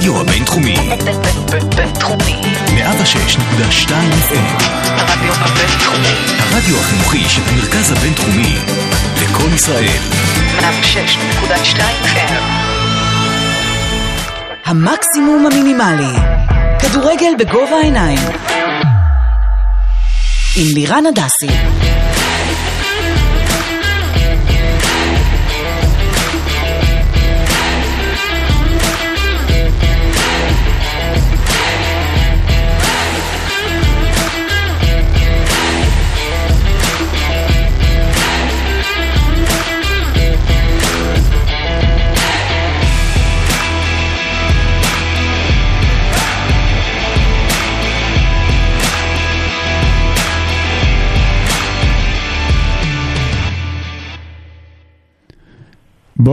הרדיו 0.00 0.20
הבינתחומי. 0.20 0.74
בינתחומי. 1.76 2.40
106.2 2.66 3.90
FM. 4.28 4.62
הרדיו 4.84 5.32
הבינתחומי. 5.34 6.14
הרדיו 6.38 6.80
החינוכי 6.80 7.28
של 7.28 7.42
המרכז 7.48 7.92
הבינתחומי. 7.92 8.56
לקום 9.22 9.54
ישראל. 9.54 9.98
106.2 10.60 11.80
FM. 12.04 12.42
המקסימום 14.64 15.46
המינימלי. 15.46 16.18
כדורגל 16.78 17.32
בגובה 17.38 17.76
העיניים. 17.76 18.18
עם 20.56 20.66
לירן 20.74 21.04
הדסי. 21.06 21.89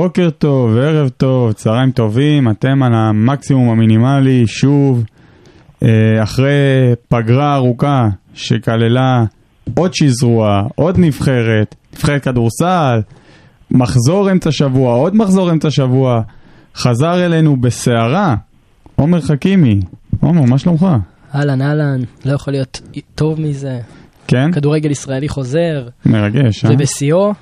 בוקר 0.04 0.30
טוב, 0.30 0.78
ערב 0.78 1.10
טוב, 1.10 1.52
צהריים 1.52 1.92
טובים, 1.92 2.50
אתם 2.50 2.84
על 2.84 2.94
המקסימום 2.94 3.70
המינימלי, 3.70 4.48
שוב, 4.48 5.04
אה, 5.84 6.24
אחרי 6.24 6.94
פגרה 7.10 7.56
ארוכה 7.56 8.08
שכללה 8.34 9.24
עוד 9.78 9.94
שזרוע, 9.94 10.64
עוד 10.76 10.96
נבחרת, 11.00 11.76
נבחרת 11.94 12.24
כדורסל, 12.24 13.00
מחזור 13.72 14.32
אמצע 14.32 14.52
שבוע, 14.52 14.96
עוד 14.96 15.16
מחזור 15.16 15.52
אמצע 15.52 15.72
שבוע, 15.72 16.22
חזר 16.76 17.26
אלינו 17.26 17.58
בסערה, 17.58 18.36
עומר 18.96 19.22
חכימי. 19.22 19.80
עומר, 20.20 20.42
מה 20.42 20.58
שלומך? 20.58 20.86
אהלן 21.36 21.62
אהלן, 21.62 22.00
לא 22.26 22.34
יכול 22.34 22.54
להיות 22.54 22.82
טוב 23.16 23.42
מזה. 23.42 23.80
כן? 24.28 24.52
כדורגל 24.52 24.92
ישראלי 24.92 25.30
חוזר, 25.30 25.88
מרגש, 26.06 26.66
אה? 26.66 26.70
ובשיאו, 26.74 27.34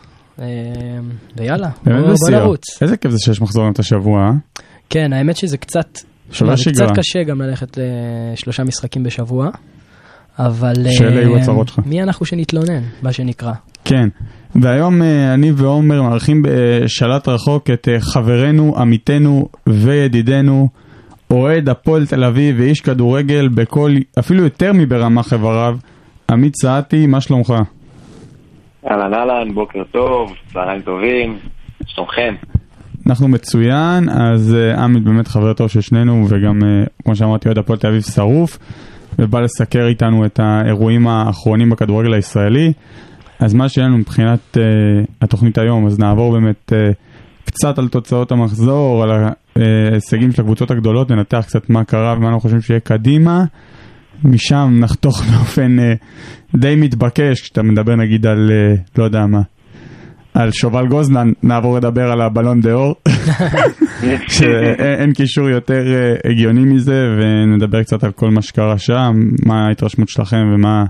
ויאללה, 1.37 1.69
באמת 1.83 2.05
בוא. 2.05 2.39
נרוץ. 2.39 2.81
איזה 2.81 2.97
כיף 2.97 3.11
זה 3.11 3.17
שיש 3.19 3.41
מחזור 3.41 3.67
אמצע 3.67 3.83
שבוע, 3.83 4.21
אה? 4.21 4.31
כן, 4.89 5.13
האמת 5.13 5.37
שזה 5.37 5.57
קצת, 5.57 5.99
שגרה. 6.31 6.55
קצת 6.55 6.87
קשה 6.95 7.23
גם 7.23 7.41
ללכת 7.41 7.77
לשלושה 8.33 8.63
משחקים 8.63 9.03
בשבוע, 9.03 9.49
אבל 10.39 10.73
שאלה 10.91 11.21
יהיו 11.21 11.35
אה, 11.35 11.41
הצרות 11.41 11.67
שלך. 11.67 11.79
מי 11.85 12.03
אנחנו 12.03 12.25
שנתלונן, 12.25 12.83
מה 13.01 13.13
שנקרא. 13.13 13.53
כן, 13.85 14.07
והיום 14.55 15.01
אה, 15.01 15.33
אני 15.33 15.51
ועומר 15.51 16.01
מארחים 16.01 16.43
בשלט 16.45 17.27
רחוק 17.27 17.69
את 17.69 17.87
אה, 17.87 17.99
חברנו, 17.99 18.77
עמיתנו 18.77 19.49
וידידנו, 19.69 20.69
אוהד 21.31 21.69
הפועל 21.69 22.05
תל 22.05 22.23
אביב 22.23 22.55
ואיש 22.59 22.81
כדורגל 22.81 23.47
בכל, 23.47 23.95
אפילו 24.19 24.43
יותר 24.43 24.73
מברמ"ח 24.73 25.33
איבריו, 25.33 25.77
עמית 26.31 26.53
סעתי, 26.61 27.07
מה 27.07 27.21
שלומך? 27.21 27.53
אהלן 28.91 29.13
אהלן, 29.13 29.53
בוקר 29.53 29.83
טוב, 29.91 30.33
צהריים 30.53 30.81
טובים, 30.81 31.37
שלומכם? 31.85 32.35
אנחנו 33.07 33.27
מצוין, 33.27 34.09
אז 34.09 34.55
אה, 34.55 34.83
עמית 34.83 35.03
באמת 35.03 35.27
חבר 35.27 35.53
טוב 35.53 35.67
של 35.67 35.81
שנינו, 35.81 36.25
וגם, 36.29 36.63
אה, 36.63 36.83
כמו 37.03 37.15
שאמרתי, 37.15 37.47
אוהד 37.47 37.57
הפועל 37.57 37.79
תל 37.79 37.87
אביב 37.87 38.01
שרוף, 38.01 38.57
ובא 39.19 39.39
לסקר 39.39 39.87
איתנו 39.87 40.25
את 40.25 40.39
האירועים 40.39 41.07
האחרונים 41.07 41.69
בכדורגל 41.69 42.13
הישראלי. 42.13 42.73
אז 43.39 43.53
מה 43.53 43.69
שיהיה 43.69 43.87
לנו 43.87 43.97
מבחינת 43.97 44.57
uh, 44.57 44.59
התוכנית 45.21 45.57
היום, 45.57 45.87
אז 45.87 45.99
נעבור 45.99 46.31
באמת 46.31 46.71
uh, 46.71 46.93
קצת 47.45 47.79
על 47.79 47.87
תוצאות 47.87 48.31
המחזור, 48.31 49.03
על 49.03 49.09
ההישגים 49.11 50.31
של 50.31 50.41
הקבוצות 50.41 50.71
הגדולות, 50.71 51.11
ננתח 51.11 51.43
קצת 51.47 51.69
מה 51.69 51.83
קרה 51.83 52.13
ומה 52.17 52.27
אנחנו 52.27 52.39
חושבים 52.39 52.61
שיהיה 52.61 52.79
קדימה. 52.79 53.43
משם 54.23 54.77
נחתוך 54.79 55.23
באופן 55.31 55.77
uh, 55.79 56.57
די 56.57 56.75
מתבקש, 56.75 57.41
כשאתה 57.41 57.63
מדבר 57.63 57.95
נגיד 57.95 58.25
על, 58.25 58.49
uh, 58.49 58.79
לא 58.97 59.03
יודע 59.03 59.25
מה, 59.25 59.41
על 60.33 60.51
שובל 60.51 60.87
גוזלן, 60.87 61.31
נעבור 61.43 61.77
לדבר 61.77 62.11
על 62.11 62.21
הבלון 62.21 62.61
דה 62.61 62.73
אור, 62.73 62.95
שאין 64.27 64.75
אין 64.99 65.13
קישור 65.13 65.49
יותר 65.49 65.81
uh, 65.83 66.29
הגיוני 66.29 66.61
מזה, 66.61 67.01
ונדבר 67.17 67.83
קצת 67.83 68.03
על 68.03 68.11
כל 68.11 68.29
מה 68.29 68.41
שקרה 68.41 68.77
שם, 68.77 69.13
מה 69.45 69.67
ההתרשמות 69.67 70.09
שלכם 70.09 70.43
ומה 70.55 70.85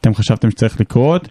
אתם 0.00 0.14
חשבתם 0.14 0.50
שצריך 0.50 0.80
לקרות. 0.80 1.28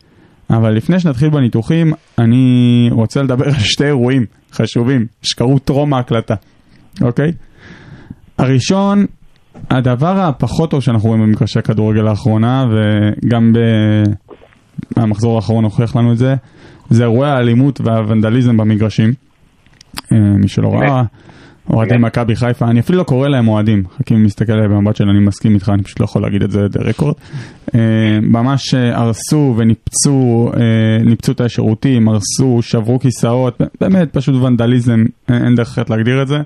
אבל 0.49 0.73
לפני 0.73 0.99
שנתחיל 0.99 1.29
בניתוחים, 1.29 1.93
אני 2.17 2.89
רוצה 2.91 3.21
לדבר 3.21 3.45
על 3.45 3.53
שתי 3.59 3.85
אירועים 3.85 4.25
חשובים 4.53 5.05
שקרו 5.21 5.59
טרום 5.59 5.93
ההקלטה, 5.93 6.35
אוקיי? 7.01 7.31
הראשון, 8.37 9.05
הדבר 9.69 10.19
הפחות 10.19 10.71
טוב 10.71 10.81
שאנחנו 10.81 11.09
רואים 11.09 11.23
במגרשי 11.23 11.59
הכדורגל 11.59 12.01
לאחרונה, 12.01 12.65
וגם 12.71 13.53
במחזור 14.97 15.35
האחרון 15.35 15.63
הוכיח 15.63 15.95
לנו 15.95 16.11
את 16.11 16.17
זה, 16.17 16.35
זה 16.89 17.03
אירועי 17.03 17.31
האלימות 17.31 17.81
והוונדליזם 17.81 18.57
במגרשים. 18.57 19.13
אה, 20.13 20.17
מי 20.17 20.47
שלא 20.47 20.73
ראה, 20.73 21.03
אוהדי 21.69 21.97
מכבי 21.97 22.35
חיפה, 22.35 22.65
אני 22.65 22.79
אפילו 22.79 22.97
לא 22.97 23.03
קורא 23.03 23.27
להם 23.27 23.47
אוהדים, 23.47 23.83
חכים 23.97 24.23
מסתכל 24.23 24.53
עליהם 24.53 24.71
במבט 24.71 24.95
של 24.95 25.09
אני 25.09 25.19
מסכים 25.19 25.55
איתך, 25.55 25.71
אני 25.73 25.83
פשוט 25.83 25.99
לא 25.99 26.05
יכול 26.05 26.21
להגיד 26.21 26.43
את 26.43 26.51
זה 26.51 26.67
רקורד. 26.79 27.13
ממש 28.21 28.73
אה, 28.73 28.97
הרסו 28.97 29.53
וניפצו, 29.57 30.51
אה, 30.53 31.03
ניפצו 31.05 31.31
את 31.31 31.41
השירותים, 31.41 32.07
הרסו, 32.07 32.59
שברו 32.61 32.99
כיסאות, 32.99 33.61
באמת 33.81 34.09
פשוט 34.13 34.35
ונדליזם, 34.35 35.05
אין 35.29 35.43
אין 35.43 35.55
דרך 35.55 35.67
אחרת 35.67 35.89
להגדיר 35.89 36.21
את 36.21 36.27
זה. 36.27 36.37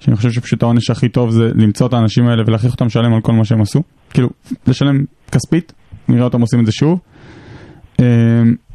שאני 0.00 0.16
חושב 0.16 0.30
שפשוט 0.30 0.62
העונש 0.62 0.90
הכי 0.90 1.08
טוב 1.08 1.30
זה 1.30 1.50
למצוא 1.54 1.86
את 1.86 1.92
האנשים 1.92 2.26
האלה 2.28 2.42
ולהכריח 2.46 2.72
אותם 2.72 2.86
לשלם 2.86 3.14
על 3.14 3.20
כל 3.20 3.32
מה 3.32 3.44
שהם 3.44 3.60
עשו. 3.62 3.82
כאילו, 4.10 4.28
לשלם 4.66 5.04
כספית, 5.32 5.72
נראה 6.08 6.24
אותם 6.24 6.40
עושים 6.40 6.60
את 6.60 6.66
זה 6.66 6.72
שוב. 6.72 6.98
אה, 8.00 8.06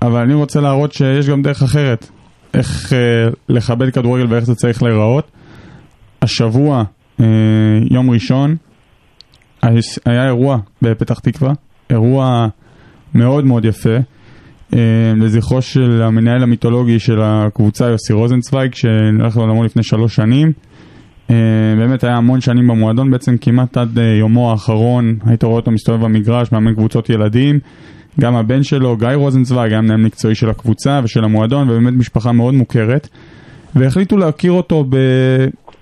אבל 0.01 0.21
אני 0.21 0.33
רוצה 0.33 0.61
להראות 0.61 0.91
שיש 0.93 1.29
גם 1.29 1.41
דרך 1.41 1.63
אחרת, 1.63 2.09
איך 2.53 2.93
אה, 2.93 2.97
לכבד 3.49 3.89
כדורגל 3.93 4.25
ואיך 4.33 4.45
זה 4.45 4.55
צריך 4.55 4.83
להיראות. 4.83 5.31
השבוע, 6.21 6.83
אה, 7.19 7.25
יום 7.91 8.09
ראשון, 8.11 8.55
היה- 9.61 10.25
אירוע 10.27 10.57
בפתח 10.81 11.19
תקווה, 11.19 11.53
אירוע 11.89 12.47
מאוד 13.13 13.45
מאוד 13.45 13.65
יפה, 13.65 13.95
אה, 14.73 14.79
לזכרו 15.15 15.61
של 15.61 16.01
המנהל 16.01 16.43
המיתולוגי 16.43 16.99
של 16.99 17.21
הקבוצה 17.21 17.85
יוסי 17.85 18.13
רוזנצוויג, 18.13 18.73
שהלך 18.75 19.37
לעולמו 19.37 19.63
לפני 19.63 19.83
שלוש 19.83 20.15
שנים. 20.15 20.51
אה, 21.31 21.75
באמת 21.77 22.03
היה 22.03 22.15
המון 22.15 22.41
שנים 22.41 22.67
במועדון, 22.67 23.11
בעצם 23.11 23.37
כמעט 23.41 23.77
עד 23.77 23.99
אה, 23.99 24.03
יומו 24.03 24.51
האחרון, 24.51 25.19
היית 25.25 25.43
רואה 25.43 25.55
אותו 25.55 25.71
מסתובב 25.71 26.03
במגרש, 26.03 26.51
מאמן 26.51 26.73
קבוצות 26.73 27.09
ילדים. 27.09 27.59
גם 28.19 28.35
הבן 28.35 28.63
שלו, 28.63 28.97
גיא 28.97 29.07
רוזנצוויג, 29.15 29.71
היה 29.71 29.81
מנהל 29.81 29.97
מקצועי 29.97 30.35
של 30.35 30.49
הקבוצה 30.49 31.01
ושל 31.03 31.23
המועדון, 31.23 31.69
ובאמת 31.69 31.93
משפחה 31.93 32.31
מאוד 32.31 32.53
מוכרת. 32.53 33.07
והחליטו 33.75 34.17
להכיר 34.17 34.51
אותו 34.51 34.85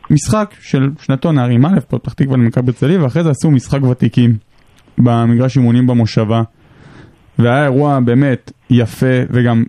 במשחק 0.10 0.54
של 0.62 0.90
שנתון 1.02 1.36
נערים 1.36 1.66
א', 1.66 1.80
פתח 1.88 2.14
תקווה 2.14 2.38
למכבי 2.38 2.68
הרצליה, 2.68 2.98
לי, 2.98 3.04
ואחרי 3.04 3.24
זה 3.24 3.30
עשו 3.30 3.52
משחק 3.52 3.84
ותיקים 3.84 4.38
במגרש 4.98 5.58
אימונים 5.58 5.88
במושבה. 5.88 6.42
והיה 7.40 7.64
אירוע 7.64 8.00
באמת 8.00 8.52
יפה, 8.70 9.06
וגם 9.30 9.64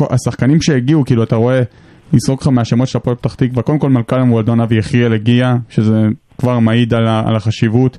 השחקנים 0.00 0.62
שהגיעו, 0.62 1.04
כאילו 1.04 1.22
אתה 1.22 1.36
רואה, 1.36 1.62
לזרוק 2.12 2.42
לך 2.42 2.48
מהשמות 2.48 2.88
של 2.88 2.98
הפועל 2.98 3.16
פתח 3.16 3.34
תקווה, 3.34 3.62
קודם 3.62 3.78
כל 3.78 3.90
מנכ"ל 3.90 4.20
המועדון 4.20 4.60
אבי 4.60 4.78
יחיאל 4.78 5.12
הגיע, 5.12 5.54
שזה 5.68 6.02
כבר 6.38 6.58
מעיד 6.58 6.94
על, 6.94 7.06
ה- 7.08 7.22
על 7.26 7.36
החשיבות. 7.36 7.98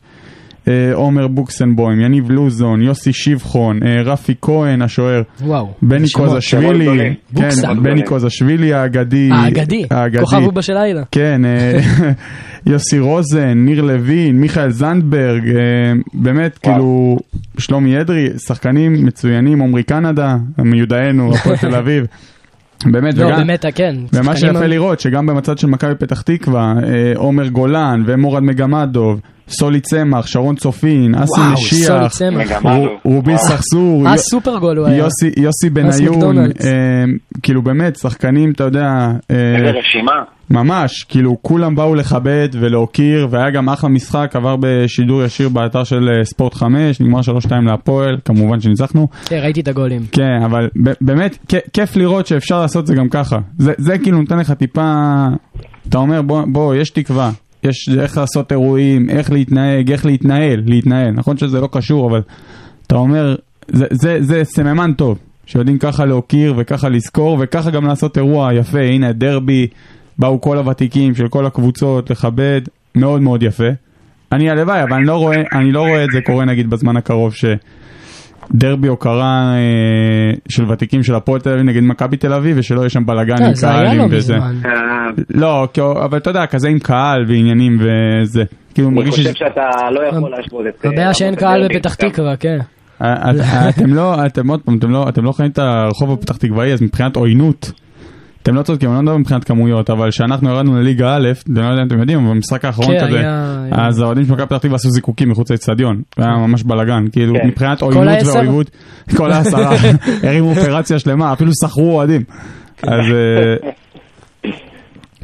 אה, 0.67 0.93
עומר 0.93 1.27
בוקסנבוים, 1.27 2.01
יניב 2.01 2.31
לוזון, 2.31 2.81
יוסי 2.81 3.13
שבחון, 3.13 3.79
אה, 3.85 4.01
רפי 4.01 4.33
כהן 4.41 4.81
השוער. 4.81 5.21
בני. 5.81 6.07
קוזשווילי. 6.13 7.13
כן. 7.35 7.49
בני 7.83 8.03
קוזשווילי 8.03 8.73
האגדי, 8.73 9.29
האגדי, 9.31 9.85
כוכב 10.19 10.37
אובה 10.43 10.61
של 10.61 10.73
לילה. 10.73 11.01
כן, 11.11 11.41
אה, 11.45 11.79
יוסי 12.71 12.99
רוזן, 12.99 13.53
ניר 13.65 13.81
לוין, 13.81 14.41
מיכאל 14.41 14.69
זנדברג, 14.71 15.49
אה, 15.49 15.53
באמת, 16.13 16.57
כאילו, 16.57 17.17
שלומי 17.57 18.01
אדרי, 18.01 18.27
שחקנים 18.47 19.05
מצוינים, 19.05 19.61
עמרי 19.61 19.83
קנדה, 19.83 20.35
מיודענו, 20.57 21.33
הפועל 21.35 21.57
תל 21.57 21.75
אביב. 21.75 22.05
באמת, 22.91 23.17
לא, 23.17 23.25
וגם, 23.25 23.37
באמת, 23.37 23.65
כן. 23.75 23.95
ומה 24.13 24.35
שיפה 24.35 24.65
לראות, 24.65 24.99
שגם 24.99 25.25
במצד 25.25 25.57
של 25.57 25.67
מכבי 25.67 25.95
פתח 25.95 26.21
תקווה, 26.21 26.73
אה, 26.83 27.13
עומר 27.15 27.47
גולן 27.47 28.03
ומורד 28.05 28.43
מגמדוב, 28.43 29.19
סולי 29.47 29.79
צמח, 29.79 30.27
שרון 30.27 30.55
צופין, 30.55 31.15
אסי 31.15 31.41
משיח, 31.53 32.11
רובי. 33.03 33.37
סחסור, 33.37 34.07
אה. 34.07 34.95
יוסי, 34.95 35.31
יוסי 35.37 35.69
בניון. 35.69 36.37
אה, 36.39 36.43
כאילו 37.43 37.61
באמת, 37.61 37.95
שחקנים, 37.95 38.51
אתה 38.51 38.63
יודע, 38.63 38.87
אה, 39.31 39.55
איזה 39.55 39.79
רשימה. 39.79 40.21
ממש, 40.51 41.03
כאילו 41.03 41.37
כולם 41.41 41.75
באו 41.75 41.95
לכבד 41.95 42.49
ולהוקיר, 42.53 43.27
והיה 43.31 43.49
גם 43.49 43.69
אחלה 43.69 43.89
משחק, 43.89 44.31
עבר 44.35 44.55
בשידור 44.59 45.23
ישיר 45.23 45.49
באתר 45.49 45.83
של 45.83 46.09
אה, 46.09 46.25
ספורט 46.25 46.53
5, 46.53 47.01
נגמר 47.01 47.19
3-2 47.19 47.51
להפועל, 47.65 48.17
כמובן 48.25 48.61
שניצחנו. 48.61 49.07
כן, 49.25 49.39
ראיתי 49.43 49.61
את 49.61 49.67
הגולים. 49.67 50.01
כן, 50.11 50.41
אבל 50.45 50.69
באמת, 51.01 51.53
כיף 51.73 51.95
לראות 51.95 52.27
שאפשר 52.27 52.61
לעשות 52.61 52.87
זה 52.87 52.95
גם 52.95 53.09
ככה. 53.09 53.39
זה, 53.57 53.73
זה 53.77 53.97
כאילו 53.97 54.21
נותן 54.21 54.39
לך 54.39 54.51
טיפה, 54.51 55.25
אתה 55.89 55.97
אומר, 55.97 56.21
בוא, 56.21 56.43
בוא, 56.47 56.75
יש 56.75 56.89
תקווה. 56.89 57.31
יש 57.63 57.89
איך 57.99 58.17
לעשות 58.17 58.51
אירועים, 58.51 59.09
איך 59.09 59.31
להתנהג, 59.31 59.91
איך 59.91 60.05
להתנהל, 60.05 60.63
להתנהל. 60.65 61.11
נכון 61.11 61.37
שזה 61.37 61.61
לא 61.61 61.69
קשור, 61.71 62.09
אבל 62.09 62.21
אתה 62.87 62.95
אומר, 62.95 63.35
זה, 63.67 63.85
זה, 63.91 64.17
זה 64.19 64.43
סממן 64.43 64.93
טוב, 64.93 65.17
שיודעים 65.45 65.77
ככה 65.77 66.05
להוקיר 66.05 66.53
וככה 66.57 66.89
לזכור 66.89 67.37
וככה 67.41 67.71
גם 67.71 67.85
לעשות 67.85 68.17
אירוע 68.17 68.53
יפה. 68.53 68.79
הנה, 68.79 69.13
דרבי, 69.13 69.67
באו 70.21 70.41
כל 70.41 70.57
הוותיקים 70.57 71.15
של 71.15 71.27
כל 71.27 71.45
הקבוצות 71.45 72.09
לכבד, 72.09 72.61
מאוד 72.95 73.21
מאוד 73.21 73.43
יפה. 73.43 73.67
אני 74.31 74.49
הלוואי, 74.49 74.83
אבל 74.83 74.93
אני 74.93 75.05
לא 75.05 75.15
רואה, 75.17 75.41
אני 75.53 75.71
לא 75.71 75.79
רואה 75.79 76.03
את 76.03 76.11
זה 76.11 76.19
קורה 76.25 76.45
נגיד 76.45 76.69
בזמן 76.69 76.97
הקרוב 76.97 77.33
ש... 77.33 77.45
דרבי 78.53 78.87
הוקרה 78.87 79.53
אה, 79.55 79.59
של 80.49 80.71
ותיקים 80.71 81.03
של 81.03 81.15
הפועל 81.15 81.41
תל 81.41 81.49
אביב 81.49 81.63
נגד 81.63 81.83
מכבי 81.83 82.17
תל 82.17 82.33
אביב 82.33 82.55
ושלא 82.59 82.79
יהיה 82.79 82.89
שם 82.89 83.05
בלאגן 83.05 83.37
כן, 83.37 83.43
עם 83.43 83.53
קהלים 83.61 83.99
לא 83.99 84.05
וזה. 84.11 84.33
אה, 84.35 84.39
לא, 85.29 85.67
כי- 85.73 85.81
אבל 85.81 86.17
אתה 86.17 86.29
יודע, 86.29 86.45
כזה 86.45 86.67
עם 86.69 86.79
קהל 86.79 87.25
ועניינים 87.27 87.77
וזה. 87.79 88.43
כאילו 88.73 88.87
אני 88.87 88.95
מרגיש 88.95 89.09
חושב 89.11 89.23
שזה... 89.23 89.33
שאתה 89.35 89.61
לא 89.91 90.07
יכול 90.07 90.31
להשוות 90.31 90.65
את... 90.79 90.85
אה, 90.85 90.91
הבעיה 90.91 91.13
שאין 91.13 91.35
קהל. 91.35 91.67
בפתח 91.73 91.93
תקווה, 91.95 92.35
כן. 92.37 92.57
אה, 93.01 93.31
את- 93.31 93.35
אתם 93.77 93.93
לא, 93.93 94.25
אתם 94.25 94.47
עוד 94.49 94.61
פעם, 94.61 94.77
אתם 94.77 94.91
לא, 94.91 95.09
אתם 95.09 95.23
לא 95.23 95.31
חיים 95.31 95.51
את 95.51 95.59
הרחוב 95.59 96.11
הפתח 96.11 96.37
תקוואי, 96.37 96.73
אז 96.73 96.81
מבחינת 96.81 97.15
עוינות, 97.15 97.71
אתם 98.43 98.55
לא 98.55 98.61
צודקים, 98.61 98.89
אני 98.89 98.95
לא 98.95 99.01
מדבר 99.01 99.17
מבחינת 99.17 99.43
כמויות, 99.43 99.89
אבל 99.89 100.09
כשאנחנו 100.09 100.49
ירדנו 100.49 100.79
לליגה 100.79 101.15
א', 101.15 101.29
אני 101.49 101.55
לא 101.55 101.69
יודע 101.69 101.81
אם 101.81 101.87
אתם 101.87 101.99
יודעים, 101.99 102.19
אבל 102.19 102.29
במשחק 102.29 102.65
האחרון 102.65 102.99
כן, 102.99 103.07
כזה, 103.07 103.19
היה-. 103.19 103.87
אז 103.87 104.01
האוהדים 104.01 104.25
של 104.25 104.33
מכבי 104.33 104.45
פתח 104.45 104.57
תקווה 104.57 104.75
עשו 104.75 104.89
זיקוקים 104.89 105.29
מחוץ 105.29 105.51
לאצטדיון, 105.51 106.01
זה 106.17 106.25
היה 106.25 106.33
ממש 106.47 106.63
בלאגן, 106.63 107.03
כאילו 107.11 107.33
כן. 107.33 107.47
מבחינת 107.47 107.81
עוינות? 107.81 108.07
ואויבות, 108.35 108.69
כל 109.17 109.31
העשרה, 109.31 109.69
הרימו 110.27 110.49
אופרציה 110.49 110.99
שלמה, 110.99 111.33
אפילו 111.33 111.51
שכרו 111.65 111.91
אוהדים, 111.95 112.21
אז 112.83 113.05
אה, 113.11 113.55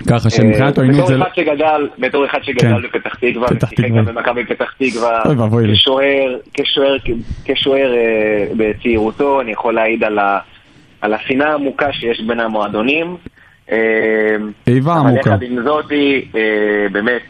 ככה 0.08 0.30
שמבחינת 0.30 0.80
אה, 0.80 0.84
עוינות 0.84 1.08
זה 1.08 1.18
לא... 1.18 1.24
אחד 1.26 1.32
שגדל, 1.36 1.88
בתור 2.00 2.26
אחד 2.26 2.38
כן. 2.46 2.54
שגדל 2.54 2.88
בפתח 2.88 3.16
תקווה, 3.16 3.48
ושיחק. 3.52 3.90
גם 3.98 4.06
במכבי 4.06 4.46
פתח 4.46 4.72
תקווה, 4.78 5.22
כשוער 7.46 7.94
אה, 7.94 8.46
בצעירותו, 8.58 9.42
אני 9.42 9.52
יכול 9.52 9.76
להעיד 9.76 10.04
על 10.04 10.20
ה- 10.20 10.40
על 11.02 11.14
השנאה 11.14 11.52
העמוקה 11.52 11.94
שיש 11.94 12.22
בין 12.28 12.40
המועדונים. 12.40 13.18
אה, 13.72 13.78
איבה 14.68 14.94
אבל 15.00 15.10
עמוקה. 15.10 15.30
יחד 15.30 15.44
עם 15.44 15.58
זאתי, 15.64 16.26
אה, 16.36 16.42
באמת, 16.92 17.22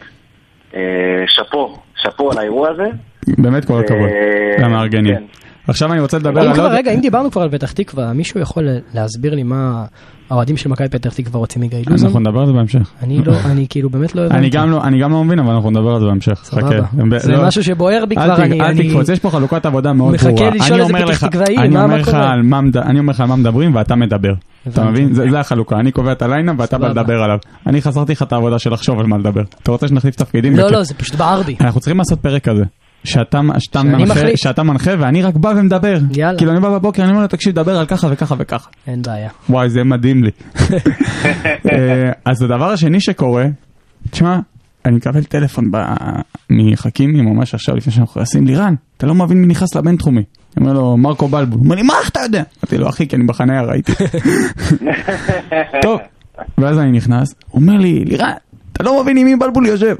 אה, 0.75 0.81
שאפו, 1.27 1.75
שאפו 1.95 2.31
על 2.31 2.37
האירוע 2.37 2.69
הזה. 2.69 2.89
באמת 3.37 3.65
כל 3.65 3.79
הכבוד, 3.79 4.09
למארגנים. 4.59 5.15
כן. 5.15 5.23
עכשיו 5.67 5.91
אני 5.93 6.01
רוצה 6.01 6.17
לדבר 6.17 6.41
על 6.41 6.53
כבר. 6.53 6.71
רגע, 6.71 6.91
אם 6.91 7.01
דיברנו 7.01 7.31
כבר 7.31 7.41
על 7.41 7.49
פתח 7.49 7.71
תקווה, 7.71 8.13
מישהו 8.13 8.39
יכול 8.39 8.63
להסביר 8.93 9.35
לי 9.35 9.43
מה 9.43 9.85
האוהדים 10.29 10.57
של 10.57 10.69
מכבי 10.69 10.89
פתח 10.89 11.13
תקווה 11.13 11.39
רוצים 11.39 11.61
מגיא 11.61 11.79
לוזון? 11.87 12.07
אנחנו 12.07 12.19
נדבר 12.19 12.39
על 12.39 12.45
זה 12.45 12.51
בהמשך. 12.53 12.91
אני 13.03 13.23
לא, 13.25 13.33
אני 13.51 13.65
כאילו 13.69 13.89
באמת 13.89 14.15
לא 14.15 14.21
הבנתי. 14.21 14.37
אני 14.37 14.49
גם 14.49 14.71
לא, 14.71 14.83
אני 14.83 14.99
גם 15.01 15.11
לא 15.11 15.23
מבין, 15.23 15.39
אבל 15.39 15.53
אנחנו 15.53 15.71
נדבר 15.71 15.89
על 15.93 15.99
זה 15.99 16.05
בהמשך. 16.05 16.41
סבבה. 16.43 16.85
זה 17.19 17.31
לא- 17.31 17.47
משהו 17.47 17.63
שבוער 17.63 18.05
בי 18.05 18.15
כבר, 18.15 18.35
אני... 18.35 18.61
אל 18.61 18.77
תקפוץ, 18.77 19.09
יש 19.09 19.19
פה 19.19 19.29
חלוקת 19.29 19.65
עבודה 19.65 19.93
מאוד 19.93 20.13
מחכה 20.13 20.29
ברורה. 20.29 20.49
לשאול 20.49 20.81
אני 20.81 21.03
איזה 21.03 21.17
פתח 21.17 21.27
תקוואי, 21.27 21.55
מה- 21.69 22.03
קורה? 22.03 22.33
אני 22.33 22.99
אומר 22.99 23.11
לך 23.11 23.19
על 23.21 23.27
מה 23.27 23.35
מדברים 23.35 23.75
ואתה 23.75 23.95
מדבר. 23.95 24.33
אתה. 24.67 24.83
מבין? 24.83 25.13
זה 25.13 25.39
החלוקה, 25.39 25.75
אני 25.75 25.91
קובע 25.91 26.11
את 26.11 26.21
ה 26.21 26.26
lineup 26.26 26.55
ואתה 26.59 26.77
בא. 26.77 26.87
לדבר 26.87 27.23
עליו. 27.23 27.37
אני 27.67 27.81
חסרתי 27.81 28.11
לך 28.11 28.21
את 28.23 28.33
העבודה 28.33 28.59
של 28.59 28.73
לחשוב 28.73 28.99
על 28.99 29.05
מה 29.05 29.17
לדבר. 29.17 29.41
אתה 29.63 29.71
רוצה 29.71 29.87
שנחליף 29.87 30.15
תפקידים? 30.15 30.55
לא. 30.55 30.71
לא, 30.71 30.83
זה 30.83 30.93
פשוט 30.93 31.15
בער 31.15 31.41
בי. 31.43 31.55
אנחנו 31.61 31.79
צריכים 31.79 31.97
לעשות 31.97 32.19
פרק 32.19 32.43
כזה. 32.43 32.63
שאתה, 33.07 33.39
שאתה, 33.59 33.83
מנחה, 33.83 34.13
מחליט. 34.13 34.37
שאתה 34.37 34.63
מנחה 34.63 34.91
ואני 34.99 35.21
רק 35.21 35.35
בא 35.35 35.47
ומדבר. 35.57 35.97
יאללה. 36.11 36.37
כאילו 36.37 36.51
אני 36.51 36.59
בא 36.59 36.69
בבוקר, 36.69 37.03
אני 37.03 37.11
אומר 37.11 37.21
לו 37.21 37.27
תקשיב, 37.27 37.55
דבר 37.55 37.77
על 37.79 37.85
ככה 37.85 38.07
וככה 38.11 38.35
וככה. 38.37 38.69
אין 38.87 39.01
בעיה. 39.01 39.29
וואי, 39.49 39.69
זה 39.69 39.83
מדהים 39.83 40.23
לי. 40.23 40.31
אה, 41.71 42.11
אז 42.25 42.41
הדבר 42.41 42.71
השני 42.71 43.01
שקורה, 43.01 43.45
תשמע, 44.09 44.39
אני 44.85 44.95
מקבל 44.95 45.23
טלפון 45.23 45.71
ב- 45.71 45.77
מחכימי 46.49 47.21
ממש 47.21 47.53
עכשיו 47.53 47.75
לפני 47.75 47.93
שאנחנו 47.93 48.21
נכנסים, 48.21 48.47
לירן, 48.47 48.73
אתה 48.97 49.07
לא 49.07 49.15
מבין 49.15 49.41
מי 49.41 49.47
נכנס 49.47 49.75
לבינתחומי. 49.75 50.23
אני 50.57 50.65
אומר 50.65 50.79
לו, 50.79 50.97
מרקו 50.97 51.27
בלבול. 51.27 51.57
הוא 51.59 51.63
אומר 51.65 51.75
לי, 51.75 51.81
מה, 51.81 51.93
אתה 52.07 52.19
יודע? 52.19 52.43
אמרתי 52.63 52.77
לו, 52.77 52.89
אחי, 52.89 53.07
כי 53.07 53.15
אני 53.15 53.23
בחניה 53.25 53.61
ראיתי. 53.61 53.91
טוב, 55.83 55.99
ואז 56.57 56.79
אני 56.79 56.91
נכנס, 56.91 57.35
הוא 57.49 57.61
אומר 57.61 57.77
לי, 57.77 58.05
לירן, 58.05 58.31
אתה 58.73 58.83
לא 58.83 59.03
מבין 59.03 59.17
עם 59.17 59.25
מי 59.25 59.35
בלבול 59.35 59.65
יושב. 59.67 59.95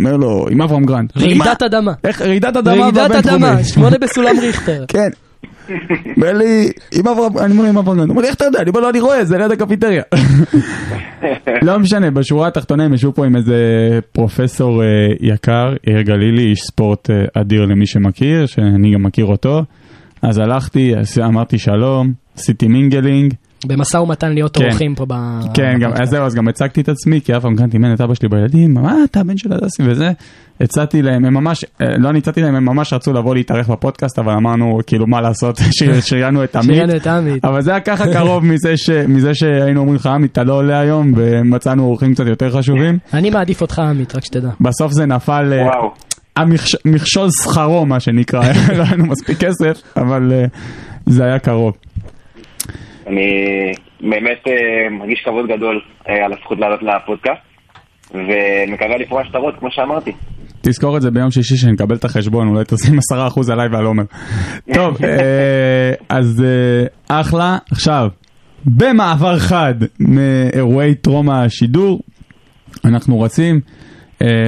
אומר 0.00 0.16
לו, 0.16 0.46
עם 0.50 0.62
אברהם 0.62 0.84
גרנט. 0.84 1.16
לי, 1.16 1.26
רעידת 1.26 1.62
"מה? 1.62 1.66
אדמה. 1.66 1.92
איך 2.04 2.22
רעידת 2.22 2.56
אדמה 2.56 2.82
רעידת 2.82 3.10
בבינתחומי?" 3.10 3.36
אדמה, 3.36 3.64
שמונה 3.64 3.98
בסולם 3.98 4.38
ריכטר. 4.40 4.84
כן. 4.92 5.08
אומר 6.16 6.32
לי, 6.32 6.70
עם 6.92 7.08
אברהם, 7.08 7.38
אני 7.38 7.52
אומר 7.52 7.62
לו 7.62 7.68
עם 7.68 7.78
אברהם, 7.78 7.98
הוא 7.98 8.08
אומר 8.08 8.22
לי, 8.22 8.28
איך 8.28 8.36
אתה 8.36 8.44
יודע? 8.44 8.60
אני 8.60 8.68
אומר 8.70 8.80
לו, 8.80 8.90
אני 8.90 9.00
רואה, 9.00 9.24
זה 9.24 9.38
ליד 9.38 9.50
הקפיטריה. 9.50 10.02
לא 11.62 11.78
משנה, 11.78 12.10
בשורה 12.10 12.48
התחתונה 12.48 12.84
הם 12.84 12.94
ישבו 12.94 13.12
פה 13.14 13.26
עם 13.26 13.36
איזה 13.36 13.54
פרופסור 14.12 14.82
אה, 14.82 14.86
יקר, 15.20 15.72
יאיר 15.86 16.02
גלילי, 16.02 16.50
איש 16.50 16.58
ספורט 16.60 17.10
אה, 17.10 17.40
אדיר 17.40 17.64
למי 17.64 17.86
שמכיר, 17.86 18.46
שאני 18.46 18.94
גם 18.94 19.02
מכיר 19.02 19.26
אותו. 19.26 19.62
אז 20.22 20.38
הלכתי, 20.38 20.92
אמרתי 21.24 21.58
שלום, 21.58 22.12
עשיתי 22.36 22.68
mingling. 22.68 23.34
במשא 23.66 23.96
ומתן 23.96 24.32
להיות 24.32 24.56
כן. 24.56 24.64
אורחים 24.64 24.94
פה 24.94 25.04
ב... 25.08 25.14
כן, 25.54 25.78
גם, 25.80 25.90
אז 26.02 26.08
זהו, 26.10 26.24
אז 26.24 26.34
גם 26.34 26.48
הצגתי 26.48 26.80
את 26.80 26.88
עצמי, 26.88 27.20
כי 27.20 27.36
אף 27.36 27.42
פעם 27.42 27.56
כאן 27.56 27.70
תימן 27.70 27.92
את 27.94 28.00
אבא 28.00 28.14
שלי 28.14 28.28
בילדים, 28.28 28.74
מה, 28.74 28.94
אתה 29.04 29.20
הבן 29.20 29.36
של 29.36 29.52
הדסי 29.52 29.82
וזה. 29.86 30.10
הצעתי 30.60 31.02
להם, 31.02 31.24
הם 31.24 31.34
ממש, 31.34 31.64
אה, 31.80 31.86
לא 31.98 32.10
אני 32.10 32.18
הצעתי 32.18 32.42
להם, 32.42 32.54
הם 32.54 32.64
ממש 32.64 32.92
רצו 32.92 33.12
לבוא 33.12 33.34
להתארח 33.34 33.70
בפודקאסט, 33.70 34.18
אבל 34.18 34.32
אמרנו, 34.32 34.80
כאילו, 34.86 35.06
מה 35.06 35.20
לעשות, 35.20 35.60
שריינו 36.00 36.44
את 36.44 36.56
עמית. 36.56 36.66
שריינו 36.76 36.96
את 36.96 37.06
עמית. 37.06 37.44
אבל 37.44 37.60
זה 37.62 37.70
היה 37.70 37.80
ככה 37.80 38.12
קרוב 38.12 38.44
מזה, 38.52 38.76
ש, 38.76 38.90
מזה 38.90 39.34
שהיינו 39.34 39.80
אומרים 39.80 39.96
לך, 39.96 40.06
עמית, 40.06 40.32
אתה 40.32 40.44
לא 40.44 40.54
עולה 40.54 40.80
היום, 40.80 41.12
ומצאנו 41.16 41.84
אורחים 41.84 42.14
קצת 42.14 42.26
יותר 42.26 42.58
חשובים. 42.58 42.98
אני 43.14 43.30
מעדיף 43.30 43.60
אותך 43.60 43.78
עמית, 43.78 44.16
רק 44.16 44.24
שתדע. 44.24 44.50
בסוף 44.60 44.92
זה 44.92 45.06
נפל, 45.06 45.52
אה, 45.52 45.62
וואו. 45.66 45.90
המכש- 46.36 46.76
מכשול 46.84 47.28
שכרו, 47.42 47.86
מה 47.86 48.00
שנקרא, 48.00 48.40
לא 48.78 48.82
היה 48.82 48.92
לנו 48.92 49.06
מספיק 49.06 49.38
כסף, 49.38 49.82
אבל 49.96 50.32
אה, 50.32 50.44
זה 51.06 51.24
היה 51.24 51.38
קרוב. 51.38 51.72
אני 53.08 53.30
באמת 54.00 54.38
אה, 54.46 54.90
מרגיש 54.90 55.22
כבוד 55.24 55.46
גדול 55.46 55.80
אה, 56.08 56.24
על 56.24 56.32
הזכות 56.32 56.58
לעלות 56.58 56.80
לפודקאסט, 56.82 57.40
ומקווה 58.14 58.96
לפרוע 58.98 59.24
שטרות, 59.24 59.54
כמו 59.58 59.68
שאמרתי. 59.70 60.12
תזכור 60.60 60.96
את 60.96 61.02
זה 61.02 61.10
ביום 61.10 61.30
שישי 61.30 61.56
שנקבל 61.56 61.96
את 61.96 62.04
החשבון, 62.04 62.48
אולי 62.48 62.64
תשים 62.64 62.98
10% 63.48 63.52
עליי 63.52 63.68
ועל 63.72 63.84
עומר. 63.84 64.02
טוב, 64.74 65.04
אה, 65.04 65.92
אז 66.08 66.44
אחלה. 67.08 67.58
עכשיו, 67.70 68.08
במעבר 68.64 69.38
חד 69.38 69.74
מאירועי 70.00 70.94
טרום 70.94 71.30
השידור, 71.30 72.00
אנחנו 72.84 73.20
רצים 73.20 73.60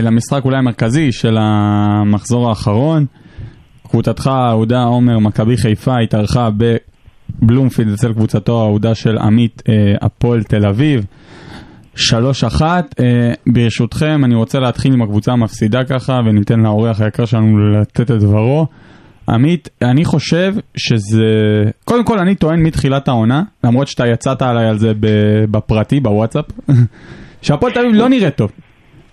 למשחק 0.02 0.44
אולי 0.44 0.58
המרכזי 0.58 1.12
של 1.12 1.36
המחזור 1.40 2.48
האחרון. 2.48 3.06
קבוצתך 3.90 4.26
האהודה 4.26 4.82
עומר 4.82 5.18
מכבי 5.18 5.56
חיפה 5.56 5.94
התארחה 6.04 6.50
בבלומפילד 7.42 7.92
אצל 7.92 8.12
קבוצתו 8.12 8.60
האהודה 8.60 8.94
של 8.94 9.18
עמית 9.18 9.62
אה, 9.68 9.74
הפועל 10.00 10.42
תל 10.42 10.66
אביב. 10.66 11.06
שלוש 11.94 12.44
אחת, 12.44 12.94
אה, 13.00 13.32
ברשותכם 13.46 14.24
אני 14.24 14.34
רוצה 14.34 14.60
להתחיל 14.60 14.92
עם 14.92 15.02
הקבוצה 15.02 15.32
המפסידה 15.32 15.84
ככה 15.84 16.20
וניתן 16.26 16.60
לאורח 16.60 17.00
היקר 17.00 17.24
שלנו 17.24 17.58
לתת 17.72 18.10
את 18.10 18.18
דברו. 18.18 18.66
עמית, 19.28 19.68
אני 19.82 20.04
חושב 20.04 20.54
שזה... 20.76 21.24
קודם 21.84 22.04
כל 22.04 22.18
אני 22.18 22.34
טוען 22.34 22.62
מתחילת 22.62 23.08
העונה, 23.08 23.42
למרות 23.64 23.88
שאתה 23.88 24.06
יצאת 24.06 24.42
עליי 24.42 24.68
על 24.68 24.78
זה 24.78 24.92
בפרטי, 25.50 26.00
בוואטסאפ, 26.00 26.44
שהפועל 27.42 27.72
תל 27.72 27.80
אביב 27.80 27.94
לא 27.94 28.08
נראה 28.08 28.30
טוב. 28.30 28.50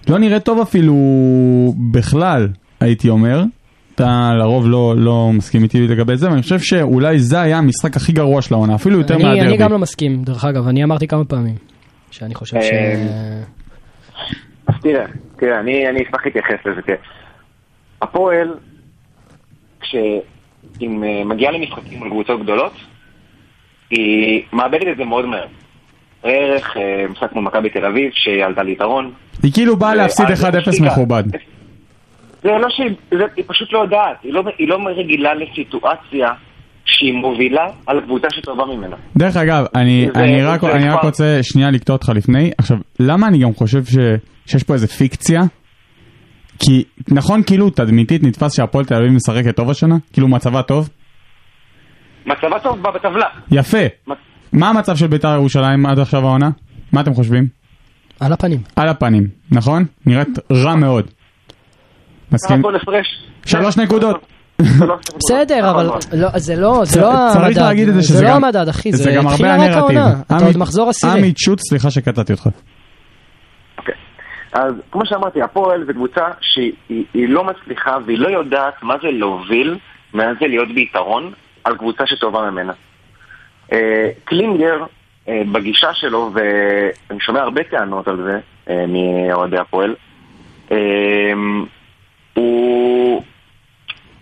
לא 0.09 0.19
נראה 0.19 0.39
טוב 0.39 0.59
אפילו 0.59 0.95
בכלל, 1.91 2.47
הייתי 2.79 3.09
אומר. 3.09 3.43
אתה 3.97 4.31
לרוב 4.39 4.67
לא, 4.67 4.93
לא 4.97 5.29
מסכים 5.33 5.63
איתי 5.63 5.87
לגבי 5.87 6.17
זה, 6.17 6.29
ואני 6.31 6.41
חושב 6.41 6.59
שאולי 6.59 7.19
זה 7.19 7.41
היה 7.41 7.57
המשחק 7.57 7.95
הכי 7.95 8.11
גרוע 8.11 8.41
של 8.41 8.53
העונה, 8.53 8.75
אפילו 8.75 8.97
יותר 8.97 9.13
אני- 9.15 9.23
מהדרבי. 9.23 9.47
אני 9.47 9.57
גם 9.57 9.71
לא 9.71 9.79
מסכים, 9.79 10.23
דרך 10.23 10.45
אגב, 10.45 10.67
אני 10.67 10.83
אמרתי 10.83 11.07
כמה 11.07 11.25
פעמים. 11.25 11.55
שאני 12.11 12.35
חושב 12.35 12.61
ש... 12.61 12.65
אה, 12.71 13.41
אז 14.67 14.75
תראה, 14.81 15.05
תראה, 15.39 15.59
אני, 15.59 15.89
אני 15.89 16.03
אשמח 16.03 16.25
להתייחס 16.25 16.65
לזה. 16.65 16.81
תראה. 16.81 16.97
הפועל, 18.01 18.53
כשהיא 19.81 20.19
אה, 20.81 21.23
מגיעה 21.25 21.51
למשחקים 21.51 21.99
מול 21.99 22.09
קבוצות 22.09 22.43
גדולות, 22.43 22.73
היא 23.91 24.41
מאבדת 24.53 24.87
את 24.91 24.97
זה 24.97 25.03
מאוד 25.05 25.25
מהר. 25.25 25.45
ערך 26.23 26.77
אה, 26.77 26.81
משחק 27.11 27.33
מול 27.33 27.43
מכבי 27.43 27.69
תל 27.69 27.85
אביב, 27.85 28.11
שהיא 28.13 28.43
עלתה 28.45 28.63
ליתרון. 28.63 29.11
היא 29.43 29.53
כאילו 29.53 29.75
באה 29.77 29.95
להפסיד 29.95 30.25
ואז- 30.29 30.43
1-0 30.45 30.71
סליחה, 30.71 30.85
מכובד. 30.93 31.23
זה 32.43 32.49
לא 32.61 32.67
שהיא, 32.69 32.87
זה, 33.11 33.23
היא 33.35 33.45
פשוט 33.47 33.73
לא 33.73 33.79
יודעת, 33.79 34.17
היא 34.23 34.33
לא, 34.33 34.43
היא 34.57 34.67
לא 34.67 34.77
רגילה 34.97 35.29
לסיטואציה 35.33 36.27
שהיא 36.85 37.13
מובילה 37.13 37.65
על 37.87 38.01
קבוצה 38.01 38.27
שטובה 38.31 38.63
ממנה. 38.65 38.95
דרך 39.17 39.37
אגב, 39.37 39.65
אני, 39.75 40.07
זה- 40.15 40.19
אני, 40.19 40.43
רק, 40.43 40.61
זה 40.61 40.71
אני 40.71 40.89
רק 40.89 41.03
רוצה 41.03 41.39
שנייה 41.41 41.71
לקטוע 41.71 41.95
אותך 41.95 42.09
לפני. 42.15 42.51
עכשיו, 42.57 42.77
למה 42.99 43.27
אני 43.27 43.37
גם 43.39 43.53
חושב 43.53 43.83
ש, 43.85 43.97
שיש 44.45 44.63
פה 44.63 44.73
איזה 44.73 44.87
פיקציה? 44.87 45.41
כי 46.59 46.83
נכון, 47.11 47.43
כאילו 47.43 47.69
תדמיתית 47.69 48.23
נתפס 48.23 48.55
שהפועל 48.55 48.85
תל 48.85 48.95
אביב 48.95 49.11
משחקת 49.11 49.55
טוב 49.55 49.69
השנה? 49.69 49.95
כאילו 50.13 50.27
מצבה 50.27 50.61
טוב? 50.61 50.89
מצבה 52.25 52.59
טוב 52.63 52.81
בה 52.81 52.91
בטבלה. 52.91 53.25
יפה. 53.51 53.77
מצ- 54.07 54.17
מה 54.53 54.69
המצב 54.69 54.95
של 54.95 55.07
בית"ר 55.07 55.33
ירושלים 55.35 55.85
עד 55.85 55.99
עכשיו 55.99 56.21
העונה? 56.25 56.49
מה 56.93 57.01
אתם 57.01 57.13
חושבים? 57.13 57.47
על 58.19 58.33
הפנים. 58.33 58.59
על 58.75 58.89
הפנים, 58.89 59.27
נכון? 59.51 59.85
נראית 60.05 60.27
רע 60.51 60.75
מאוד. 60.75 61.07
מסכים? 62.31 62.63
הפרש. 62.75 63.23
שלוש 63.45 63.77
נקודות. 63.77 64.25
בסדר, 65.17 65.69
אבל. 65.71 65.85
לא, 66.13 66.27
זה 66.35 66.55
לא, 66.55 66.81
זה 66.85 67.01
לא 67.01 67.11
צריך 67.33 67.45
המדד. 67.45 67.57
להגיד 67.57 67.87
את 67.89 67.93
זה 68.01 68.23
לא 68.23 68.29
המדד, 68.29 68.67
אחי, 68.67 68.91
זה 68.91 69.11
גם 69.11 69.27
הרבה 69.27 69.31
התחילה 69.31 69.55
רק 69.55 69.59
הנרטיב. 69.61 69.97
העונה. 69.97 70.21
אתה 70.27 70.45
עוד 70.45 70.57
מחזור 70.57 70.89
עשירי. 70.89 71.13
עמי 71.19 71.33
שוט, 71.37 71.59
סליחה 71.69 71.91
שקטעתי 71.91 72.33
אותך. 72.33 72.47
אוקיי. 73.77 73.95
אז 74.53 74.73
כמו 74.91 75.01
שאמרתי, 75.05 75.41
הפועל 75.41 75.85
זו 75.87 75.93
קבוצה 75.93 76.21
שהיא 76.41 76.71
היא- 76.89 77.03
היא 77.13 77.29
לא 77.29 77.43
מצליחה 77.43 77.97
והיא 78.05 78.17
לא 78.19 78.27
יודעת 78.27 78.73
מה 78.83 78.95
זה 79.01 79.07
להוביל, 79.11 79.77
מה 80.13 80.23
זה 80.39 80.47
להיות 80.47 80.67
ביתרון 80.75 81.31
על 81.63 81.77
קבוצה 81.77 82.03
שטובה 82.07 82.51
ממנה. 82.51 82.73
אה, 83.73 84.09
קלינגר, 84.23 84.83
אה, 85.27 85.41
בגישה 85.51 85.93
שלו, 85.93 86.31
ואני 86.33 87.19
שומע 87.19 87.39
הרבה 87.41 87.63
טענות 87.63 88.07
על 88.07 88.17
זה 88.25 88.39
אה, 88.69 88.85
מאוהדי 88.87 89.57
הפועל, 89.57 89.95
הוא, 92.37 93.23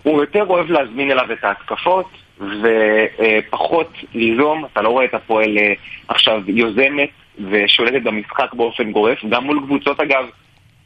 הוא 0.03 0.22
יותר 0.22 0.45
אוהב 0.50 0.72
להזמין 0.72 1.12
אליו 1.12 1.31
את 1.34 1.43
ההתקפות 1.43 2.10
ופחות 2.39 3.91
ליזום, 4.13 4.65
אתה 4.65 4.81
לא 4.81 4.89
רואה 4.89 5.05
את 5.05 5.13
הפועל 5.13 5.57
אה, 5.57 5.74
עכשיו 6.07 6.41
יוזמת 6.48 7.10
ושולטת 7.50 8.01
במשחק 8.03 8.53
באופן 8.53 8.91
גורף, 8.91 9.25
גם 9.29 9.43
מול 9.43 9.60
קבוצות 9.65 10.00
אגב 10.00 10.25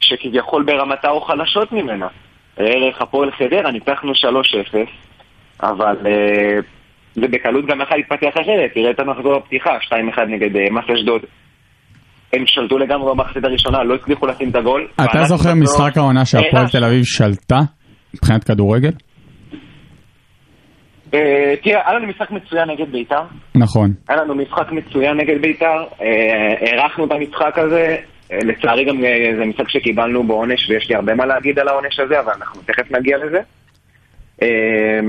שכביכול 0.00 0.62
ברמתה 0.62 1.10
או 1.10 1.20
חלשות 1.20 1.72
ממנה. 1.72 2.08
ערך 2.56 3.02
הפועל 3.02 3.30
חדרה, 3.30 3.70
ניצחנו 3.70 4.12
3-0, 4.12 4.14
אבל 5.62 5.96
אה, 6.06 6.58
זה 7.14 7.28
בקלות 7.28 7.66
גם 7.66 7.80
יכול 7.80 7.96
להתפתח 7.96 8.40
אחרת, 8.40 8.70
תראה 8.74 8.90
את 8.90 9.00
המחזור 9.00 9.34
הפתיחה, 9.34 9.78
2-1 10.16 10.20
נגד 10.20 10.56
אה, 10.56 10.70
מס 10.70 10.84
אשדוד. 10.94 11.22
הם 12.32 12.44
שלטו 12.46 12.78
לגמרי 12.78 13.10
במחצית 13.14 13.44
הראשונה, 13.44 13.84
לא 13.84 13.94
הצליחו 13.94 14.26
לשים 14.26 14.50
את 14.50 14.56
הגול. 14.56 14.88
אתה 14.94 15.24
זוכר 15.24 15.54
משחק 15.54 15.96
העונה 15.96 16.24
שהפועל 16.24 16.64
אה, 16.64 16.70
תל 16.70 16.84
אביב 16.84 17.02
שלטה 17.04 17.58
מבחינת 18.14 18.44
כדורגל? 18.44 18.92
אה, 21.14 21.54
תראה, 21.62 21.80
היה 21.86 21.98
לנו 21.98 22.06
משחק 22.06 22.30
מצוין 22.30 22.70
נגד 22.70 22.92
בית"ר. 22.92 23.22
נכון. 23.54 23.92
היה 24.08 24.22
לנו 24.22 24.34
משחק 24.34 24.72
מצוין 24.72 25.16
נגד 25.16 25.42
בית"ר, 25.42 25.84
אה, 26.02 26.06
הערכנו 26.60 27.04
את 27.04 27.12
המשחק 27.12 27.58
הזה, 27.58 27.96
אה, 28.32 28.38
לצערי 28.44 28.84
גם 28.84 29.04
אה, 29.04 29.36
זה 29.38 29.44
משחק 29.44 29.68
שקיבלנו 29.68 30.24
בו 30.24 30.34
עונש 30.34 30.70
ויש 30.70 30.88
לי 30.90 30.96
הרבה 30.96 31.14
מה 31.14 31.26
להגיד 31.26 31.58
על 31.58 31.68
העונש 31.68 32.00
הזה, 32.00 32.20
אבל 32.20 32.32
אנחנו 32.36 32.62
תכף 32.62 32.90
נגיע 32.90 33.16
לזה. 33.18 33.40
אה, 34.42 35.00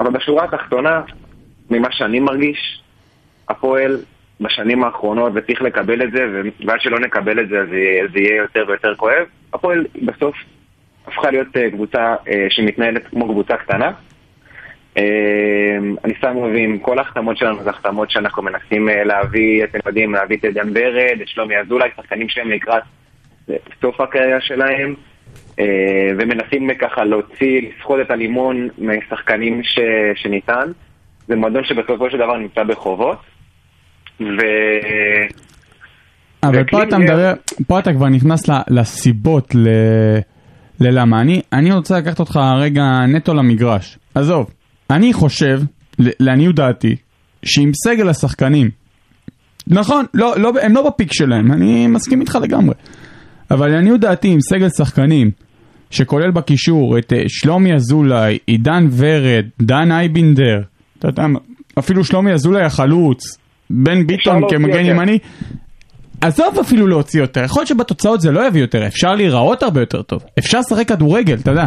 אבל 0.00 0.10
בשורה 0.10 0.44
התחתונה, 0.44 1.00
ממה 1.70 1.88
שאני 1.90 2.20
מרגיש, 2.20 2.82
הפועל 3.48 3.96
בשנים 4.40 4.84
האחרונות, 4.84 5.32
וצריך 5.34 5.62
לקבל 5.62 6.02
את 6.02 6.10
זה, 6.12 6.42
ועד 6.66 6.80
שלא 6.80 6.98
נקבל 7.00 7.40
את 7.40 7.48
זה 7.48 7.60
אז 7.60 7.68
זה- 8.12 8.18
יהיה 8.20 8.36
יותר 8.36 8.64
ויותר 8.68 8.94
כואב, 8.94 9.24
הפועל 9.52 9.86
בסוף 10.02 10.36
הפכה 11.06 11.30
להיות 11.30 11.56
אה, 11.56 11.70
קבוצה 11.70 12.14
אה, 12.28 12.46
שמתנהלת 12.50 13.06
כמו 13.06 13.28
קבוצה 13.28 13.56
קטנה. 13.56 13.90
אה, 14.96 15.76
אני 16.04 16.14
שם 16.20 16.36
עם 16.56 16.78
כל 16.78 16.98
ההחתמות 16.98 17.36
שלנו, 17.36 17.62
זה 17.62 17.70
החתמות 17.70 18.10
שאנחנו 18.10 18.42
מנסים 18.42 18.88
להביא, 19.04 19.64
אתם 19.64 19.78
יודעים, 19.86 20.12
להביא 20.14 20.36
את 20.36 20.44
עדן 20.44 20.74
ברד, 20.74 21.18
את 21.22 21.28
שלומי 21.28 21.56
אזולאי, 21.58 21.88
שחקנים 21.96 22.28
שהם 22.28 22.50
לקראת 22.50 22.82
סוף 23.80 24.00
הקריירה 24.00 24.40
שלהם, 24.40 24.94
ומנסים 26.18 26.74
ככה 26.74 27.04
להוציא, 27.04 27.62
לסחוט 27.62 28.00
את 28.00 28.10
הלימון 28.10 28.68
משחקנים 28.78 29.62
ש, 29.62 29.78
שניתן. 30.14 30.70
זה 31.28 31.36
מועדון 31.36 31.64
שבסופו 31.64 32.10
של 32.10 32.18
דבר 32.18 32.36
נמצא 32.36 32.62
בחובות. 32.64 33.18
ו... 34.20 34.40
אבל 36.42 36.64
פה 36.70 36.82
אתה 36.82 36.98
מדבר, 36.98 37.32
פה 37.66 37.78
אתה 37.78 37.92
כבר 37.92 38.08
נכנס 38.08 38.42
לסיבות 38.68 39.54
ל... 39.54 39.68
ללמה. 40.80 41.20
אני, 41.20 41.42
אני 41.52 41.72
רוצה 41.72 41.98
לקחת 41.98 42.20
אותך 42.20 42.40
רגע 42.60 42.82
נטו 43.08 43.34
למגרש. 43.34 43.98
עזוב, 44.14 44.50
אני 44.90 45.12
חושב, 45.12 45.60
לעניות 45.98 46.54
דעתי, 46.54 46.96
שעם 47.44 47.70
סגל 47.74 48.08
השחקנים, 48.08 48.70
נכון, 49.66 50.04
לא, 50.14 50.34
לא, 50.36 50.52
הם 50.62 50.74
לא 50.74 50.90
בפיק 50.90 51.12
שלהם, 51.12 51.52
אני 51.52 51.86
מסכים 51.86 52.20
איתך 52.20 52.38
לגמרי. 52.42 52.74
אבל 53.50 53.68
לעניות 53.68 54.00
דעתי, 54.00 54.28
עם 54.28 54.40
סגל 54.40 54.68
שחקנים, 54.68 55.30
שכולל 55.90 56.30
בקישור 56.30 56.98
את 56.98 57.12
אה, 57.12 57.22
שלומי 57.28 57.74
אזולאי, 57.74 58.38
עידן 58.46 58.88
ורד, 58.96 59.44
דן 59.62 59.92
אייבינדר, 59.92 60.62
אתה 60.98 61.08
יודע, 61.08 61.22
אפילו 61.78 62.04
שלומי 62.04 62.32
אזולאי 62.32 62.62
החלוץ, 62.62 63.38
בן 63.70 64.06
ביטון 64.06 64.42
כמגן. 64.50 64.84
ימני, 64.84 65.18
עזוב 66.20 66.58
אפילו 66.60 66.86
להוציא 66.86 67.20
יותר, 67.20 67.44
יכול 67.44 67.60
להיות 67.60 67.68
שבתוצאות 67.68 68.20
זה 68.20 68.30
לא 68.30 68.46
יביא 68.46 68.60
יותר, 68.60 68.86
אפשר 68.86 69.14
להיראות 69.14 69.62
הרבה 69.62 69.80
יותר 69.80 70.02
טוב, 70.02 70.22
אפשר 70.38 70.60
לשחק 70.60 70.88
כדורגל, 70.88 71.34
אתה 71.34 71.50
יודע. 71.50 71.66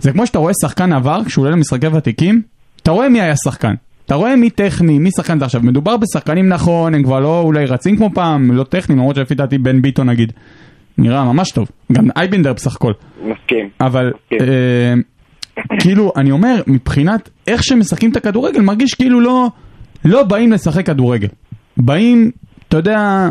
זה 0.00 0.12
כמו 0.12 0.26
שאתה 0.26 0.38
רואה 0.38 0.52
שחקן 0.62 0.92
עבר, 0.92 1.24
כשהוא 1.24 1.44
עולה 1.44 1.56
למשחקי 1.56 1.86
ותיקים, 1.86 2.42
אתה 2.82 2.90
רואה 2.90 3.08
מי 3.08 3.20
היה 3.20 3.34
שחקן. 3.36 3.74
אתה 4.06 4.14
רואה 4.14 4.36
מי 4.36 4.50
טכני, 4.50 4.98
מי 4.98 5.10
שחקן 5.16 5.38
זה 5.38 5.44
עכשיו. 5.44 5.60
מדובר 5.64 5.96
בשחקנים 5.96 6.48
נכון, 6.48 6.94
הם 6.94 7.02
כבר 7.02 7.20
לא 7.20 7.40
אולי 7.40 7.66
רצים 7.66 7.96
כמו 7.96 8.10
פעם, 8.14 8.52
לא 8.52 8.64
טכניים, 8.64 8.98
למרות 8.98 9.16
שלפי 9.16 9.34
דעתי 9.34 9.58
בן 9.58 9.82
ביטון 9.82 10.08
נגיד, 10.08 10.32
נראה 10.98 11.24
ממש 11.24 11.50
טוב. 11.50 11.68
גם 11.92 12.08
אייבינדר 12.16 12.52
בסך 12.52 12.76
הכל. 12.76 12.92
מסכים. 13.22 13.68
אבל 13.80 14.12
כן. 14.30 14.36
אה, 14.40 14.94
כאילו, 15.80 16.12
אני 16.16 16.30
אומר, 16.30 16.62
מבחינת 16.66 17.30
איך 17.46 17.64
שמשחקים 17.64 18.10
את 18.10 18.16
הכדורגל, 18.16 18.60
מרגיש 18.60 18.94
כאילו 18.94 19.20
לא, 19.20 19.48
לא 20.04 20.22
באים 20.22 20.52
לשחק 20.52 20.86
כדורגל. 20.86 21.28
באים, 21.76 22.30
אתה 22.68 22.76
יודע, 22.76 23.28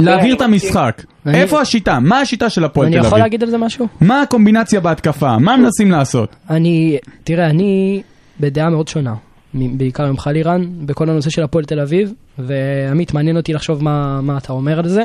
להעביר 0.00 0.36
את 0.36 0.40
המשחק. 0.40 1.02
אני- 1.26 1.40
איפה 1.42 1.60
השיטה? 1.60 1.98
מה 2.00 2.20
השיטה 2.20 2.50
של 2.50 2.64
הפועל 2.64 2.86
תל 2.86 2.92
אני 2.92 2.98
אביב? 3.00 3.06
יכול 3.08 3.18
להגיד 3.18 3.42
על 3.42 3.50
זה 3.50 3.58
משהו? 3.58 3.86
מה 4.00 4.22
הקומבינציה 4.22 4.80
בהתקפה? 4.80 5.38
מה 5.38 5.56
מנסים 5.56 5.90
לעשות? 5.90 6.36
אני, 6.50 6.98
תראה, 7.24 7.46
אני 7.46 8.02
בדעה 8.40 8.70
מאוד 8.70 8.88
שונה, 8.88 9.14
בעיקר 9.54 10.10
ממך 10.12 10.26
לירן, 10.32 10.64
בכל 10.86 11.10
הנושא 11.10 11.30
של 11.30 11.42
הפועל 11.42 11.64
תל 11.64 11.80
אביב, 11.80 12.12
ועמית, 12.38 13.14
מעניין 13.14 13.36
אותי 13.36 13.52
לחשוב 13.52 13.84
מה, 13.84 14.20
מה 14.20 14.38
אתה 14.38 14.52
אומר 14.52 14.78
על 14.78 14.88
זה. 14.88 15.04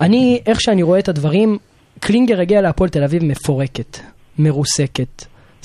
אני, 0.00 0.40
איך 0.46 0.60
שאני 0.60 0.82
רואה 0.82 0.98
את 0.98 1.08
הדברים, 1.08 1.58
קלינגר 2.00 2.40
הגיע 2.40 2.60
להפועל 2.60 2.90
תל 2.90 3.04
אביב 3.04 3.24
מפורקת, 3.24 3.98
מרוסקת, 4.38 5.24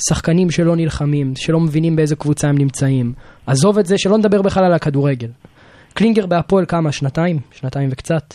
שחקנים 0.09 0.51
שלא 0.51 0.75
נלחמים, 0.75 1.33
שלא 1.35 1.59
מבינים 1.59 1.95
באיזה 1.95 2.15
קבוצה 2.15 2.47
הם 2.47 2.57
נמצאים. 2.57 3.13
עזוב 3.47 3.77
את 3.77 3.85
זה, 3.85 3.97
שלא 3.97 4.17
נדבר 4.17 4.41
בכלל 4.41 4.63
על 4.63 4.73
הכדורגל. 4.73 5.27
קלינגר 5.93 6.25
בהפועל 6.25 6.65
כמה? 6.65 6.91
שנתיים? 6.91 7.39
שנתיים 7.51 7.89
וקצת. 7.91 8.33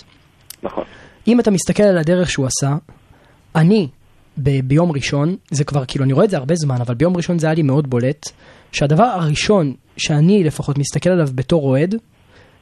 נכון. 0.62 0.85
אם 1.28 1.40
אתה 1.40 1.50
מסתכל 1.50 1.83
על 1.83 1.99
הדרך 1.99 2.30
שהוא 2.30 2.47
עשה, 2.47 2.76
אני 3.56 3.88
ב- 4.38 4.61
ביום 4.64 4.92
ראשון, 4.92 5.37
זה 5.50 5.64
כבר 5.64 5.85
כאילו, 5.85 6.04
אני 6.04 6.12
רואה 6.12 6.25
את 6.25 6.30
זה 6.30 6.37
הרבה 6.37 6.54
זמן, 6.54 6.80
אבל 6.80 6.94
ביום 6.94 7.16
ראשון 7.16 7.38
זה 7.38 7.47
היה 7.47 7.54
לי 7.54 7.62
מאוד 7.62 7.90
בולט, 7.90 8.30
שהדבר 8.73 9.04
הראשון 9.04 9.75
שאני 9.97 10.44
לפחות 10.44 10.78
מסתכל 10.78 11.11
עליו 11.11 11.28
בתור 11.35 11.64
אוהד, 11.64 11.94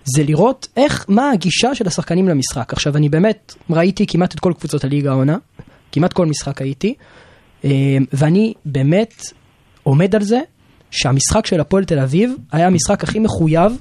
זה 0.04 0.22
לראות 0.24 0.68
איך, 0.76 1.06
מה 1.08 1.30
הגישה 1.30 1.74
של 1.74 1.86
השחקנים 1.86 2.28
למשחק. 2.28 2.72
עכשיו, 2.72 2.96
אני 2.96 3.08
באמת 3.08 3.54
ראיתי 3.70 4.06
כמעט 4.06 4.34
את 4.34 4.40
כל 4.40 4.52
קבוצות 4.58 4.84
הליגה 4.84 5.10
העונה, 5.10 5.36
כמעט 5.92 6.12
כל 6.12 6.26
משחק 6.26 6.62
הייתי, 6.62 6.94
ואני 8.12 8.52
באמת 8.64 9.22
עומד 9.82 10.14
על 10.14 10.22
זה 10.22 10.40
שהמשחק 10.90 11.46
של 11.46 11.60
הפועל 11.60 11.84
תל 11.84 11.98
אביב 11.98 12.34
היה 12.52 12.66
המשחק 12.66 13.04
הכי 13.04 13.18
מחויב 13.18 13.72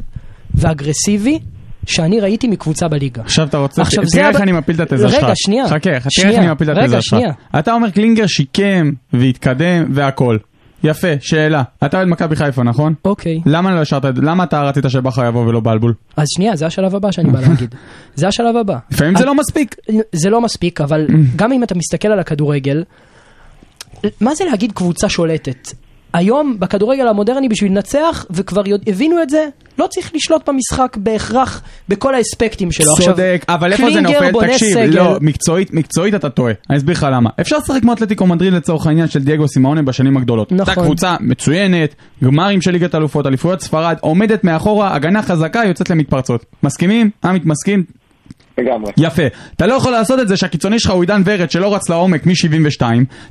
ואגרסיבי 0.55 1.39
שאני 1.85 2.19
ראיתי 2.19 2.47
מקבוצה 2.47 2.87
בליגה. 2.87 3.21
עכשיו 3.21 3.47
אתה 3.47 3.57
רוצה, 3.57 3.81
עכשיו, 3.81 4.05
זה 4.05 4.17
תראה 4.17 4.27
איך 4.29 4.35
הב- 4.35 4.41
אני 4.41 4.51
מפיל 4.51 4.75
את 4.75 4.91
התזה 4.91 5.09
שלך. 5.09 5.23
רגע, 5.23 5.33
שנייה. 5.35 5.67
חכה, 5.67 5.79
תראה 5.79 5.95
איך. 5.95 6.07
אני 6.39 6.51
מפיל 6.51 6.71
את 6.71 6.77
התזה 6.77 7.01
שלך. 7.01 7.19
אתה 7.59 7.73
אומר 7.73 7.89
קלינגר 7.89 8.27
שיקם 8.27 8.91
והתקדם 9.13 9.85
והכל. 9.93 10.37
יפה, 10.83 11.07
שאלה. 11.19 11.63
אתה 11.85 11.97
אוהד 11.97 12.07
מכבי 12.07 12.35
חיפה, 12.35 12.63
נכון? 12.63 12.93
אוקיי. 13.05 13.41
למה 13.45 13.71
לא 13.75 13.81
השארת, 13.81 14.03
למה 14.17 14.43
אתה 14.43 14.61
רצית 14.61 14.83
שבכר 14.87 15.25
יבוא 15.27 15.45
ולא 15.47 15.59
בלבול? 15.63 15.93
אז 16.17 16.27
שנייה, 16.35 16.55
זה 16.55 16.65
השלב 16.65 16.95
הבא 16.95 17.11
שאני 17.11 17.31
בא 17.31 17.39
להגיד. 17.47 17.75
זה 18.15 18.27
השלב 18.27 18.55
הבא. 18.55 18.77
לפעמים 18.91 19.15
זה 19.15 19.25
לא 19.25 19.35
מספיק. 19.35 19.75
זה 20.11 20.29
לא 20.29 20.41
מספיק, 20.41 20.81
אבל 20.81 21.07
גם 21.35 21.51
אם 21.51 21.63
אתה 21.63 21.75
מסתכל 21.75 22.07
על 22.07 22.19
הכדורגל, 22.19 22.83
מה 24.21 24.35
זה 24.35 24.43
להגיד 24.45 24.71
קבוצה 24.71 25.09
שולטת? 25.09 25.67
היום 26.13 26.55
בכדורגל 26.59 27.07
המודרני 27.07 27.49
בשביל 27.49 27.71
לנצח, 27.71 28.25
וכבר 28.29 28.67
יודע, 28.67 28.91
הבינו 28.91 29.21
את 29.21 29.29
זה, 29.29 29.47
לא 29.79 29.87
צריך 29.87 30.11
לשלוט 30.15 30.49
במשחק 30.49 30.97
בהכרח 30.99 31.61
בכל 31.89 32.15
האספקטים 32.15 32.71
שלו. 32.71 32.91
עכשיו, 32.91 33.05
צודק, 33.05 33.45
אבל 33.49 33.71
איפה 33.71 33.91
זה 33.91 34.01
נופל? 34.01 34.31
תקשיב, 34.47 34.73
סגל. 34.73 34.85
לא, 34.85 35.17
מקצועית, 35.21 35.73
מקצועית 35.73 36.15
אתה 36.15 36.29
טועה. 36.29 36.53
אני 36.69 36.77
אסביר 36.77 36.95
לך 36.95 37.07
למה. 37.11 37.29
אפשר 37.41 37.57
לשחק 37.57 37.81
כמו 37.81 37.93
אתלטיקו 37.93 38.27
מדריד 38.27 38.53
לצורך 38.53 38.87
העניין 38.87 39.07
של 39.07 39.19
דייגו 39.23 39.47
סימאונה 39.47 39.81
בשנים 39.81 40.17
הגדולות. 40.17 40.51
נכון. 40.51 40.69
הייתה 40.69 40.81
קבוצה 40.81 41.15
מצוינת, 41.19 41.95
גמרים 42.23 42.61
של 42.61 42.71
ליגת 42.71 42.95
אלופות, 42.95 43.27
אליפויות 43.27 43.61
ספרד, 43.61 43.95
עומדת 44.01 44.43
מאחורה, 44.43 44.95
הגנה 44.95 45.21
חזקה, 45.21 45.61
יוצאת 45.67 45.89
למתפרצות. 45.89 46.45
מסכימים? 46.63 47.09
עמית 47.23 47.45
מסכים? 47.45 48.00
לגמרי. 48.65 48.91
יפה. 48.97 49.23
אתה 49.55 49.67
לא 49.67 49.73
יכול 49.73 49.91
לעשות 49.91 50.19
את 50.19 50.27
זה 50.27 50.37
שהקיצוני 50.37 50.79
שלך 50.79 50.91
הוא 50.91 51.01
עידן 51.03 51.21
ורד 51.25 51.51
שלא 51.51 51.75
רץ 51.75 51.89
לעומק 51.89 52.25
מ-72. 52.25 52.81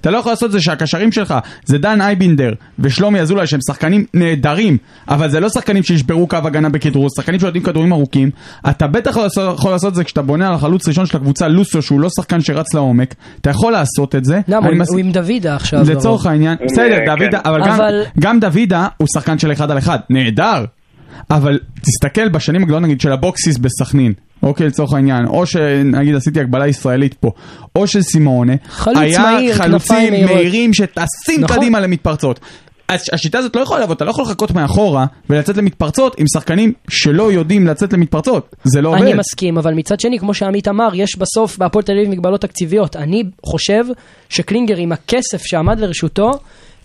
אתה 0.00 0.10
לא 0.10 0.18
יכול 0.18 0.32
לעשות 0.32 0.46
את 0.46 0.52
זה 0.52 0.60
שהקשרים 0.60 1.12
שלך 1.12 1.34
זה 1.64 1.78
דן 1.78 2.00
אייבינדר 2.00 2.52
ושלומי 2.78 3.20
אזולאי 3.20 3.46
שהם 3.46 3.60
שחקנים 3.66 4.04
נהדרים, 4.14 4.76
אבל 5.08 5.28
זה 5.30 5.40
לא 5.40 5.48
שחקנים 5.48 5.82
שישברו 5.82 6.26
קו 6.28 6.36
הגנה 6.36 6.68
בכדרור, 6.68 7.08
זה 7.08 7.14
שחקנים 7.22 7.40
שיודעים 7.40 7.62
כדורים 7.64 7.92
ארוכים. 7.92 8.30
אתה 8.70 8.86
בטח 8.86 9.16
לא 9.16 9.26
יכול 9.54 9.70
לעשות 9.70 9.88
את 9.90 9.94
זה 9.94 10.04
כשאתה 10.04 10.22
בונה 10.22 10.48
על 10.48 10.54
החלוץ 10.54 10.88
ראשון 10.88 11.06
של 11.06 11.16
הקבוצה 11.16 11.48
לוסיו 11.48 11.82
שהוא 11.82 12.00
לא 12.00 12.08
שחקן 12.16 12.40
שרץ 12.40 12.74
לעומק. 12.74 13.14
אתה 13.40 13.50
יכול 13.50 13.72
לעשות 13.72 14.14
את 14.14 14.24
זה. 14.24 14.40
למה? 14.48 14.58
אני 14.66 14.74
הוא- 14.74 14.80
מס- 14.82 14.90
הוא 14.90 14.98
עם 14.98 15.12
דוידה 15.12 15.56
עכשיו. 15.56 15.80
לצורך 15.90 16.04
לרוב. 16.04 16.26
העניין, 16.32 16.56
עם, 16.60 16.66
בסדר, 16.66 16.98
אה, 17.08 17.16
דוידה, 17.16 17.38
כן. 17.42 17.48
אבל 17.48 17.60
גם- 17.66 17.74
אבל- 17.74 18.02
גם 18.20 18.40
דוידה 18.40 18.86
הוא 18.96 19.08
שחקן 19.14 19.38
של 19.38 19.52
אחד 19.52 19.70
על 19.70 19.78
אחד, 19.78 19.98
נהדר. 20.10 20.64
אבל 21.30 21.58
תסתכל 21.80 22.28
בשנים 22.28 22.62
הגדולות 22.62 22.82
נגיד 22.82 23.00
של 23.00 23.12
אבוקסיס 23.12 23.58
בסכנין, 23.58 24.12
אוקיי 24.42 24.66
לצורך 24.66 24.92
העניין, 24.92 25.26
או 25.26 25.46
שנגיד 25.46 26.14
עשיתי 26.14 26.40
הגבלה 26.40 26.66
ישראלית 26.66 27.14
פה, 27.14 27.30
או 27.76 27.86
של 27.86 28.02
סימונה, 28.02 28.52
היה 28.86 29.22
מהיר, 29.22 29.54
חלוצים. 29.54 30.12
מהירים 30.12 30.74
שטסים 30.74 31.40
נכון. 31.40 31.56
קדימה 31.56 31.80
למתפרצות. 31.80 32.40
אז 32.88 33.04
השיטה 33.12 33.38
הזאת 33.38 33.56
לא 33.56 33.60
יכולה 33.60 33.80
לעבוד, 33.80 33.96
אתה 33.96 34.04
לא 34.04 34.10
יכול 34.10 34.24
לחכות 34.24 34.50
מאחורה 34.50 35.06
ולצאת 35.30 35.56
למתפרצות 35.56 36.18
עם 36.18 36.26
שחקנים 36.32 36.72
שלא 36.88 37.32
יודעים 37.32 37.66
לצאת 37.66 37.92
למתפרצות, 37.92 38.56
זה 38.64 38.80
לא 38.80 38.88
עובד. 38.88 39.02
אני 39.02 39.14
מסכים, 39.14 39.58
אבל 39.58 39.74
מצד 39.74 40.00
שני, 40.00 40.18
כמו 40.18 40.34
שעמית 40.34 40.68
אמר, 40.68 40.88
יש 40.94 41.18
בסוף 41.18 41.58
בהפועל 41.58 41.84
תל 41.84 41.92
אביב 41.92 42.08
מגבלות 42.08 42.40
תקציביות. 42.40 42.96
אני 42.96 43.22
חושב 43.46 43.84
שקלינגר 44.28 44.76
עם 44.76 44.92
הכסף 44.92 45.42
שעמד 45.42 45.80
לרשותו, 45.80 46.30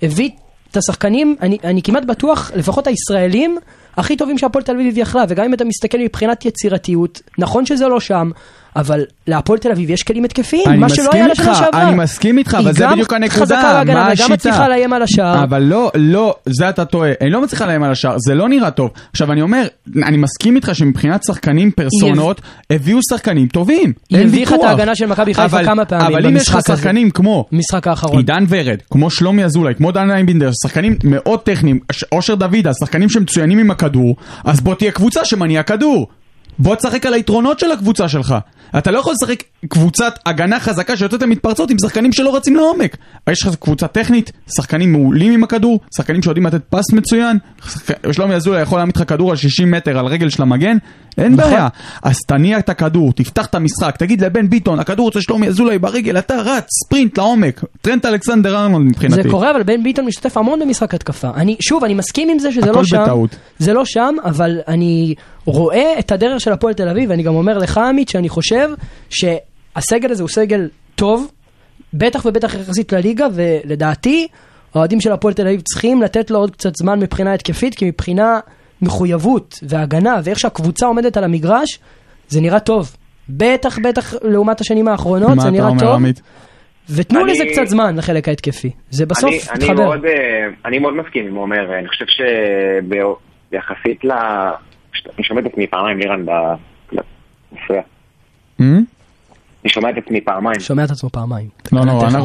הביא 0.02 0.30
את 0.76 0.80
השחקנים, 0.80 1.36
אני, 1.42 1.58
אני 1.64 1.82
כמעט 1.82 2.06
בטוח, 2.06 2.52
לפחות 2.56 2.88
הישראלים, 2.88 3.58
הכי 3.98 4.16
טובים 4.16 4.38
שהפועל 4.38 4.64
תל 4.64 4.72
אביב 4.72 4.98
יכלה, 4.98 5.24
וגם 5.30 5.46
אם 5.46 5.54
אתה 5.54 5.66
מסתכל 5.66 5.98
מבחינת 5.98 6.46
יצירתיות, 6.46 7.22
נכון 7.38 7.66
שזה 7.66 7.88
לא 7.88 8.00
שם, 8.00 8.32
אבל 8.76 9.04
להפועל 9.28 9.60
תל 9.60 9.72
אביב 9.72 9.90
יש 9.90 10.04
כלים 10.04 10.24
התקפיים, 10.24 10.80
מה 10.80 10.90
שלא 10.90 11.10
היה 11.14 11.28
לשנה 11.28 11.56
שעברה. 11.56 11.90
אני 11.90 11.96
מסכים 11.96 12.38
איתך, 12.38 12.54
אבל 12.60 12.66
היא 12.68 12.74
זה 12.74 12.84
גם 12.84 12.92
בדיוק 12.92 13.14
הנקודה, 13.14 13.42
חזקה 13.42 13.74
בהגנה 13.74 13.94
מה 13.96 14.02
וגם 14.02 14.12
השיטה? 14.12 14.34
מצליחה 14.34 14.68
לאיים 14.68 14.94
על 14.94 15.02
השער. 15.02 15.44
אבל 15.44 15.62
לא, 15.64 15.92
לא, 15.96 16.36
זה 16.46 16.70
אתה 16.70 16.86
טועה, 16.86 17.12
היא 17.20 17.32
לא 17.32 17.42
מצליחה 17.44 17.66
לאיים 17.66 17.84
על 17.84 17.92
השער, 17.92 18.16
זה 18.28 18.36
לא 18.36 18.50
נראה 18.50 18.72
טוב. 18.72 18.90
עכשיו 19.12 19.32
אני 19.32 19.42
אומר, 19.42 19.68
אני 20.04 20.18
מסכים 20.18 20.56
איתך 20.56 20.70
שמבחינת 20.74 21.24
שחקנים 21.24 21.72
פרסונות, 21.72 22.42
הביאו 22.70 23.00
שחקנים 23.10 23.48
טובים, 23.48 23.94
היא 24.10 24.20
אין 24.20 24.28
הביכה 24.28 24.56
את 24.56 24.60
ויכוח. 24.60 24.70
ההגנה 24.70 24.96
של 24.96 25.06
מכבי 25.06 25.34
חיפה 25.34 25.46
אבל- 25.46 25.66
כמה 25.66 25.86
פעמים 25.86 26.06
אבל 26.18 26.26
אם 26.28 26.36
יש 26.36 26.50
לך. 26.50 26.58
שחקנים 26.68 27.10
כמו 27.10 27.46
משחק 27.52 27.88
האחרון. 27.88 28.18
עידן 28.18 28.46
ורד, 28.50 28.78
כמו 28.92 29.10
שלומי 29.10 29.44
אזולאי, 29.46 29.76
כמו 29.76 29.92
דן 29.92 30.12
איינבינדר, 30.12 30.52
שחקנים 30.64 30.96
מאוד 31.04 31.40
טכניים, 31.40 31.80
אושר 32.12 32.36
דוידה, 32.36 32.72
שחקנים 32.80 33.10
שמצוינים 33.10 33.60
עם 33.60 33.72
הכדור, 33.72 34.16
אז 34.44 34.62
בוא 34.62 34.76
תהיה 34.76 34.92
קבוצה 34.92 35.26
שמניעה 35.26 35.64
כדור. 35.64 36.08
בוא 36.60 36.76
תשחק 36.76 37.06
על 37.06 37.14
היתרונות 37.14 37.60
של 37.60 37.72
הקבוצה 37.72 38.08
שלך. 38.10 38.36
אתה 38.78 38.92
לא 38.92 39.00
יכול 39.00 39.14
לשחק 39.14 39.44
קבוצת 39.70 40.20
הגנה 40.26 40.60
חזקה 40.60 40.98
שיוצאת 40.98 41.22
למתפרצות 41.22 41.70
עם 41.72 41.78
שחקנים 41.82 42.12
שלא 42.14 42.36
רצים 42.36 42.56
לעומק. 42.56 42.98
יש 43.30 43.44
לך 43.48 43.56
קבוצה 43.56 43.88
טכנית, 43.88 44.32
שחקנים 44.56 44.92
מעולים 44.92 45.32
עם 45.34 45.44
הכדור, 45.44 45.80
שחקנים 45.98 46.22
שיודעים 46.24 46.46
לתת 46.48 46.62
פס 46.70 46.94
מצוין, 46.94 47.38
שחק- 47.66 48.12
שלומי 48.12 48.36
אזולאי 48.36 48.62
יכול 48.62 48.80
להעמיד 48.80 48.98
לך 48.98 49.04
כדור 49.10 49.32
על 49.32 49.38
60 49.38 49.72
מטר 49.72 50.00
על 50.00 50.06
רגל 50.06 50.30
של 50.30 50.42
המגן, 50.42 50.78
אין 51.18 51.34
נכון. 51.34 51.52
בעיה. 51.52 51.68
אז 52.04 52.16
תניע 52.28 52.60
את 52.60 52.70
הכדור, 52.70 53.14
תפתח 53.14 53.46
את 53.46 53.56
המשחק, 53.56 53.98
תגיד 53.98 54.22
לבן 54.24 54.50
ביטון, 54.50 54.80
הכדור 54.80 55.10
אצל 55.10 55.22
שלומי 55.22 55.48
אזולאי 55.48 55.80
ברגל, 55.80 56.18
אתה 56.18 56.36
רץ, 56.42 56.66
ספרינט 56.86 57.18
לעומק, 57.18 57.62
טרנט 57.82 58.06
אלכסנדר 58.06 58.58
ארנולד 58.58 58.86
מבחינתי. 58.86 59.24
זה 59.24 59.30
קורה, 59.30 59.52
אבל 59.52 59.64
בן 59.64 59.84
ביטון 59.84 60.06
משתתף 60.06 60.38
המון 60.38 60.60
במשחק 60.60 60.94
התקפה. 60.94 61.30
אני, 61.36 61.56
שוב, 61.60 61.84
אני 61.84 61.94
מסכים 61.94 62.30
עם 62.30 62.40
זה 62.40 62.52
שזה 62.52 62.72
לא 62.72 62.84
שם. 62.84 63.04
בטעות. 63.04 63.36
זה 63.60 63.74
לא 63.74 63.86
שם, 63.86 64.16
אבל 64.26 64.58
אני 64.68 65.16
רואה 65.46 65.94
את 66.00 66.12
הדרך 66.12 66.42
של 66.42 66.52
הפועל 66.52 66.74
תל 66.74 66.90
אביב, 66.90 67.10
ואני 67.10 67.24
גם 67.24 67.36
אומר 67.36 67.58
לך, 67.58 67.78
עמית, 67.78 68.10
שאני 68.10 68.30
חושב 69.10 69.26
שהסגל 69.78 70.12
הזה 70.12 70.24
הוא 70.24 70.30
סגל 70.30 70.70
טוב, 70.96 71.32
בטח 71.94 72.26
ובטח 72.26 72.54
יחסית 72.54 72.94
לליגה, 72.94 73.28
ולדעתי, 73.34 74.28
האוהדים 74.74 75.02
של 75.02 75.12
הפועל 75.12 75.34
תל 75.34 75.48
אביב 75.48 75.62
צריכים 75.62 76.02
לתת 76.02 76.32
לו 76.32 76.40
עוד 76.40 76.52
קצת 76.52 76.76
זמן 76.76 77.00
מבחינה 77.00 77.34
התקפית, 77.34 77.76
כי 77.76 77.86
מבחינה 77.86 78.40
מחויבות 78.82 79.60
והגנה, 79.64 80.16
ואיך 80.24 80.40
שהקבוצה 80.40 80.86
עומדת 80.86 81.18
על 81.18 81.24
המגרש, 81.24 81.80
זה 82.28 82.42
נראה 82.42 82.60
טוב. 82.60 82.96
בטח, 83.30 83.80
בטח 83.80 84.14
לעומת 84.24 84.62
השנים 84.62 84.88
האחרונות, 84.88 85.30
מה 85.30 85.36
זה 85.36 85.42
אתה 85.42 85.52
נראה 85.52 85.68
אומר, 85.68 85.80
טוב. 85.80 85.94
עמית? 85.96 86.22
ותנו 86.90 87.24
אני- 87.24 87.32
לזה 87.32 87.44
קצת 87.52 87.66
זמן 87.68 87.96
לחלק 87.98 88.28
ההתקפי. 88.28 88.72
זה 88.90 89.06
בסוף 89.06 89.30
אני, 89.30 89.40
אני, 89.50 89.64
יתחבר. 89.66 89.84
מאוד, 89.86 90.06
אה, 90.06 90.12
אני 90.66 90.80
מאוד 90.80 90.94
מסכים 90.96 91.28
עם 91.28 91.36
עומר, 91.36 91.80
אני 91.80 91.88
חושב 91.88 92.06
שביחסית 93.52 94.04
ל... 94.04 94.12
אני 95.18 95.24
שומע 95.24 95.42
את 95.42 95.46
עצמי 95.46 95.68
פעמיים, 95.68 96.00
לירן, 96.00 96.26
ב... 96.26 96.32
אני 98.60 99.70
שומע 99.74 99.90
את 99.90 99.96
עצמי 99.98 100.22
פעמיים. 100.22 100.60
שומע 100.60 100.84
את 100.84 100.90
עצמו 100.92 101.10
פעמיים. 101.10 101.48
לא 101.74 101.86
נורא, 101.86 102.08
אתה 102.08 102.18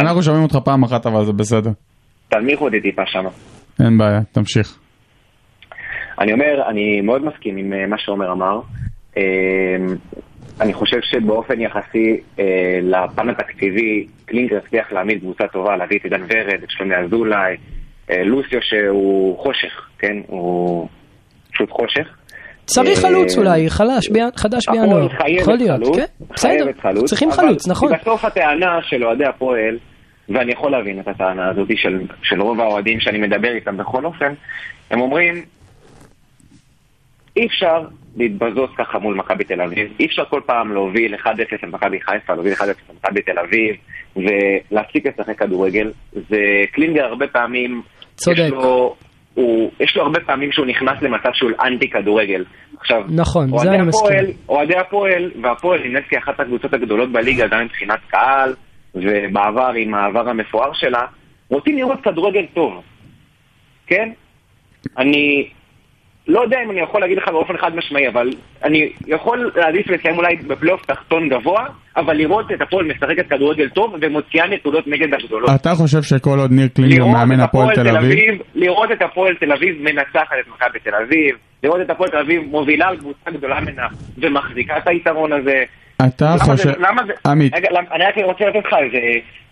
אנחנו 0.00 0.22
שומעים 0.22 0.42
אותך- 0.42 0.56
פעם 0.64 0.82
אחת 0.82 1.06
אבל 1.06 1.24
זה 1.24 1.32
בסדר. 1.32 1.70
תנמיכו 2.28 2.64
אותי 2.64 2.80
טיפה 2.80 3.02
שמה. 3.06 3.28
אין 3.86 3.98
בעיה, 3.98 4.20
תמשיך. 4.32 4.78
אני 6.20 6.32
אומר, 6.32 6.62
אני 6.70 7.00
מאוד 7.00 7.24
מסכים 7.24 7.56
עם 7.56 7.72
אה, 7.72 7.86
מה 7.86 7.96
שעומר 7.98 8.32
אמר. 8.32 8.60
אה, 9.16 9.22
אני 10.60 10.72
חושב 10.74 10.96
שבאופן 11.02 11.60
יחסי 11.60 12.16
אה, 12.38 12.44
לפן 12.82 13.28
התקציבי, 13.28 14.06
קלינגר 14.26 14.56
הצליח 14.66 14.92
להעמיד 14.92 15.20
קבוצה 15.20 15.44
טובה, 15.52 15.76
להביא 15.76 15.98
את 15.98 16.04
עידן 16.04 16.22
ורד, 16.22 16.62
את 16.64 16.70
שלומי 16.70 16.94
אזולאי, 16.96 17.56
אה, 18.10 18.24
לוסיו 18.24 18.58
שהוא 18.62 19.38
חושך, 19.38 19.88
כן? 19.98 20.16
הוא 20.26 20.88
פשוט 21.52 21.70
חושך. 21.70 22.08
צריך 22.66 23.04
אה, 23.04 23.10
חלוץ 23.10 23.38
אולי, 23.38 23.70
חלש, 23.70 24.08
חדש 24.36 24.68
בינואר. 24.68 25.04
הפועל 25.04 25.08
חייבת 25.08 25.40
יכול 25.40 25.54
להיות, 25.54 25.96
כן, 25.96 26.24
בסדר. 26.34 26.64
צריכים 27.04 27.30
חלוץ, 27.30 27.68
נכון. 27.68 27.92
בסוף 28.00 28.24
הטענה 28.24 28.78
של 28.82 29.04
אוהדי 29.04 29.24
הפועל, 29.24 29.78
ואני 30.28 30.52
יכול 30.52 30.70
להבין 30.70 31.00
את 31.00 31.08
הטענה 31.08 31.50
הזאת 31.50 31.68
של, 31.76 32.00
של 32.22 32.42
רוב 32.42 32.60
האוהדים 32.60 33.00
שאני 33.00 33.18
מדבר 33.18 33.54
איתם 33.54 33.76
בכל 33.76 34.04
אופן, 34.04 34.32
הם 34.90 35.00
אומרים, 35.00 35.44
אי 37.36 37.46
אפשר 37.46 37.84
להתבזות 38.16 38.70
ככה 38.78 38.98
מול 38.98 39.14
מכבי 39.14 39.44
תל 39.44 39.60
אביב, 39.60 39.92
אי 40.00 40.06
אפשר 40.06 40.24
כל 40.24 40.40
פעם 40.46 40.72
להוביל 40.72 41.14
1-0 41.14 41.28
למכבי 41.62 42.00
חיפה, 42.00 42.34
להוביל 42.34 42.52
1-0 42.52 42.62
למכבי 42.90 43.22
תל 43.22 43.38
אביב, 43.38 43.76
ולהפסיק 44.16 45.06
לשחק 45.06 45.38
כדורגל. 45.38 45.92
זה 46.12 46.38
קלינגר 46.72 47.04
הרבה 47.04 47.26
פעמים, 47.26 47.82
צודק. 48.14 48.38
יש 48.38 48.50
לו, 48.50 48.96
הוא, 49.34 49.70
יש 49.80 49.96
לו 49.96 50.02
הרבה 50.02 50.20
פעמים 50.20 50.52
שהוא 50.52 50.66
נכנס 50.66 51.02
למצב 51.02 51.30
שהוא 51.32 51.50
אנטי 51.64 51.90
כדורגל. 51.90 52.44
עכשיו, 52.80 53.02
נכון, 53.08 53.58
זה 53.58 53.70
אני 53.70 53.82
מסכים. 53.82 54.18
אוהדי 54.48 54.76
הפועל, 54.76 55.30
והפועל 55.42 55.80
נמנית 55.84 56.04
כאחת 56.08 56.40
הקבוצות 56.40 56.74
הגדולות 56.74 57.12
בליגה, 57.12 57.46
גם 57.46 57.64
מבחינת 57.64 57.98
קהל, 58.08 58.54
ובעבר 58.94 59.72
עם 59.76 59.94
העבר 59.94 60.28
המפואר 60.28 60.72
שלה, 60.72 61.02
רוצים 61.48 61.76
לראות 61.76 62.00
כדורגל 62.00 62.44
טוב, 62.54 62.82
כן? 63.86 64.10
אני 64.98 65.48
לא 66.28 66.40
יודע 66.40 66.62
אם 66.64 66.70
אני 66.70 66.80
יכול 66.80 67.00
להגיד 67.00 67.18
לך 67.18 67.28
באופן 67.28 67.56
חד 67.56 67.76
משמעי, 67.76 68.08
אבל 68.08 68.30
אני 68.64 68.92
יכול 69.06 69.52
להעדיף 69.56 69.86
לסיים 69.86 70.18
אולי 70.18 70.36
בפלייאוף 70.36 70.86
תחתון 70.86 71.28
גבוה, 71.28 71.66
אבל 71.96 72.16
לראות 72.16 72.52
את 72.52 72.60
הפועל 72.60 72.86
משחקת 72.86 73.28
כדורגל 73.30 73.68
טוב 73.68 73.94
ומוציאה 74.00 74.46
נקודות 74.46 74.86
נגד 74.86 75.14
הגדולות. 75.14 75.50
אתה 75.54 75.74
חושב 75.74 76.02
שכל 76.02 76.38
עוד 76.38 76.52
ניר 76.52 76.68
קלינגר 76.68 77.06
מאמן 77.06 77.40
הפועל 77.40 77.74
תל 77.74 77.96
אביב, 77.96 78.42
לראות 78.54 78.92
את 78.92 79.02
הפועל 79.02 79.34
תל 79.34 79.52
אביב 79.52 79.82
מנצחת 79.82 80.36
את 80.40 80.48
מכבי 80.54 80.78
תל 80.78 80.94
אביב, 80.94 81.36
לראות 81.62 81.80
את 81.80 81.90
הפועל 81.90 82.10
תל 82.10 82.16
אביב 82.16 82.42
מובילה 82.42 82.88
על 82.88 82.96
קבוצה 82.96 83.30
גדולה 83.30 83.60
ממנה 83.60 83.86
ומחזיקה 84.18 84.78
את 84.78 84.88
היתרון 84.88 85.32
הזה. 85.32 85.64
אתה 86.06 86.34
חושב... 86.38 86.72
למה 86.78 87.02
זה, 87.06 87.12
עמית, 87.26 87.54
רגע, 87.54 87.68
אני 87.92 88.04
רק 88.04 88.14
רוצה 88.24 88.44
לתת 88.44 88.66
לך 88.66 88.74
איזה 88.84 88.98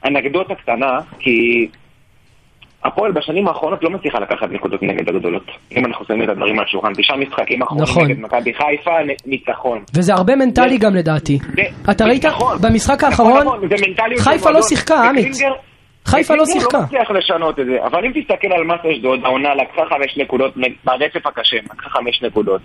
אנקדוטה 0.05 0.55
קטנה, 0.55 0.99
כי 1.19 1.69
הפועל 2.85 3.13
בשנים 3.13 3.49
האחרונות 3.49 3.83
לא 3.85 3.91
מצליחה 3.91 4.19
לקחת 4.21 4.49
נקודות 4.51 4.83
נגד 4.83 5.09
הגדולות. 5.09 5.43
אם 5.77 5.87
אנחנו 5.87 6.05
שמים 6.05 6.23
את 6.23 6.29
הדברים 6.29 6.59
על 6.59 6.65
השולחן, 6.65 6.93
תשעה 6.97 7.17
משחקים 7.17 7.63
אחרונים 7.63 7.83
נכון. 7.85 8.05
נגד 8.05 8.21
מכבי 8.21 8.53
חיפה, 8.55 8.91
ניצחון. 9.27 9.83
וזה 9.95 10.15
הרבה 10.15 10.37
מנטלי 10.37 10.79
זה- 10.79 10.85
גם 10.87 10.95
לדעתי. 10.95 11.39
זה- 11.57 11.91
אתה 11.93 12.05
ראית 12.05 12.25
נכון. 12.27 12.59
במשחק 12.63 13.05
נכון, 13.05 13.27
האחרון, 13.27 13.47
נכון, 13.47 13.61
מנטליות 13.89 14.21
חיפה 14.21 14.51
לא. 14.51 14.63
שיחקה, 14.63 15.09
עמית. 15.09 15.37
חיפה 16.11 16.35
לא 16.35 16.43
וקלינגר 16.43 16.61
שיחקה. 16.61 16.79
לא 16.79 16.85
מצליח 16.85 17.09
לשנות 17.19 17.55
את 17.61 17.67
זה, 17.71 17.77
אבל 17.87 18.01
אם 18.07 18.13
תסתכל 18.17 18.51
על 18.57 18.63
מסה 18.71 18.89
אשדוד, 18.95 19.19
העונה 19.25 19.51
לקחה 19.61 19.83
חמש 19.93 20.11
נקודות 20.23 20.53
ברצף 20.87 21.25
הקשה, 21.31 21.57
לקחה 21.73 21.89
חמש 21.97 22.23
נקודות. 22.27 22.61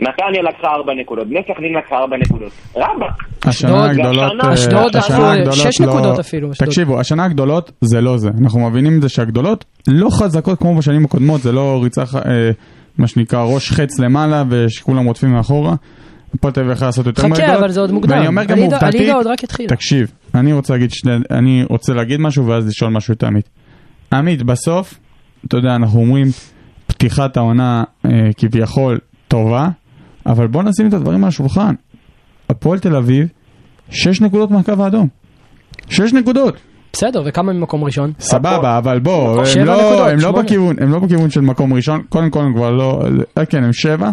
נתניה 0.00 0.42
לקחה 0.48 0.68
ארבע 0.76 0.92
נקודות, 1.00 1.26
בני 1.28 1.40
סכנין 1.48 1.72
לקחה 1.78 1.96
ארבע 1.96 2.16
נקודות. 2.16 2.52
רבאק, 2.76 3.16
השנה 3.44 3.84
הגדולות, 3.90 4.32
אה, 4.44 4.52
אשדוד 4.54 4.96
הגדולות 4.96 5.52
שש 5.54 5.80
לא- 5.80 5.86
נקודות 5.86 6.18
אפילו, 6.18 6.50
אשדוד. 6.52 6.68
תקשיבו, 6.68 7.00
השנה 7.00 7.24
הגדולות 7.24 7.72
זה 7.80 8.00
לא 8.00 8.16
זה. 8.16 8.28
אנחנו 8.42 8.70
מבינים 8.70 8.96
את 8.96 9.02
זה 9.02 9.08
שהגדולות 9.08 9.64
לא 9.88 10.08
חזקות 10.10 10.58
כמו 10.58 10.74
בשנים 10.76 11.04
הקודמות, 11.04 11.40
זה 11.40 11.52
לא 11.52 11.80
ריצה, 11.82 12.02
אה, 12.02 12.50
מה 12.98 13.06
שנקרא, 13.06 13.44
ראש 13.54 13.70
חץ 13.72 14.00
למעלה 14.00 14.42
ושכולם 14.50 15.06
רודפים 15.06 15.30
מאחורה. 15.30 15.74
הפועל 16.34 16.52
תל 16.54 16.60
אביב 16.60 16.72
יכול 16.72 16.88
לעשות 16.88 17.06
יותר 17.06 17.22
חכה, 17.22 17.28
מהגדולות. 17.28 17.58
אבל 17.58 17.68
זה 17.68 17.80
עוד 17.80 17.90
מוקדם. 17.92 18.16
ואני 18.16 18.26
אומר 18.26 18.44
גם 18.44 18.58
עובדתית. 18.58 19.68
תקשיב, 19.68 20.12
אני 20.34 20.52
רוצה 20.52 20.72
להגיד 20.72 20.90
שני, 20.90 21.12
אני 21.30 21.64
רוצה 21.68 21.94
להגיד 21.94 22.20
משהו 22.20 22.46
ואז 22.46 22.66
לשאול 22.66 22.90
משהו 22.90 23.14
את 23.14 23.24
עמית. 23.24 23.48
עמית, 24.12 24.42
בסוף, 24.42 24.98
אתה 25.46 25.56
יודע, 25.56 25.74
אנחנו 25.76 26.00
אומרים, 26.00 26.26
פתיחת 26.86 27.36
העונה 27.36 27.84
אה, 28.06 28.10
כביכול 28.36 28.98
טובה, 29.28 29.68
אבל 30.26 30.46
בוא 30.46 30.62
נשים 30.62 30.88
את 30.88 30.94
הדברים 30.94 31.24
על 31.24 31.28
השולחן. 31.28 31.74
הפועל 32.48 32.78
תל 32.78 32.96
אביב, 32.96 33.28
שש 33.90 34.20
נקודות 34.20 34.50
מהקו 34.50 34.72
האדום. 34.78 35.08
שש 35.88 36.12
נקודות. 36.12 36.56
בסדר, 36.92 37.22
וכמה 37.26 37.52
ממקום 37.52 37.84
ראשון? 37.84 38.12
סבבה, 38.20 38.78
אבל 38.78 38.98
בוא, 38.98 39.44
הם 39.58 39.66
לא, 39.66 39.74
נקודות, 39.74 40.08
הם 40.08 40.18
לא. 40.18 40.32
בכיוון, 40.32 40.76
הם 40.80 40.90
לא 40.90 40.98
בכיוון 40.98 41.30
של 41.30 41.40
מקום 41.40 41.72
ראשון, 41.72 42.02
קודם 42.08 42.30
כל 42.30 42.40
הם 42.40 42.54
כבר 42.54 42.70
לא, 42.70 43.02
אה, 43.38 43.46
כן, 43.46 43.64
הם 43.64 43.72
שבע, 43.72 44.10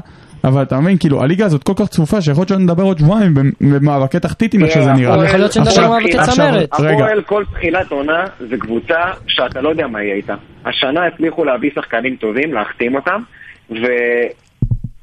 אבל 0.48 0.62
אתה 0.62 0.80
מבין, 0.80 0.98
כאילו, 0.98 1.24
הליגה 1.24 1.46
הזאת 1.46 1.64
כל 1.64 1.74
כך 1.76 1.88
צפופה, 1.88 2.22
שיכול 2.22 2.42
להיות 2.42 2.50
שנדבר 2.50 2.84
עוד 2.84 2.98
שבועיים 3.00 3.34
במאבקי 3.62 4.20
תחתית 4.20 4.54
עם 4.54 4.64
איך 4.64 4.72
שזה 4.74 4.92
נראה. 4.94 5.26
יכול 5.26 5.40
להיות 5.40 5.52
שנדבר 5.52 5.88
במאבקי 5.88 6.18
צמרת. 6.24 6.70
הפועל 6.74 7.22
כל 7.22 7.44
תחילת 7.54 7.92
עונה 7.92 8.26
זה 8.50 8.58
קבוצה 8.58 8.98
שאתה 9.28 9.62
לא 9.62 9.70
יודע 9.70 9.88
מה 9.88 10.04
יהיה 10.04 10.16
איתה. 10.16 10.36
השנה 10.66 11.06
הצליחו 11.06 11.46
להביא 11.46 11.70
שחקנים 11.76 12.16
טובים, 12.16 12.54
להחתים 12.54 12.96
אותם, 12.96 13.22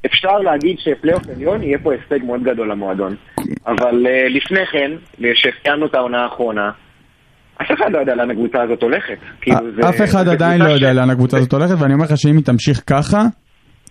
ואפשר 0.03 0.37
להגיד 0.43 0.75
שפלייאוף 0.79 1.23
עליון 1.35 1.63
יהיה 1.63 1.77
פה 1.83 1.91
הישג 1.93 2.25
מאוד 2.25 2.43
גדול 2.43 2.71
למועדון. 2.71 3.15
אבל 3.67 4.07
אה, 4.07 4.27
לפני 4.29 4.59
כן, 4.71 4.91
כשסיימנו 5.33 5.85
את 5.85 5.95
העונה 5.95 6.23
האחרונה, 6.23 6.71
אף 7.61 7.67
אחד 7.71 7.91
לא 7.91 7.97
יודע 7.97 8.15
לאן 8.15 8.31
הקבוצה 8.31 8.61
הזאת 8.61 8.81
הולכת. 8.83 9.17
כאילו, 9.41 9.57
זה- 9.81 9.89
אף 9.89 10.01
אחד 10.01 10.25
זה 10.25 10.31
עדיין 10.31 10.61
לא 10.61 10.69
יודע 10.69 10.93
לאן 10.93 11.09
הקבוצה 11.09 11.37
הזאת 11.37 11.53
הולכת, 11.53 11.75
ואני 11.79 11.93
אומר 11.93 12.05
לך 12.05 12.17
שאם 12.17 12.35
היא 12.37 12.45
תמשיך 12.45 12.81
ככה, 12.87 13.23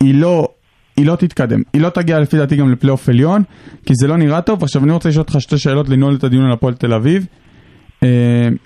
היא 0.00 0.14
לא... 0.20 0.48
היא 0.96 1.07
לא 1.07 1.16
תתקדם, 1.16 1.62
היא 1.72 1.83
לא 1.83 1.88
תגיע 1.88 2.20
לפי 2.20 2.37
דעתי 2.37 2.57
גם 2.57 2.72
לפלייאוף 2.72 3.09
עליון, 3.09 3.42
כי 3.87 3.92
זה 3.94 4.07
לא 4.09 4.16
נראה 4.16 4.40
טוב. 4.40 4.62
עכשיו 4.62 4.85
אני 4.85 4.92
רוצה 4.92 5.09
לשאול 5.09 5.22
אותך 5.22 5.40
שתי 5.40 5.59
שאלות 5.59 5.88
לנעול 5.88 6.14
את 6.14 6.24
הדיון 6.24 6.44
על 6.44 6.52
הפועל 6.52 6.74
תל 6.74 6.92
אביב. 6.92 7.26
אה, 8.02 8.09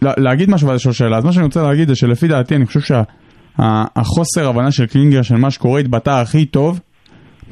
לה- 0.02 0.12
להגיד 0.16 0.50
משהו 0.50 0.68
ואז 0.68 0.76
לשאול 0.76 0.94
שאלה. 0.94 1.16
אז 1.18 1.24
מה 1.24 1.32
שאני 1.32 1.44
רוצה 1.44 1.62
להגיד 1.62 1.88
זה 1.88 1.94
שלפי 1.94 2.28
דעתי 2.28 2.56
אני 2.56 2.66
חושב 2.66 2.80
שהחוסר 2.80 4.48
הבנה 4.48 4.70
של 4.70 4.86
קלינגר 4.86 5.22
של 5.22 5.36
מה 5.36 5.50
שקורה 5.50 5.80
התבטא 5.80 6.10
הכי 6.10 6.44
טוב 6.44 6.80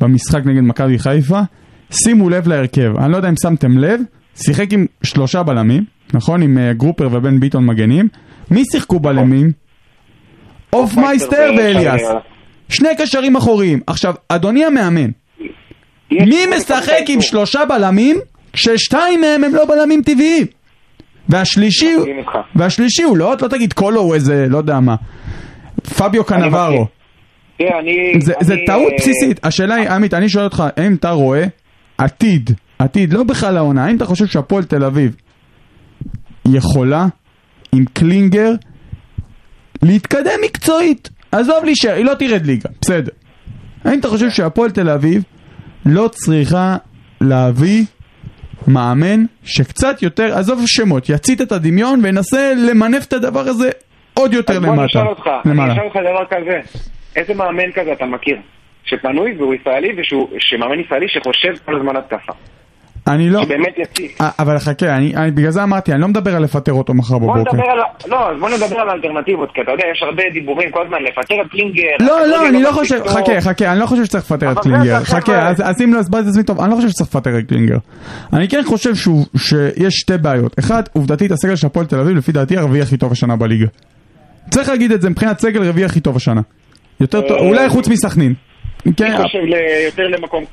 במשחק 0.00 0.46
נגד 0.46 0.60
מכבי 0.60 0.98
חיפה. 0.98 1.40
שימו 1.90 2.30
לב 2.30 2.48
להרכב, 2.48 2.92
אני 2.98 3.12
לא 3.12 3.16
יודע 3.16 3.28
אם 3.28 3.34
שמתם 3.42 3.78
לב, 3.78 4.00
שיחק 4.34 4.72
עם 4.72 4.86
שלושה 5.02 5.42
בלמים, 5.42 5.84
נכון? 6.14 6.42
עם 6.42 6.58
אה, 6.58 6.72
גרופר 6.72 7.08
ובן 7.12 7.40
ביטון 7.40 7.66
מגנים. 7.66 8.08
מי 8.50 8.62
שיחקו 8.72 9.00
בלמים? 9.00 9.50
הופמייסטר 10.72 11.50
ואליאס. 11.58 12.00
שני 12.68 12.88
קשרים 12.98 13.36
אחוריים. 13.36 13.80
עכשיו, 13.86 14.14
אדוני 14.28 14.64
המאמן, 14.64 15.10
מי 16.10 16.46
משחק 16.56 16.92
עם. 17.08 17.20
שלושה 17.20 17.64
בלמים 17.64 18.16
כששתיים 18.52 19.20
מהם 19.20 19.44
הם 19.44 19.54
לא 19.54 19.64
בלמים 19.64 20.02
טבעיים? 20.02 20.46
והשלישי. 21.28 21.96
והשלישי 22.54 23.02
הוא 23.02 23.16
לא, 23.16 23.34
לא 23.42 23.48
תגיד 23.48 23.72
קולו 23.72 24.00
הוא 24.00 24.14
איזה, 24.14 24.46
לא 24.48 24.58
יודע 24.58 24.80
מה, 24.80 24.94
פביו 25.96 26.24
קנבארו. 26.24 26.86
זה, 28.40 28.54
טעות 28.66 28.92
בסיסית. 28.98 29.46
השאלה 29.46 29.74
היא, 29.74 29.88
עמית, 29.88 30.14
אני 30.14 30.28
שואל 30.28 30.44
אותך, 30.44 30.64
האם 30.76 30.94
אתה 30.94 31.10
רואה 31.10 31.44
עתיד, 31.98 32.50
עתיד, 32.78 33.12
לא 33.12 33.22
בכלל 33.22 33.56
העונה, 33.56 33.84
האם 33.84 33.96
אתה 33.96 34.04
חושב 34.04 34.26
שהפועל 34.26 34.64
תל 34.64 34.84
אביב 34.84 35.16
יכולה 36.48 37.06
עם 37.72 37.84
קלינגר 37.92 38.52
להתקדם 39.82 40.40
מקצועית? 40.44 41.10
עזוב 41.38 41.64
להישאר, 41.64 41.92
היא 41.92 42.04
לא 42.04 42.14
תרד 42.14 42.46
ליגה, 42.46 42.68
בסדר. 42.80 43.12
האם 43.84 44.00
אתה 44.00 44.08
חושב 44.08 44.30
שהפועל 44.30 44.70
תל 44.70 44.90
אביב 44.90 45.22
לא 45.86 46.08
צריכה 46.08 46.76
להביא 47.20 47.84
מאמן 48.68 49.24
שקצת 49.44 50.02
יותר, 50.02 50.34
עזוב 50.38 50.62
שמות, 50.66 51.08
יצית 51.08 51.40
את 51.40 51.52
הדמיון 51.52 52.00
וינסה 52.02 52.52
למנף 52.56 53.06
את 53.06 53.12
הדבר 53.12 53.40
הזה 53.40 53.70
עוד 54.14 54.32
יותר 54.34 54.52
אז 54.52 54.58
בוא 54.58 54.68
למטה. 54.68 54.80
אני 54.82 54.86
אשאל 54.86 55.06
אותך, 55.06 55.26
אני. 55.46 55.72
אשאל 55.72 55.84
אותך 55.84 55.96
דבר 55.96 56.24
כזה, 56.30 56.60
איזה 57.16 57.34
מאמן 57.34 57.72
כזה 57.74 57.92
אתה 57.92 58.06
מכיר? 58.06 58.36
שפנוי 58.84 59.34
והוא 59.38 59.54
ישראלי, 59.54 59.88
שמאמן 60.38 60.80
ישראלי 60.80 61.06
שחושב 61.08 61.64
כל 61.64 61.76
הזמן 61.76 61.96
התקפה. 61.96 62.32
אני 63.08 63.30
לא... 63.30 63.42
שבאמת 63.44 63.74
יציב. 63.78 64.10
אה, 64.20 64.28
אבל 64.38 64.58
חכה, 64.58 64.96
אני, 64.96 65.16
אני, 65.16 65.30
בגלל 65.30 65.50
זה 65.50 65.62
אמרתי, 65.62 65.92
אני 65.92 66.00
לא 66.00 66.08
מדבר 66.08 66.36
על 66.36 66.42
לפטר 66.42 66.72
אותו 66.72 66.94
מחר 66.94 67.18
בוא 67.18 67.34
בבוקר. 67.34 67.50
נדבר 67.56 67.70
על... 67.70 67.78
לא, 68.10 68.30
אז 68.30 68.40
בוא 68.40 68.48
נדבר 68.50 68.76
על 68.80 68.88
האלטרנטיבות, 68.88 69.48
כי 69.54 69.60
אתה 69.60 69.70
יודע, 69.72 69.84
יש 69.92 70.02
הרבה 70.02 70.22
דיבורים 70.32 70.70
כל 70.70 70.80
הזמן, 70.84 70.96
לפטר 71.02 71.34
את 71.46 71.50
קלינגר. 71.50 71.82
לא, 72.00 72.26
לא, 72.26 72.48
אני 72.48 72.62
לא 72.62 72.72
חושב, 72.72 72.98
טוב. 72.98 73.08
חכה, 73.08 73.40
חכה, 73.40 73.72
אני 73.72 73.80
לא 73.80 73.86
חושב 73.86 74.04
שצריך 74.04 74.24
לפטר 74.24 74.52
את 74.52 74.58
קלינגר. 74.58 75.04
חכה. 75.04 75.48
אז 75.48 75.60
אז 75.64 75.82
אם 75.82 75.94
לא 75.94 75.98
הסברתי 75.98 76.24
את 76.24 76.30
עצמי 76.30 76.42
טוב, 76.44 76.60
אני 76.60 76.70
לא 76.70 76.76
חושב 76.76 76.88
שצריך 76.88 77.08
לפטר 77.10 77.38
את 77.38 77.48
קלינגר. 77.48 77.76
אני 78.32 78.48
כן 78.48 78.62
חושב 78.66 78.94
שהוא- 78.94 79.24
שיש 79.36 79.94
שתי 79.94 80.18
בעיות. 80.18 80.58
אחד, 80.58 80.82
עובדתית, 80.92 81.30
הסגל 81.32 81.56
של 81.56 81.66
הפועל 81.66 81.86
תל 81.86 81.98
אביב, 82.00 82.16
לפי 82.16 82.32
דעתי, 82.32 82.56
הרביעי 82.56 82.82
הכי 82.82 82.96
טוב 82.96 83.12
השנה 83.12 83.36
בליגה. 83.36 83.66
צריך 84.50 84.68
להגיד 84.68 84.92
את 84.92 85.02
זה, 85.02 85.10
מבחינת 85.10 85.38
סגל 85.40 85.62
רביעי 85.68 85.84
הכי 85.84 86.00
טוב 86.00 86.16
השנה. 86.16 86.40
יותר 87.00 87.20
טוב, 87.20 87.36
אה, 87.38 87.46
אולי 87.48 87.68
חוץ 87.68 87.88
מסכנין. 87.88 88.34
כן, 88.96 89.04
אני 89.12 89.22
חושב 89.24 89.38
ל- 89.38 89.84
יותר 89.86 90.02
למקום 90.02 90.44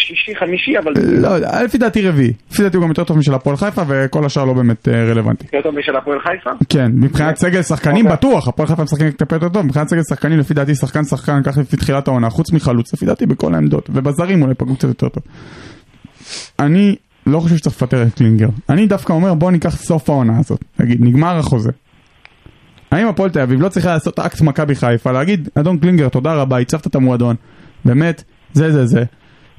שישי, 0.00 0.36
חמישי, 0.36 0.78
אבל 0.78 0.92
לא 1.20 1.28
יודע, 1.28 1.62
לפי 1.62 1.78
דעתי 1.78 2.08
רביעי. 2.08 2.32
לפי 2.50 2.62
דעתי 2.62 2.76
הוא 2.76 2.82
גם 2.82 2.88
יותר 2.88 3.04
טוב 3.04 3.18
משל 3.18 3.34
הפועל 3.34 3.56
חיפה, 3.56 3.82
וכל 3.88 4.24
השאר 4.24 4.44
לא 4.44 4.52
באמת 4.52 4.88
אה, 4.88 5.04
רלוונטי. 5.04 5.44
יותר 5.44 5.68
טוב 5.68 5.78
משל 5.78 5.96
הפועל 5.96 6.18
חיפה. 6.20 6.50
כן, 6.68 6.90
מבחינת 6.94 7.36
סגל 7.36 7.62
שחקנים 7.62 8.06
אוקיי. 8.06 8.16
בטוח, 8.16 8.48
הפועל 8.48 8.68
חיפה 8.68 8.82
משחקים 8.82 9.10
טיפה 9.10 9.36
יותר 9.36 9.48
טוב, 9.48 9.66
מבחינת 9.66 9.88
סגל 9.88 10.02
שחקנים 10.08 10.38
לפי 10.38 10.54
דעתי 10.54 10.74
שחקן 10.74 11.04
שחקן 11.04 11.42
ככה 11.42 11.60
לפי 11.60 11.76
תחילת 11.76 12.08
העונה, 12.08 12.30
חוץ 12.30 12.52
מחלוץ, 12.52 12.94
לפי 12.94 13.06
דעתי 13.06 13.26
בכל 13.26 13.54
העמדות, 13.54 13.90
ובזרים 13.92 14.42
אולי 14.42 14.54
פגעו 14.54 14.76
קצת 14.76 14.88
יותר 14.88 15.08
טוב. 15.08 15.22
אני 16.58 16.96
לא 17.26 17.40
חושב 17.40 17.56
שצריך 17.56 17.76
לפטר 17.76 18.02
את 18.02 18.14
קלינגר, 18.14 18.48
אני 18.68 18.86
דווקא 18.86 19.12
אומר 19.12 19.34
בוא 19.34 19.50
ניקח 19.50 19.76
סוף 19.76 20.10
העונה 20.10 20.38
הזאת, 20.38 20.64
נגיד 20.80 20.98
נגמר 21.00 21.38
החוזה. 21.38 21.70
האם 22.92 23.08
הפועל 23.08 23.30
תל 23.30 23.40
אביב 23.40 23.60
לא 23.60 23.68
צריכה 23.68 23.88
לעשות 23.88 24.18
אקט 24.18 24.40
מכבי 24.40 24.74
חיפה, 24.74 25.12
להגיד 25.12 25.48
אדון 25.54 25.78
קלינגר 25.78 26.08
תודה 26.08 26.34
רבה, 26.34 26.58
הצפת 26.58 26.86
את 26.86 26.94
המועדון, 26.94 27.36
באמת, 27.84 28.24
זה 28.52 28.72
זה 28.72 28.86
זה. 28.86 29.04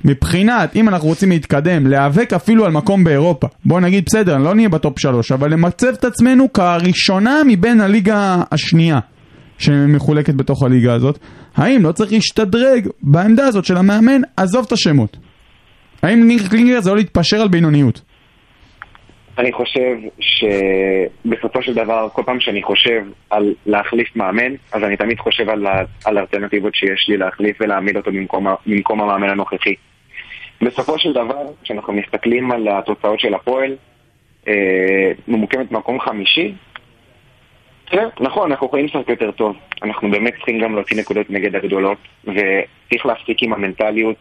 מבחינת, 0.06 0.76
אם 0.76 0.90
אנחנו 0.90 1.08
רוצים 1.08 1.30
להתקדם, 1.30 1.88
להיאבק 1.88 2.34
אפילו 2.34 2.66
על 2.66 2.72
מקום 2.72 3.04
באירופה. 3.04 3.48
בוא 3.66 3.80
נגיד, 3.80 4.04
בסדר, 4.06 4.38
לא 4.38 4.56
נהיה 4.56 4.70
ב 4.70 4.77
top 4.77 5.00
שלוש, 5.00 5.32
אבל 5.32 5.54
למצב 5.54 5.88
את 5.88 6.06
עצמנו 6.06 6.54
כראשונה 6.54 7.42
מבין 7.48 7.82
הליגה 7.82 8.36
השנייה 8.52 9.00
שמחולקת 9.58 10.34
בתוך 10.34 10.64
הליגה 10.64 10.94
הזאת. 10.94 11.20
האם 11.56 11.84
לא 11.84 11.92
צריך 11.92 12.12
להשתדרג 12.12 12.88
בעמדה 13.02 13.48
הזאת 13.48 13.66
של 13.66 13.78
המאמן? 13.78 14.22
עזוב 14.38 14.66
את 14.68 14.72
השמות. 14.72 15.18
האם 16.04 16.28
ניר 16.28 16.48
קלינגר 16.50 16.82
זה 16.82 16.90
לא 16.90 16.98
להתפשר 16.98 17.42
על 17.42 17.48
בינוניות? 17.48 18.02
אני 19.40 19.52
חושב 19.52 19.96
שבסופו 20.20 21.62
של 21.62 21.74
דבר, 21.74 22.08
כל 22.14 22.22
פעם 22.26 22.40
שאני 22.40 22.64
חושב 22.64 23.02
על 23.30 23.54
להחליף 23.66 24.16
מאמן, 24.16 24.52
אז 24.74 24.84
אני 24.84 24.98
תמיד 24.98 25.20
חושב 25.20 25.50
על, 25.50 25.68
על 26.06 26.18
האלטרנטיבות 26.18 26.76
שיש 26.76 27.10
לי 27.10 27.18
להחליף 27.18 27.58
ולהעמיד 27.62 27.98
אותו 27.98 28.12
במקום, 28.12 28.48
במקום 28.66 29.02
המאמן 29.02 29.30
הנוכחי. 29.30 29.74
בסופו 30.62 31.00
של 31.00 31.14
דבר, 31.14 31.44
כשאנחנו 31.64 31.94
מסתכלים 31.94 32.52
על 32.52 32.68
התוצאות 32.68 33.20
של 33.20 33.34
הפועל, 33.34 33.76
אה, 34.48 35.12
ממוקמת 35.28 35.72
במקום 35.72 36.00
חמישי, 36.00 36.54
נכון, 38.20 38.52
אנחנו 38.52 38.68
יכולים 38.68 38.86
לשחק 38.86 39.10
יותר 39.10 39.32
טוב. 39.32 39.56
אנחנו 39.84 40.12
באמת 40.12 40.34
צריכים 40.36 40.60
גם 40.60 40.76
להוציא 40.76 40.98
נקודות 40.98 41.30
נגד 41.30 41.56
הגדולות, 41.56 41.98
וצריך 42.24 43.06
להפסיק 43.06 43.44
עם 43.44 43.54
המנטליות 43.54 44.16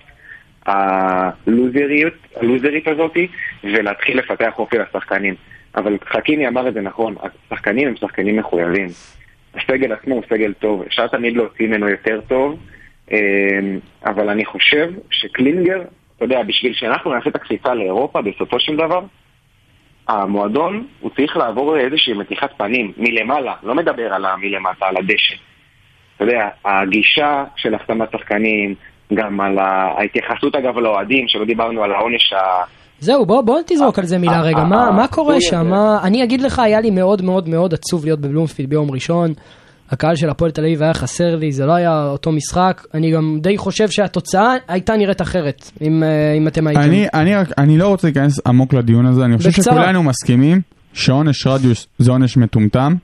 הלוזריות, 0.66 2.14
הלוזרית 2.36 2.88
הזאתי, 2.88 3.28
ולהתחיל 3.64 4.18
לפתח 4.18 4.58
אופי 4.58 4.76
לשחקנים. 4.78 5.34
אבל 5.76 5.98
חכיני 6.04 6.48
אמר 6.48 6.68
את 6.68 6.74
זה 6.74 6.80
נכון, 6.80 7.14
השחקנים 7.50 7.88
הם 7.88 7.96
שחקנים 7.96 8.36
מחויבים. 8.36 8.88
הסגל 9.54 9.92
עצמו 9.92 10.14
הוא 10.14 10.22
סגל 10.28 10.52
טוב, 10.52 10.82
אפשר 10.82 11.06
תמיד 11.06 11.36
להוציא 11.36 11.66
ממנו 11.66 11.88
יותר 11.88 12.20
טוב, 12.28 12.58
אה, 13.12 13.18
אבל 14.06 14.28
אני 14.28 14.44
חושב 14.44 14.90
שקלינגר, 15.10 15.82
אתה 16.18 16.26
יודע, 16.26 16.42
בשביל 16.42 16.72
שאנחנו 16.74 17.14
נעשה 17.14 17.30
את 17.30 17.36
הקפיצה 17.36 17.74
לאירופה 17.74 18.20
בסופו 18.22 18.60
של 18.60 18.76
דבר, 18.76 19.00
המועדון, 20.08 20.86
הוא 21.00 21.10
צריך 21.16 21.36
לעבור 21.36 21.76
איזושהי 21.76 22.12
מתיחת 22.14 22.50
פנים, 22.56 22.92
מלמעלה, 22.96 23.52
לא 23.62 23.74
מדבר 23.74 24.12
על 24.14 24.24
המלמטה, 24.24 24.86
על 24.86 24.96
הדשא. 24.96 25.34
אתה 26.16 26.24
יודע, 26.24 26.48
הגישה 26.64 27.44
של 27.56 27.74
החתמת 27.74 28.08
שחקנים, 28.12 28.74
גם 29.14 29.40
על 29.40 29.58
ההתייחסות 29.58 30.54
אגב 30.56 30.78
לאוהדים, 30.78 31.28
שלא 31.28 31.44
דיברנו 31.44 31.82
על 31.84 31.92
העונש 31.92 32.32
ה... 32.32 32.38
זהו, 33.00 33.26
בוא, 33.26 33.42
בוא 33.42 33.60
תזרוק 33.66 33.98
על 33.98 34.04
זה 34.04 34.18
מילה 34.18 34.42
רגע, 34.42 34.64
מה, 34.64 34.90
מה 34.96 35.08
קורה 35.08 35.36
שם? 35.40 35.66
מה- 35.70 35.98
אני 36.04 36.24
אגיד 36.24 36.40
לך, 36.40 36.58
היה 36.58 36.80
לי 36.80 36.90
מאוד 36.90 37.22
מאוד 37.22 37.48
מאוד 37.48 37.74
עצוב 37.74 38.04
להיות 38.04 38.20
בבלומפילד 38.20 38.70
ביום 38.70 38.90
ראשון. 38.90 39.30
הקהל 39.90 40.16
של 40.16 40.30
הפועל 40.30 40.50
תל 40.50 40.60
אביב 40.60 40.82
היה 40.82 40.94
חסר 40.94 41.36
לי, 41.36 41.52
זה 41.52 41.66
לא 41.66 41.72
היה 41.72 42.04
אותו 42.06 42.32
משחק. 42.32 42.86
אני 42.94 43.10
גם 43.12 43.38
די 43.42 43.56
חושב 43.58 43.88
שהתוצאה 43.90 44.54
הייתה 44.68 44.96
נראית 44.96 45.22
אחרת, 45.22 45.70
אם, 45.82 46.02
אה, 46.02 46.08
אם 46.38 46.48
אתם 46.48 46.66
הייתם. 46.66 46.82
אני, 46.82 47.06
אני, 47.14 47.34
רק- 47.34 47.52
אני 47.58 47.78
לא 47.78 47.88
רוצה 47.88 48.06
להיכנס 48.06 48.40
עמוק 48.46 48.74
לדיון 48.74 49.06
הזה, 49.06 49.24
אני 49.24 49.36
חושב 49.36 49.48
בקצרה. 49.50 49.74
שכולנו 49.74 50.02
מסכימים 50.02 50.60
שעונש 50.92 51.46
רדיוס 51.46 51.86
זה 51.98 52.10
עונש 52.10 52.36
מטומטם. 52.36 52.94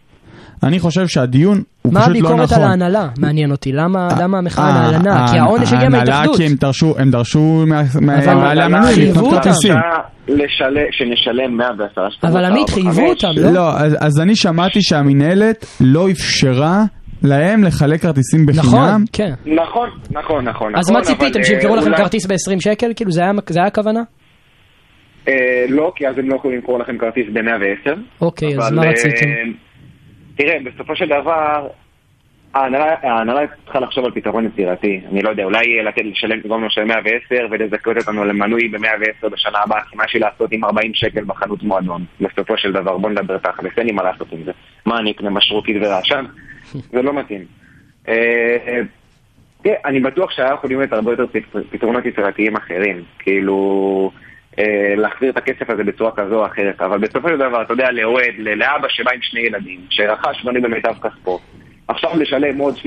אני 0.65 0.79
חושב 0.79 1.07
שהדיון 1.09 1.63
הוא 1.83 1.93
מה 1.93 2.01
פשוט 2.01 2.13
לא 2.13 2.19
הביקורת 2.19 2.53
נכון. 2.53 2.63
על 2.65 2.71
ההנהלה? 2.71 3.09
מעניין 3.19 3.51
אותי. 3.51 3.73
למה 3.73 4.09
למה 4.21 4.39
המחאה 4.39 4.65
אה, 4.65 4.87
על 4.89 4.95
ההנהלה? 4.95 5.27
כי 5.31 5.37
אה, 5.39 5.43
העונש 5.43 5.69
הגיע 5.73 5.79
ההנהלה 5.81 6.05
מההתאחדות. 6.05 6.37
כי 6.37 6.45
הם 6.47 6.55
דרשו, 6.55 6.95
הם 6.99 7.11
דרשו 7.11 7.65
מה- 7.67 7.83
מה- 8.01 8.15
אבל 8.19 8.23
מבעלי 8.35 8.41
ההנהלה 8.61 8.65
המנוי 8.65 8.95
חייבו 8.95 9.27
לקנות. 9.27 9.45
כרטיסים. 9.45 9.75
שנשלם 10.91 11.57
110 11.57 12.11
שקלים. 12.11 12.33
אבל 12.33 12.45
עמית, 12.45 12.71
חייבו 12.71 13.07
אותם, 13.09 13.29
לא? 13.37 13.51
לא, 13.51 13.71
אז, 14.01 14.21
אני 14.21 14.37
שמעתי 14.37 14.83
שהמינהלת 14.83 15.67
לא 15.81 16.11
אפשרה 16.11 16.85
להם 17.23 17.65
לחלק 17.65 18.01
כרטיסים 18.01 18.47
בחינם. 18.47 18.65
נכון, 18.75 19.05
כן. 19.13 19.33
נכון, 19.47 19.89
נכון, 20.11 20.49
נכון. 20.49 20.77
אז 20.77 20.91
נכון, 20.91 20.95
מה 20.95 21.03
ציפיתם, 21.03 21.43
שימכרו 21.45 21.75
אה, 21.75 21.81
לכם 21.81 21.97
כרטיס 21.97 22.27
ב-20 22.27 22.61
שקל? 22.61 22.93
כאילו 22.97 23.13
זה 23.13 23.21
היה- 23.21 23.67
הכוונה? 23.67 24.01
אה, 25.29 25.35
לא, 25.69 25.93
כי 25.97 26.09
אז 26.09 26.15
הם 26.19 26.31
לא 26.31 26.37
יכולים 26.37 26.57
למכור 26.57 26.79
לכם 26.79 26.99
כרטיס 26.99 27.25
ב-110. 27.33 27.91
אוקיי, 28.21 28.57
אז 28.59 28.73
מה 28.73 28.83
אה, 28.85 28.91
רציתם? 28.91 29.27
תראה, 30.37 30.57
בסופו 30.65 30.97
של 30.97 31.07
דבר, 31.09 31.69
ההנהלה 32.55 33.41
צריכה 33.65 33.81
לחשוב 33.81 34.05
על 34.05 34.11
פתרון 34.11 34.47
יצירתי. 34.47 35.01
אני 35.13 35.23
לא 35.23 35.31
יודע, 35.31 35.45
אולי 35.45 35.83
לתת 35.83 36.03
לשלם 36.05 36.41
במקום 36.43 36.69
של 36.69 36.85
110 36.85 37.15
ולזכות 37.51 37.97
אותנו 37.97 38.25
למנוי 38.25 38.69
ב-110 38.69 39.29
בשנה 39.29 39.59
הבאה, 39.65 39.81
כי 39.91 39.97
מה 39.97 40.05
יש 40.05 40.15
לי 40.15 40.21
לעשות 40.21 40.53
עם 40.53 40.65
40 40.65 40.95
שקל 40.95 41.25
בחנות 41.25 41.63
מועדון. 41.63 42.05
בסופו 42.21 42.57
של 42.59 42.73
דבר, 42.73 42.99
בוא 42.99 43.11
נדבר 43.11 43.39
תכלס, 43.39 43.73
אין 43.79 43.87
לי 43.87 43.93
מה 43.93 44.03
לעשות 44.03 44.33
עם 44.33 44.43
זה. 44.45 44.53
מה 44.87 44.99
אני 44.99 45.11
אקנה 45.11 45.31
משרוקית 45.31 45.77
ורעשן? 45.83 46.25
זה 46.93 47.03
לא 47.03 47.13
מתאים. 47.13 47.45
אה, 48.09 48.15
אה, 48.67 48.81
תראה, 49.63 49.77
אני 49.85 50.01
בטוח 50.01 50.31
שהיה 50.31 50.53
יכולים 50.55 50.79
להיות 50.79 50.93
הרבה 50.93 51.13
יותר 51.13 51.27
פת- 51.27 51.67
פתרונות 51.71 52.07
יצירתיים 52.07 52.57
אחרים. 52.57 53.03
כאילו... 53.19 54.11
אה, 54.59 54.95
להחזיר 54.97 55.31
את 55.31 55.37
הכסף 55.37 55.71
הזה 55.71 55.83
בצורה 55.85 56.11
כזו 56.17 56.35
או 56.35 56.47
אחרת, 56.47 56.81
אבל 56.81 56.99
בסופו 56.99 57.29
של 57.29 57.37
דבר, 57.37 57.63
אתה 57.63 57.73
יודע, 57.73 57.85
לאוהד, 57.93 58.35
לאבא 58.39 58.89
שבא 58.89 59.11
עם 59.15 59.21
שני 59.23 59.41
ילדים, 59.41 59.81
שרכש 59.91 60.45
מנוי 60.45 60.61
במיטב 60.63 60.95
כספו, 61.03 61.39
עכשיו 61.89 62.11
לשלם 62.21 62.59
עוד 62.59 62.75
300-350 62.75 62.85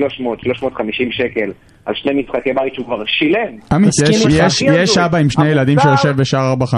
שקל 1.10 1.50
על 1.86 1.94
שני 1.94 2.22
משחקי 2.22 2.52
בית 2.52 2.74
שהוא 2.74 2.86
כבר 2.86 3.04
שילם. 3.06 3.52
עמית, 3.72 3.90
יש, 4.02 4.26
איתך. 4.26 4.44
יש, 4.46 4.62
יש 4.62 4.98
אבא 4.98 5.18
עם 5.18 5.30
שני 5.30 5.48
ילדים 5.48 5.78
שיושב 5.78 6.16
בשער 6.16 6.54
4-5? 6.54 6.74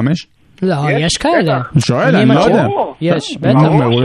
לא, 0.63 0.75
יש, 0.91 1.03
יש 1.03 1.17
כאלה. 1.17 1.61
אני 1.73 1.81
שואל, 1.81 2.17
אני 2.17 2.35
לא. 2.35 2.41
יודע. 2.41 2.67
יש, 3.01 3.39
מה 3.43 3.53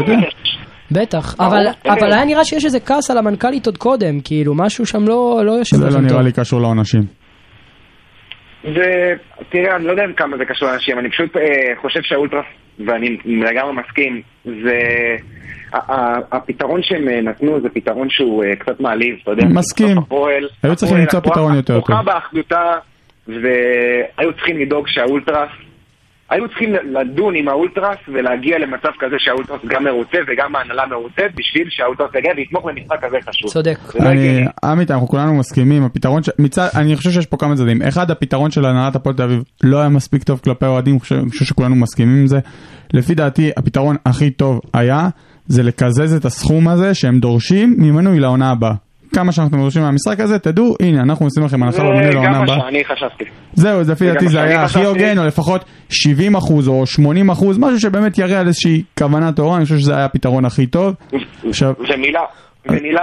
בטח. 0.01 0.45
בטח, 0.91 1.35
אבל, 1.39 1.57
תראה. 1.83 1.95
אבל 1.95 2.13
היה 2.13 2.25
נראה 2.25 2.45
שיש 2.45 2.65
איזה 2.65 2.79
כעס 2.79 3.11
על 3.11 3.17
המנכ"לית 3.17 3.65
עוד 3.65 3.77
קודם, 3.77 4.19
כאילו 4.23 4.55
משהו 4.55 4.85
שם 4.85 5.07
לא, 5.07 5.41
לא 5.45 5.51
יושב 5.51 5.77
זה 5.77 5.89
לא 5.89 6.01
נראה 6.01 6.09
טוב. 6.09 6.21
לי 6.21 6.31
קשור 6.31 6.61
לעונשים. 6.61 7.24
ותראה, 8.65 9.75
אני 9.75 9.85
לא 9.85 9.91
יודע 9.91 10.03
כמה 10.17 10.37
זה 10.37 10.45
קשור 10.45 10.69
לאנשים, 10.69 10.99
אני 10.99 11.09
פשוט 11.09 11.37
אה, 11.37 11.41
חושב 11.81 11.99
שהאולטרס, 12.03 12.45
ואני 12.85 13.17
לגמרי 13.25 13.73
מסכים, 13.73 14.21
זה... 14.45 14.81
הפתרון 16.31 16.83
שהם 16.83 17.07
אה, 17.09 17.21
נתנו 17.21 17.61
זה 17.61 17.69
פתרון 17.69 18.09
שהוא 18.09 18.43
אה, 18.43 18.55
קצת 18.55 18.79
מעליב, 18.79 19.15
אתה 19.23 19.31
יודע. 19.31 19.45
מסכים. 19.45 19.97
הפועל- 19.97 20.49
היו 20.63 20.75
צריכים 20.75 20.97
למצוא 20.97 21.19
פתרון 21.19 21.55
יותר 21.55 21.81
טוב. 21.81 22.01
באחדותה, 22.05 22.73
והיו 23.27 24.33
צריכים 24.35 24.59
לדאוג 24.59 24.87
שהאולטרס, 24.87 25.49
היו 26.29 26.47
צריכים 26.47 26.73
לדון 26.73 27.35
עם 27.35 27.47
האולטרס 27.47 27.97
ולהגיע 28.07 28.57
למצב 28.59 28.89
כזה 28.99 29.15
שהאולטרס 29.19 29.59
גם 29.67 29.83
מרוצה 29.83 30.17
וגם 30.27 30.55
ההנהלה 30.55 30.85
מרוצה, 30.85 31.21
בשביל 31.35 31.67
שהאולטרס 31.69 32.09
יגיע 32.15 32.31
ויתמוך 32.37 32.65
במשחק 32.65 33.05
כזה 33.05 33.17
חשוב. 33.29 33.49
צודק. 33.49 33.77
לא. 33.95 34.09
עמית, 34.63 34.91
אנחנו 34.91 35.07
כולנו 35.07 35.33
מסכימים, 35.33 35.83
הפתרון, 35.83 36.23
ש... 36.23 36.29
מצד, 36.39 36.67
אני 36.75 36.95
חושב 36.95 37.09
שיש 37.09 37.25
פה 37.25 37.37
כמה 37.37 37.55
צדדים. 37.55 37.81
אחד, 37.81 38.11
הפתרון 38.11 38.51
של 38.51 38.65
הנהלת 38.65 38.95
הפועל 38.95 39.15
תל 39.15 39.23
אביב 39.23 39.43
לא 39.63 39.79
היה 39.79 39.89
מספיק 39.89 40.23
טוב 40.23 40.39
כלפי 40.43 40.65
האוהדים, 40.65 40.93
אני 40.93 40.99
חושב, 40.99 41.45
שכולנו 41.45 41.75
מסכימים 41.75 42.17
עם 42.17 42.27
זה. 42.27 42.39
לפי 42.93 43.15
דעתי, 43.15 43.51
הפתרון 43.57 43.95
הכי 44.05 44.31
טוב 44.31 44.61
היה, 44.73 45.09
זה 45.47 45.63
לקזז 45.63 46.13
את 46.13 46.25
הסכום 46.25 46.67
הזה 46.67 46.93
שהם 46.93 47.19
דורשים 47.19 47.75
ממנוי 47.77 48.19
לעונה 48.19 48.51
הבאה. 48.51 48.73
כמה 49.15 49.31
שאנחנו 49.31 49.57
דורשים 49.57 49.81
מהמשחק 49.81 50.19
הזה, 50.19 50.39
תדעו, 50.39 50.75
הנה, 50.81 51.01
אנחנו 51.01 51.25
עושים 51.25 51.43
לכם 51.45 51.63
הנחה 51.63 51.83
במנוי 51.83 52.03
זה 52.03 52.09
לעונה 52.11 52.27
גם 52.27 52.31
מה 52.31 52.37
הבאה. 52.37 52.59
שאני 52.59 52.85
חשבתי. 52.85 53.23
זהו, 53.53 53.79
אז 53.79 53.89
לפי 53.89 54.05
זה 54.05 54.11
דעתי 54.13 54.27
זה 54.27 54.41
היה 54.41 54.63
הכי. 54.63 54.85
הוגן, 54.85 55.17
או 55.17 55.25
לפחות 55.25 55.65
70 55.89 56.35
אחוז 56.35 56.67
או 56.67 56.85
80 56.85 57.29
אחוז, 57.29 57.57
משהו 57.57 57.79
שבאמת 57.79 58.17
יראה 58.17 58.39
על 58.39 58.47
איזושהי 58.47 58.83
כוונה 58.99 59.31
טהורה, 59.31 59.57
אני 59.57 59.63
חושב 59.63 59.77
שזה 59.77 59.95
היה 59.95 60.05
הפתרון 60.05 60.45
הכי 60.45 60.65
טוב. 60.65 60.95
עכשיו, 61.47 61.73
ומילה, 61.89 62.19
ומילה 62.69 63.01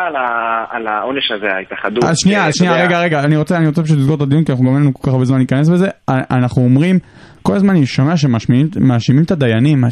על 0.70 0.86
העונש 0.86 1.30
הזה, 1.36 1.46
ההתאחדות. 1.56 2.04
אז 2.04 2.16
שנייה, 2.18 2.46
אה, 2.46 2.52
שנייה, 2.52 2.84
רגע, 2.84 3.00
רגע, 3.00 3.20
אני 3.20 3.36
רוצה, 3.36 3.56
אני 3.56 3.66
רוצה 3.66 3.82
פשוט 3.82 3.98
לסגור 3.98 4.16
את 4.16 4.20
הדיון, 4.20 4.44
כי 4.44 4.52
אנחנו 4.52 4.64
גם 4.64 4.74
אין 4.74 4.82
לנו 4.82 4.94
כל 4.94 5.02
כך 5.02 5.12
הרבה 5.12 5.24
זמן 5.24 5.38
להיכנס 5.38 5.68
בזה. 5.68 5.88
אנחנו 6.08 6.62
אומרים, 6.62 6.98
כל 7.42 7.54
הזמן 7.54 7.70
אני 7.70 7.86
שומע 7.86 8.16
שמאשימים 8.16 9.22
את 9.24 9.30
הדיינים. 9.30 9.84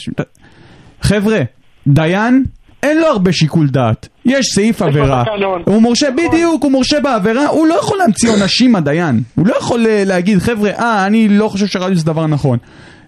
חבר'ה, 1.03 1.39
דיין, 1.87 2.45
אין 2.83 2.99
לו 2.99 3.07
הרבה 3.07 3.33
שיקול 3.33 3.69
דעת. 3.69 4.09
יש 4.25 4.47
סעיף 4.55 4.83
עבירה. 4.83 5.25
הוא 5.65 5.83
מורשה, 5.83 6.11
בדיוק, 6.11 6.63
הוא 6.63 6.73
מורשה 6.73 7.01
בעבירה, 7.01 7.47
הוא 7.47 7.67
לא 7.67 7.75
יכול 7.75 7.99
להמציא 7.99 8.31
עונשים 8.31 8.77
הדיין. 8.77 9.23
הוא 9.35 9.47
לא 9.47 9.55
יכול 9.57 9.87
אה, 9.87 10.03
להגיד, 10.07 10.39
חבר'ה, 10.39 10.71
אה, 10.71 11.07
אני 11.07 11.29
לא 11.29 11.49
חושב 11.49 11.67
שרדיוס 11.67 11.99
זה 11.99 12.07
דבר 12.07 12.27
נכון. 12.27 12.59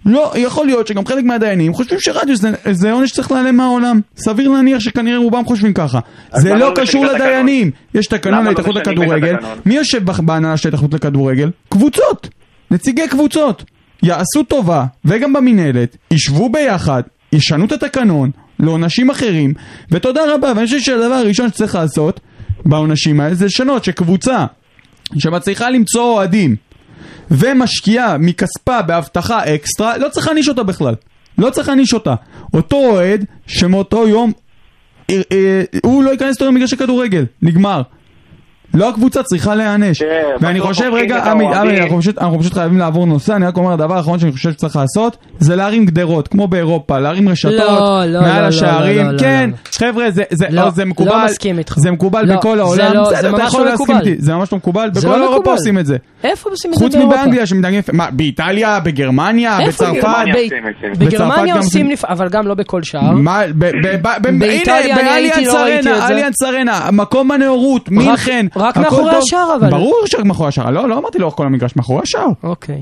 לא, 0.05 0.33
יכול 0.35 0.65
להיות 0.65 0.87
שגם 0.87 1.05
חלק 1.05 1.23
מהדיינים 1.23 1.73
חושבים 1.73 1.99
שרדיוס 1.99 2.41
זה, 2.41 2.51
זה 2.71 2.91
עונש 2.91 3.09
שצריך 3.09 3.31
להיעלם 3.31 3.57
מהעולם. 3.57 3.99
סביר 4.17 4.49
להניח 4.49 4.79
שכנראה 4.79 5.17
רובם 5.17 5.45
חושבים 5.45 5.73
ככה. 5.73 5.99
זה 6.33 6.49
לא 6.49 6.59
לא 6.59 6.73
קשור? 6.75 7.05
לדיינים. 7.05 7.71
יש 7.93 8.07
תקנון 8.07 8.43
לא 8.43 8.49
להתאחדות 8.49 8.75
לכדורגל. 8.75 9.35
מי 9.65 9.75
יושב 9.75 10.03
בהנהלה 10.21 10.57
של 10.57 10.67
ההתאחדות 10.69 10.93
לכדורגל? 10.93 11.51
קבוצות. 11.69 12.29
נציגי 12.71 13.07
קבוצות. 13.07 13.63
יעשו 14.03 14.43
טובה, 14.47 14.85
וגם 15.05 15.33
במינהלת, 15.33 15.97
ישבו 16.11 16.49
ביחד, 16.49 17.03
ישנו 17.31 17.65
את 17.65 17.71
התקנון 17.71 18.31
לעונשים 18.63 19.09
אחרים, 19.09 19.53
ותודה 19.91 20.21
רבה. 20.33 20.53
ואני 20.55 20.65
חושב 20.65 20.79
שהדבר 20.79 21.13
הראשון 21.13 21.49
שצריך 21.49 21.75
לעשות 21.75 22.19
בעונשים 22.65 23.19
האלה 23.19 23.35
זה 23.35 23.45
לשנות 23.45 23.83
שקבוצה 23.83 24.45
שמצליחה 25.17 25.69
למצוא 25.69 26.03
אוהדים 26.03 26.55
ומשקיעה 27.31 28.17
מכספה 28.17 28.81
באבטחה 28.81 29.55
אקסטרה, 29.55 29.97
לא 29.97 30.09
צריך 30.09 30.27
להעניש 30.27 30.49
אותה 30.49 30.63
בכלל. 30.63 30.95
לא 31.37 31.49
צריך 31.49 31.67
להעניש 31.67 31.93
אותה. 31.93 32.15
אותו 32.53 32.75
אוהד 32.75 33.25
שמאותו 33.47 34.07
יום 34.07 34.31
אה, 35.09 35.21
אה, 35.31 35.63
הוא 35.83 36.03
לא 36.03 36.11
ייכנס 36.11 36.35
יותר 36.35 36.47
למגרש 36.47 36.73
הכדורגל, 36.73 37.25
נגמר. 37.41 37.81
לא 38.73 38.89
הקבוצה 38.89 39.23
צריכה 39.23 39.55
להיענש. 39.55 39.99
כן, 39.99 40.05
ואני 40.41 40.59
בסוף 40.59 40.67
חושב, 40.71 40.91
רגע, 40.93 41.23
עמי, 41.31 41.43
האוהדים. 41.43 41.69
עמי, 41.69 41.79
אנחנו 41.81 41.99
פשוט- 42.01 42.17
אנחנו 42.17 42.39
פשוט 42.39 42.53
חייבים 42.53 42.77
לעבור 42.77 43.05
נושא, 43.07 43.35
אני 43.35 43.45
רק 43.45 43.57
אומר, 43.57 43.71
הדבר 43.73 43.97
האחרון 43.97 44.19
שאני 44.19 44.31
חושב 44.31 44.51
שצריך 44.51 44.75
לעשות, 44.75 45.17
זה 45.39 45.55
להרים 45.55 45.85
גדרות, 45.85 46.27
כמו 46.27 46.47
באירופה, 46.47 46.99
להרים 46.99 47.29
רשתות, 47.29 47.53
לא, 47.53 48.05
לא, 48.05 48.21
מעל 48.21 48.41
לא, 48.41 48.47
השערים, 48.47 49.05
לא, 49.05 49.11
לא, 49.11 49.19
כן, 49.19 49.49
לא. 49.53 49.57
חבר'ה, 49.87 50.11
זה- 50.11 50.23
זה 50.29 50.45
לא, 50.49 50.63
לא, 50.63 50.69
זה 50.69 50.83
לא 50.83 50.89
מקובל, 50.89 51.25
מסכים 51.25 51.57
איתך. 51.59 51.75
זה 51.77 51.91
מקובל 51.91 52.25
לא, 52.25 52.35
בכל 52.35 52.55
זה 52.55 52.61
העולם, 52.61 52.93
לא- 52.93 53.03
זה 53.05 53.15
בסדר, 53.15 53.29
אתה 53.29 53.37
ממש 53.37 53.47
יכול 53.47 53.61
לא 53.65 53.69
להסכים 53.69 53.95
מקובל. 53.95 54.09
איתי, 54.11 54.21
זה 54.21 54.33
ממש 54.35 54.51
לא 54.51 54.57
מקובל, 54.57 54.89
זה 54.93 55.07
בכל 55.07 55.17
לא 55.17 55.31
אירופה. 55.31 55.51
עושים 55.51 55.79
את 55.79 55.85
זה. 55.85 55.97
איפה 56.23 56.49
עושים 56.49 56.71
את 56.73 56.77
זה 56.77 56.83
חוץ 56.85 56.95
באירופה? 56.95 57.17
מבאנגליה 57.17 57.45
שמתנגנים, 57.45 57.81
מה, 57.93 58.07
באיטליה, 58.11 58.79
בגרמניה, 58.79 59.57
בצרפת, 59.67 60.03
בגרמניה 60.97 61.55
עושים 61.57 61.95
זה. 61.95 62.07
אבל 62.09 62.29
גם 62.29 62.47
לא 62.47 62.53
בכל 62.53 62.83
שער. 62.83 63.13
באיטליה 64.39 64.99
אני 64.99 65.09
הייתי, 65.09 65.31
באליאנס 65.31 65.53
לא 65.53 65.63
ראיתי 65.63 65.79
את 65.91 65.95
זה. 65.97 66.07
אליאנס 66.07 66.43
ארנה, 66.43 66.89
מקום 66.91 67.31
הנאורות, 67.31 67.89
מינכן, 67.91 68.45
רק 68.63 68.77
מאחורי. 68.77 69.15
השער, 69.15 69.55
אבל. 69.59 69.69
ברור 69.69 70.03
שרק 70.05 70.25
מאחורי 70.25 70.47
השער, 70.47 70.69
לא, 70.69 70.89
לא 70.89 70.97
אמרתי 70.97 71.19
לאורך 71.19 71.35
כל 71.35 71.45
המגרש, 71.45 71.75
מאחורי 71.75 72.01
השער. 72.03 72.29
אוקיי. 72.43 72.81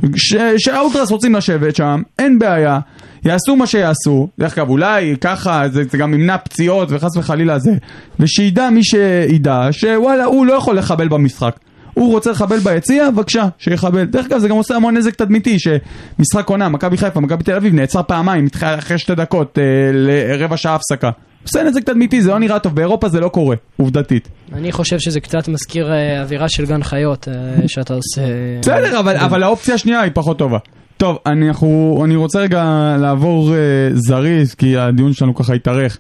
שהאולטרס 0.58 1.12
רוצים 1.12 1.36
לשבת 1.36 1.76
שם, 1.76 2.02
אין 2.20 2.40
בעיה, 2.40 2.80
יעשו 3.26 3.56
מה 3.56 3.68
שיעשו, 3.68 4.28
דרך 4.40 4.58
אגב 4.58 4.70
אולי 4.70 5.16
ככה 5.22 5.62
זה, 5.70 5.84
זה 5.92 5.98
גם 5.98 6.14
ימנע 6.14 6.38
פציעות 6.38 6.88
וחס 6.92 7.18
וחלילה 7.18 7.60
זה, 7.60 7.72
ושידע 8.20 8.70
מי 8.70 8.84
שידע 8.84 9.68
שוואלה 9.72 10.26
הוא 10.26 10.46
לא 10.46 10.54
יכול 10.54 10.78
לחבל 10.78 11.08
במשחק. 11.08 11.56
הוא 11.94 12.12
רוצה 12.12 12.32
לחבל 12.32 12.60
ביציע, 12.60 13.10
בבקשה, 13.10 13.48
שיחבל. 13.58 14.04
דרך 14.04 14.26
אגב, 14.26 14.40
זה 14.40 14.48
גם 14.48 14.56
עושה 14.56 14.76
המון 14.76 14.98
נזק 14.98 15.16
תדמיתי, 15.16 15.58
שמשחק 15.60 16.50
עונה, 16.50 16.70
מכבי 16.70 16.98
חיפה, 16.98 17.20
מכבי 17.20 17.44
תל 17.44 17.56
אביב, 17.56 17.74
נעצר 17.74 18.04
פעמיים, 18.04 18.48
אחרי 18.62 18.98
שתי 18.98 19.16
דקות, 19.16 19.60
אה, 19.60 19.64
לרבע 19.94 20.58
שעה 20.58 20.76
הפסקה. 20.76 21.10
עושה 21.44 21.64
נזק 21.64 21.84
תדמיתי, 21.84 22.22
זה 22.22 22.30
לא 22.30 22.40
נראה 22.40 22.60
טוב, 22.60 22.76
באירופה 22.76 23.10
זה 23.10 23.20
לא 23.20 23.30
קורה, 23.30 23.56
עובדתית. 23.78 24.28
אני 24.54 24.72
חושב 24.72 25.00
שזה 25.00 25.20
קצת 25.20 25.48
מזכיר 25.48 25.94
אה, 25.94 26.22
אווירה 26.22 26.50
של 26.50 26.66
גן 26.66 26.84
חיות 26.84 27.28
אה, 27.28 27.68
שאתה 27.68 27.94
עושה... 27.94 28.22
בסדר, 28.62 29.00
אבל, 29.00 29.18
אבל 29.18 29.44
האופציה 29.44 29.76
השנייה 29.76 30.02
היא 30.02 30.12
פחות 30.14 30.38
טובה. 30.38 30.58
טוב, 30.98 31.18
אני, 31.26 31.48
אנחנו, 31.48 32.02
אני 32.06 32.16
רוצה 32.16 32.40
רגע 32.40 32.96
לעבור 33.00 33.54
זריז, 33.94 34.54
כי 34.54 34.78
הדיון 34.78 35.14
שלנו 35.14 35.36
ככה 35.36 35.54
התארך, 35.54 35.98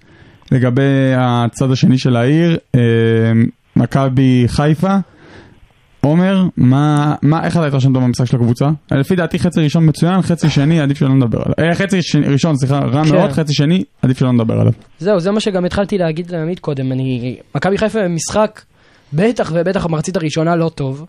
לגבי 0.51 1.13
הצד 1.17 1.71
השני 1.71 1.97
של 1.97 2.15
העיר, 2.15 2.57
מכבי 3.75 4.43
חיפה. 4.47 4.97
עומר, 6.01 6.43
מה, 6.57 7.15
מה, 7.21 7.45
איך 7.45 7.57
אתה 7.57 7.67
התרשמת 7.67 7.93
במשחק 7.93 8.25
של 8.25 8.35
הקבוצה? 8.35 8.69
לפי 8.91 9.15
דעתי 9.15 9.39
חצי 9.39 9.61
ראשון 9.61 9.89
מצוין, 9.89 10.21
חצי 10.21 10.49
שני 10.49 10.81
עדיף 10.81 10.97
שלא 10.97 11.15
נדבר 11.15 11.39
עליו. 11.45 11.69
אה, 11.69 11.75
חצי 11.75 12.01
שני, 12.01 12.27
ראשון, 12.27 12.55
סליחה, 12.55 12.79
רע 12.79 13.03
כן. 13.05 13.15
מאוד, 13.15 13.31
חצי 13.31 13.53
שני 13.53 13.83
עדיף 14.01 14.19
שלא 14.19 14.31
נדבר 14.31 14.53
עליו. 14.53 14.73
זהו, 14.99 15.19
זה 15.19 15.31
מה 15.31 15.39
שגם 15.39 15.65
התחלתי 15.65 15.97
להגיד 15.97 16.31
לעמית 16.31 16.59
קודם. 16.59 16.91
אני... 16.91 17.37
מכבי 17.55 17.77
חיפה 17.77 17.99
במשחק, 18.03 18.61
בטח 19.13 19.51
ובטח 19.55 19.85
המחצית 19.85 20.15
הראשונה 20.15 20.55
לא 20.55 20.69
טוב. 20.69 21.05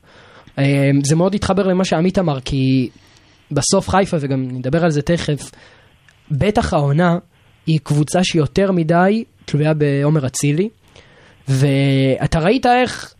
אה, 0.58 0.90
זה 1.04 1.16
מאוד 1.16 1.34
התחבר 1.34 1.66
למה 1.66 1.84
שעמית 1.84 2.18
אמר, 2.18 2.40
כי 2.40 2.88
בסוף 3.50 3.88
חיפה, 3.88 4.16
וגם 4.20 4.48
נדבר 4.50 4.84
על 4.84 4.90
זה 4.90 5.02
תכף, 5.02 5.50
בטח 6.30 6.72
העונה 6.72 7.18
היא 7.66 7.78
קבוצה 7.82 8.24
שיותר 8.24 8.72
מדי 8.72 9.24
תלויה 9.44 9.74
בעומר 9.74 10.26
אצילי. 10.26 10.68
ואתה 11.48 12.38
ראית 12.38 12.66
איך 12.66 13.14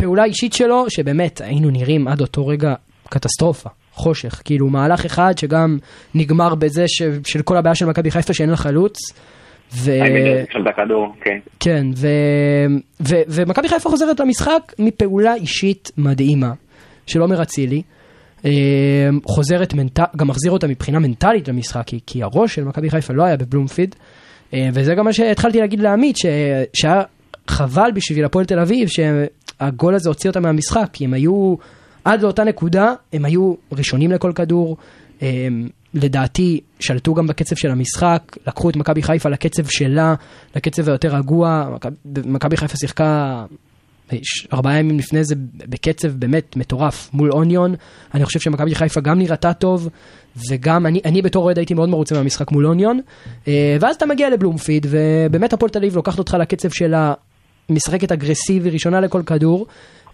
פעולה 0.00 0.24
אישית 0.24 0.52
שלו, 0.52 0.84
שבאמת 0.88 1.40
היינו 1.40 1.70
נראים 1.70 2.08
עד 2.08 2.20
אותו 2.20 2.46
רגע 2.46 2.74
קטסטרופה, 3.08 3.68
חושך. 3.92 4.42
כאילו 4.44 4.68
מהלך 4.68 5.04
אחד 5.04 5.32
שגם 5.36 5.78
נגמר 6.14 6.54
בזה 6.54 6.84
ש... 6.88 7.02
של 7.26 7.42
כל 7.42 7.56
הבעיה 7.56 7.74
של 7.74 7.86
מכבי 7.86 8.10
חיפה 8.10 8.32
שאין 8.32 8.50
לה 8.50 8.56
חלוץ. 8.56 8.98
ו... 9.74 9.90
את 10.62 10.66
הכדור, 10.66 11.14
כן. 11.24 11.38
כן, 11.60 11.86
ו... 11.96 12.08
ו... 13.00 13.14
ומכבי 13.28 13.68
חיפה 13.68 13.88
חוזרת 13.88 14.20
למשחק 14.20 14.72
מפעולה 14.78 15.34
אישית 15.34 15.90
מדהימה 15.98 16.52
של 17.06 17.20
עומר 17.20 17.42
אצילי. 17.42 17.82
אה, 18.44 18.50
חוזרת 19.24 19.74
מנט... 19.74 20.00
גם 20.16 20.28
מחזיר 20.28 20.52
אותה 20.52 20.66
מבחינה 20.66 20.98
מנטלית 20.98 21.48
למשחק, 21.48 21.82
כי, 21.86 22.00
כי 22.06 22.22
הראש 22.22 22.54
של 22.54 22.64
מכבי 22.64 22.90
חיפה 22.90 23.12
לא 23.12 23.24
היה 23.24 23.36
בבלומפיד. 23.36 23.94
אה, 24.54 24.68
וזה 24.72 24.94
גם 24.94 25.04
מה 25.04 25.12
שהתחלתי 25.12 25.58
להגיד 25.58 25.80
לעמית, 25.80 26.16
ש... 26.16 26.26
שהיה 26.72 27.02
חבל 27.48 27.90
בשביל 27.94 28.24
הפועל 28.24 28.44
תל 28.44 28.58
אביב, 28.58 28.88
שהגול 29.60 29.94
הזה 29.94 30.08
הוציא 30.08 30.30
אותם 30.30 30.42
מהמשחק, 30.42 30.88
כי 30.92 31.04
הם 31.04 31.14
היו, 31.14 31.54
עד 32.04 32.22
לאותה 32.22 32.44
נקודה, 32.44 32.92
הם 33.12 33.24
היו 33.24 33.54
ראשונים 33.72 34.12
לכל 34.12 34.32
כדור. 34.34 34.76
אה, 35.22 35.48
לדעתי 35.94 36.60
שלטו 36.80 37.14
גם 37.14 37.26
בקצב 37.26 37.56
של 37.56 37.70
המשחק, 37.70 38.36
לקחו 38.46 38.70
את 38.70 38.76
מכבי 38.76 39.02
חיפה 39.02 39.28
לקצב 39.28 39.66
שלה, 39.68 40.14
לקצב 40.56 40.88
היותר 40.88 41.14
רגוע, 41.16 41.68
מכב- 41.74 42.28
מכבי 42.28 42.56
חיפה 42.56 42.76
שיחקה 42.76 43.44
ארבעה 44.52 44.78
ימים 44.78 44.98
לפני 44.98 45.24
זה 45.24 45.34
בקצב 45.68 46.08
באמת 46.08 46.56
מטורף 46.56 47.10
מול 47.12 47.32
אוניון, 47.32 47.74
אני 48.14 48.24
חושב 48.24 48.40
שמכבי 48.40 48.74
חיפה 48.74 49.00
גם 49.00 49.18
נראתה 49.18 49.52
טוב, 49.52 49.88
וגם 50.50 50.86
אני, 50.86 51.00
אני 51.04 51.22
בתור 51.22 51.44
אוהד 51.44 51.58
הייתי 51.58 51.74
מאוד 51.74 51.88
מרוצה 51.88 52.14
מהמשחק 52.14 52.52
מול 52.52 52.66
אוניון, 52.66 53.00
אה, 53.48 53.76
ואז 53.80 53.96
אתה 53.96 54.06
מגיע 54.06 54.30
לבלומפיד, 54.30 54.86
ובאמת 54.90 55.52
הפועל 55.52 55.70
תל 55.70 55.78
אביב 55.78 55.96
לוקחת 55.96 56.18
אותך 56.18 56.36
לקצב 56.40 56.70
שלה, 56.70 57.14
משחקת 57.70 58.12
אגרסיבי, 58.12 58.70
ראשונה 58.70 59.00
לכל 59.00 59.22
כדור. 59.26 59.66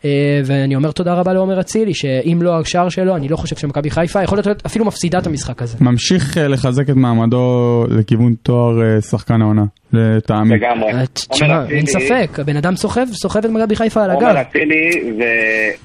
אה, 0.05 0.41
ואני 0.45 0.77
אומר 0.77 0.91
תודה 0.91 1.15
רבה 1.15 1.33
לעומר 1.33 1.61
אצילי, 1.61 1.95
שאם 1.95 2.39
לא 2.43 2.59
השער 2.59 2.89
שלו, 2.89 3.17
אני 3.17 3.29
לא 3.29 3.37
חושב 3.37 3.57
שמכבי 3.57 3.91
חיפה 3.91 4.23
יכול 4.23 4.39
להיות 4.39 4.67
אפילו 4.67 4.85
מפסידה 4.85 5.19
את 5.19 5.27
המשחק 5.27 5.63
הזה. 5.63 5.77
ממשיך 5.81 6.39
אה, 6.39 6.49
לחזק 6.49 6.91
את 6.91 6.97
מעמדו 6.97 7.85
לכיוון 7.91 8.35
תואר 8.43 8.83
אה, 8.83 9.01
שחקן 9.01 9.43
העונה, 9.43 9.65
לטעמי. 9.93 10.55
לגמרי. 10.57 10.93
תשמע, 11.31 11.67
אין 11.71 11.87
ספק, 11.87 12.39
הבן 12.39 12.57
אדם 12.57 12.77
סוחב, 12.77 13.07
סוחב 13.13 13.45
את 13.45 13.51
מכבי 13.51 13.77
חיפה 13.77 14.05
על 14.05 14.11
הגב. 14.11 14.23
עומר 14.23 14.41
אצילי 14.41 14.91
זה 15.17 15.25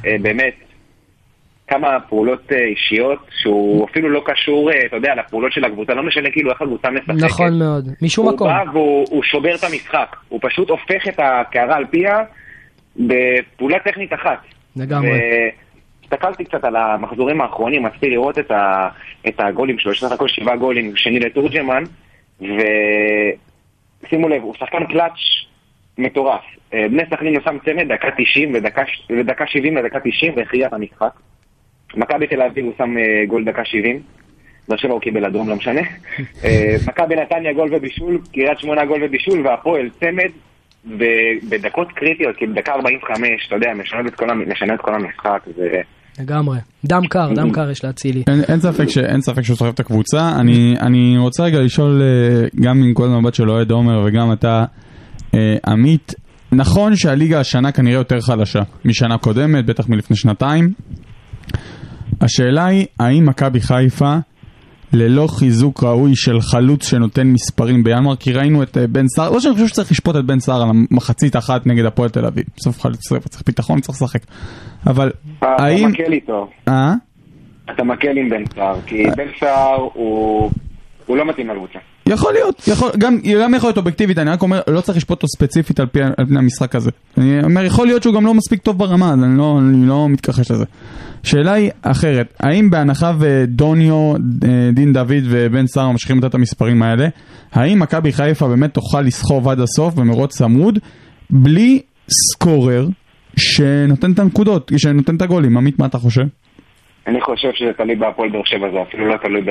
אה, 0.05 0.15
באמת 0.21 0.53
כמה 1.71 1.99
פעולות 2.09 2.51
אה, 2.51 2.57
אישיות 2.57 3.19
שהוא 3.41 3.87
אפילו 3.91 4.09
לא 4.09 4.21
קשור, 4.25 4.71
אה, 4.71 4.85
אתה 4.85 4.95
יודע, 4.95 5.15
לפעולות 5.15 5.51
של 5.51 5.65
הקבוצה, 5.65 5.93
לא 5.93 6.03
משנה 6.03 6.31
כאילו 6.31 6.51
איך 6.51 6.61
הקבוצה 6.61 6.89
משחקת. 6.89 7.23
נכון 7.23 7.59
מאוד, 7.59 7.89
משום 8.01 8.25
הוא 8.25 8.33
מקום. 8.33 8.47
בא 8.47 8.63
והוא 8.73 9.05
הוא 9.09 9.23
שובר 9.23 9.55
את 9.55 9.63
המשחק, 9.63 10.15
הוא 10.29 10.39
פשוט 10.43 10.69
הופך 10.69 11.07
את 11.07 11.19
הקערה 11.19 11.75
על 11.75 11.85
פיה 11.85 12.17
בפעולה 12.95 13.79
טכנית 13.79 14.13
אחת. 14.13 14.39
לגמרי. 14.75 15.19
הסתכלתי 16.03 16.45
קצת 16.45 16.63
על 16.63 16.75
המחזורים 16.75 17.41
האחרונים, 17.41 17.85
רציתי 17.85 18.09
לראות 18.09 18.39
את, 18.39 18.51
ה, 18.51 18.89
את 19.27 19.39
הגולים 19.39 19.79
שלו, 19.79 19.91
יש 19.91 19.99
סך 20.03 20.11
הכל 20.11 20.27
שבעה 20.27 20.55
גולים, 20.55 20.95
שני 20.95 21.19
לתורג'מן, 21.19 21.83
ושימו 22.41 24.29
לב, 24.29 24.41
הוא 24.41 24.53
שחקן 24.59 24.85
קלאץ' 24.85 25.19
מטורף. 25.97 26.41
אה, 26.73 26.87
בני 26.89 27.03
סכנין 27.09 27.35
הוא 27.35 27.43
שם 27.43 27.57
צמד 27.65 27.91
דקה 27.93 28.07
90 28.17 28.53
ודקה, 28.53 28.81
ודקה 29.09 29.47
70 29.47 29.75
ודקה 29.75 29.99
90 29.99 30.33
והכריע 30.35 30.67
את 30.67 30.73
המשחק. 30.73 31.11
מכבי 31.97 32.27
תל 32.27 32.41
אביב 32.41 32.65
הוא 32.65 32.73
שם 32.77 32.97
אה, 32.97 33.25
גול 33.27 33.45
דקה 33.45 33.61
70. 33.65 33.99
באר 34.67 34.77
שבע 34.77 34.91
הוא 34.93 35.01
קיבל 35.01 35.25
אדום, 35.25 35.49
לא 35.49 35.55
משנה. 35.55 35.81
אה, 36.45 36.75
מכבי 36.87 37.15
נתניה 37.15 37.53
גול 37.53 37.75
ובישול, 37.75 38.19
קריית 38.33 38.59
שמונה 38.59 38.85
גול 38.85 39.03
ובישול, 39.03 39.47
והפועל 39.47 39.89
צמד 39.99 40.31
בדקות 41.49 41.87
קריטיות, 41.95 42.35
כאילו 42.37 42.53
דקה 42.53 42.71
45, 42.71 43.29
אתה 43.47 43.55
יודע, 43.55 43.67
משנה 43.73 43.99
את 44.07 44.15
כל, 44.15 44.25
כל 44.81 44.95
המשחק. 44.95 45.39
זה... 45.55 45.81
לגמרי. 46.19 46.57
דם 46.85 47.01
קר, 47.09 47.33
דם 47.35 47.51
קר 47.51 47.71
יש 47.71 47.83
להצילי. 47.83 48.23
אין, 48.27 48.41
אין 48.49 48.59
ספק 48.59 48.87
ש- 48.89 48.97
אין 48.97 49.21
ספק 49.21 49.41
שהוא 49.41 49.57
סוחב 49.57 49.71
את 49.73 49.79
הקבוצה. 49.79 50.29
אני, 50.39 50.73
אני 50.81 51.17
רוצה 51.17 51.43
רגע 51.43 51.59
לשאול, 51.61 52.01
אה, 52.01 52.47
גם 52.63 52.77
מנקודת 52.81 53.11
מבט 53.21 53.33
של 53.33 53.49
אוהד 53.49 53.71
עומר 53.71 54.03
וגם 54.05 54.33
אתה, 54.33 54.63
עמית, 55.67 56.13
נכון 56.51 56.95
שהליגה 56.95 57.39
השנה 57.39 57.71
כנראה 57.71 57.95
יותר 57.99 58.21
חלשה 58.21 58.59
משנה 58.85 59.17
קודמת, 59.17 59.65
בטח 59.65 59.89
מלפני 59.89 60.17
שנתיים. 60.17 60.69
השאלה 62.21 62.65
היא, 62.65 62.85
האם 62.99 63.25
מכבי 63.25 63.61
חיפה, 63.61 64.15
ללא 64.93 65.27
חיזוק 65.27 65.83
ראוי 65.83 66.15
של 66.15 66.41
חלוץ 66.41 66.89
שנותן 66.89 67.27
מספרים 67.27 67.83
בינואר, 67.83 68.15
כי 68.15 68.33
ראינו 68.33 68.63
את 68.63 68.77
אה, 68.77 68.87
בן 68.87 69.05
סער, 69.07 69.29
לא 69.29 69.39
שאני 69.39 69.53
חושב 69.53 69.67
שצריך 69.67 69.91
לשפוט 69.91 70.15
את 70.15 70.25
בן 70.25 70.39
סער 70.39 70.61
על 70.61 70.69
המחצית 70.69 71.35
אחת 71.35 71.67
נגד 71.67 71.85
הפועל 71.85 72.09
תל 72.09 72.25
אביב. 72.25 72.43
בסוף 72.57 72.81
חלוץ 72.81 72.99
צריך 72.99 73.27
צריך 73.27 73.43
ביטחון, 73.45 73.81
צריך 73.81 74.01
לשחק. 74.01 74.21
אבל 74.87 75.11
אתה 75.39 75.47
האם... 75.59 75.87
מקל 75.87 76.13
איתו, 76.13 76.49
אה? 76.67 76.93
אתה 77.75 77.83
מקל 77.83 78.17
עם 78.17 78.29
בן 78.29 78.43
סער, 78.55 78.75
כי 78.85 79.03
בן 79.17 79.27
סער 79.39 79.87
הוא... 79.93 80.51
הוא 81.05 81.17
לא 81.17 81.29
מתאים 81.29 81.49
לקבוצה. 81.49 81.79
יכול 82.05 82.33
להיות, 82.33 82.67
יכול, 82.67 82.89
גם, 82.97 83.17
גם 83.41 83.53
יכול 83.53 83.67
להיות 83.67 83.77
אובייקטיבית, 83.77 84.17
אני 84.17 84.29
רק 84.29 84.41
אומר, 84.41 84.61
לא 84.67 84.81
צריך 84.81 84.97
לשפוט 84.97 85.17
אותו 85.17 85.27
ספציפית 85.27 85.79
על, 85.79 85.85
פי, 85.85 85.99
על 86.03 86.25
פני 86.27 86.39
המשחק 86.39 86.75
הזה. 86.75 86.91
אני 87.17 87.43
אומר, 87.43 87.63
יכול 87.65 87.87
להיות 87.87 88.03
שהוא 88.03 88.15
גם 88.15 88.25
לא 88.25 88.33
מספיק 88.33 88.61
טוב 88.61 88.77
ברמה, 88.77 89.13
אז 89.13 89.23
אני 89.23 89.37
לא, 89.37 89.59
אני 89.59 89.87
לא 89.87 90.09
מתכחש 90.09 90.51
לזה. 90.51 90.65
שאלה 91.23 91.53
היא 91.53 91.71
אחרת, 91.81 92.33
האם 92.39 92.69
בהנחה 92.69 93.11
ודוניו, 93.19 94.13
אה, 94.43 94.69
דין 94.73 94.93
דוד 94.93 95.23
ובן 95.29 95.67
סער 95.67 95.91
ממשיכים 95.91 96.17
לתת 96.17 96.29
את 96.29 96.35
המספרים 96.35 96.83
האלה, 96.83 97.07
האם 97.53 97.79
מכבי 97.79 98.11
חיפה 98.11 98.47
באמת 98.47 98.73
תוכל 98.73 99.01
לסחוב 99.01 99.47
עד 99.47 99.59
הסוף 99.59 99.93
במרוץ 99.93 100.37
צמוד, 100.37 100.79
בלי 101.29 101.81
סקורר 102.09 102.87
שנותן 103.37 104.11
את 104.11 104.19
הנקודות, 104.19 104.71
שנותן 104.77 105.15
את 105.15 105.21
הגולים? 105.21 105.57
עמית, 105.57 105.79
מה 105.79 105.85
אתה 105.85 105.97
חושב? 105.97 106.23
אני 107.07 107.21
חושב 107.21 107.49
שזה 107.53 107.73
תלוי 107.77 107.95
בהפועל 107.95 108.29
באר 108.29 108.45
שבע, 108.45 108.71
זה 108.71 108.81
אפילו 108.81 109.07
לא 109.07 109.17
תלוי 109.17 109.41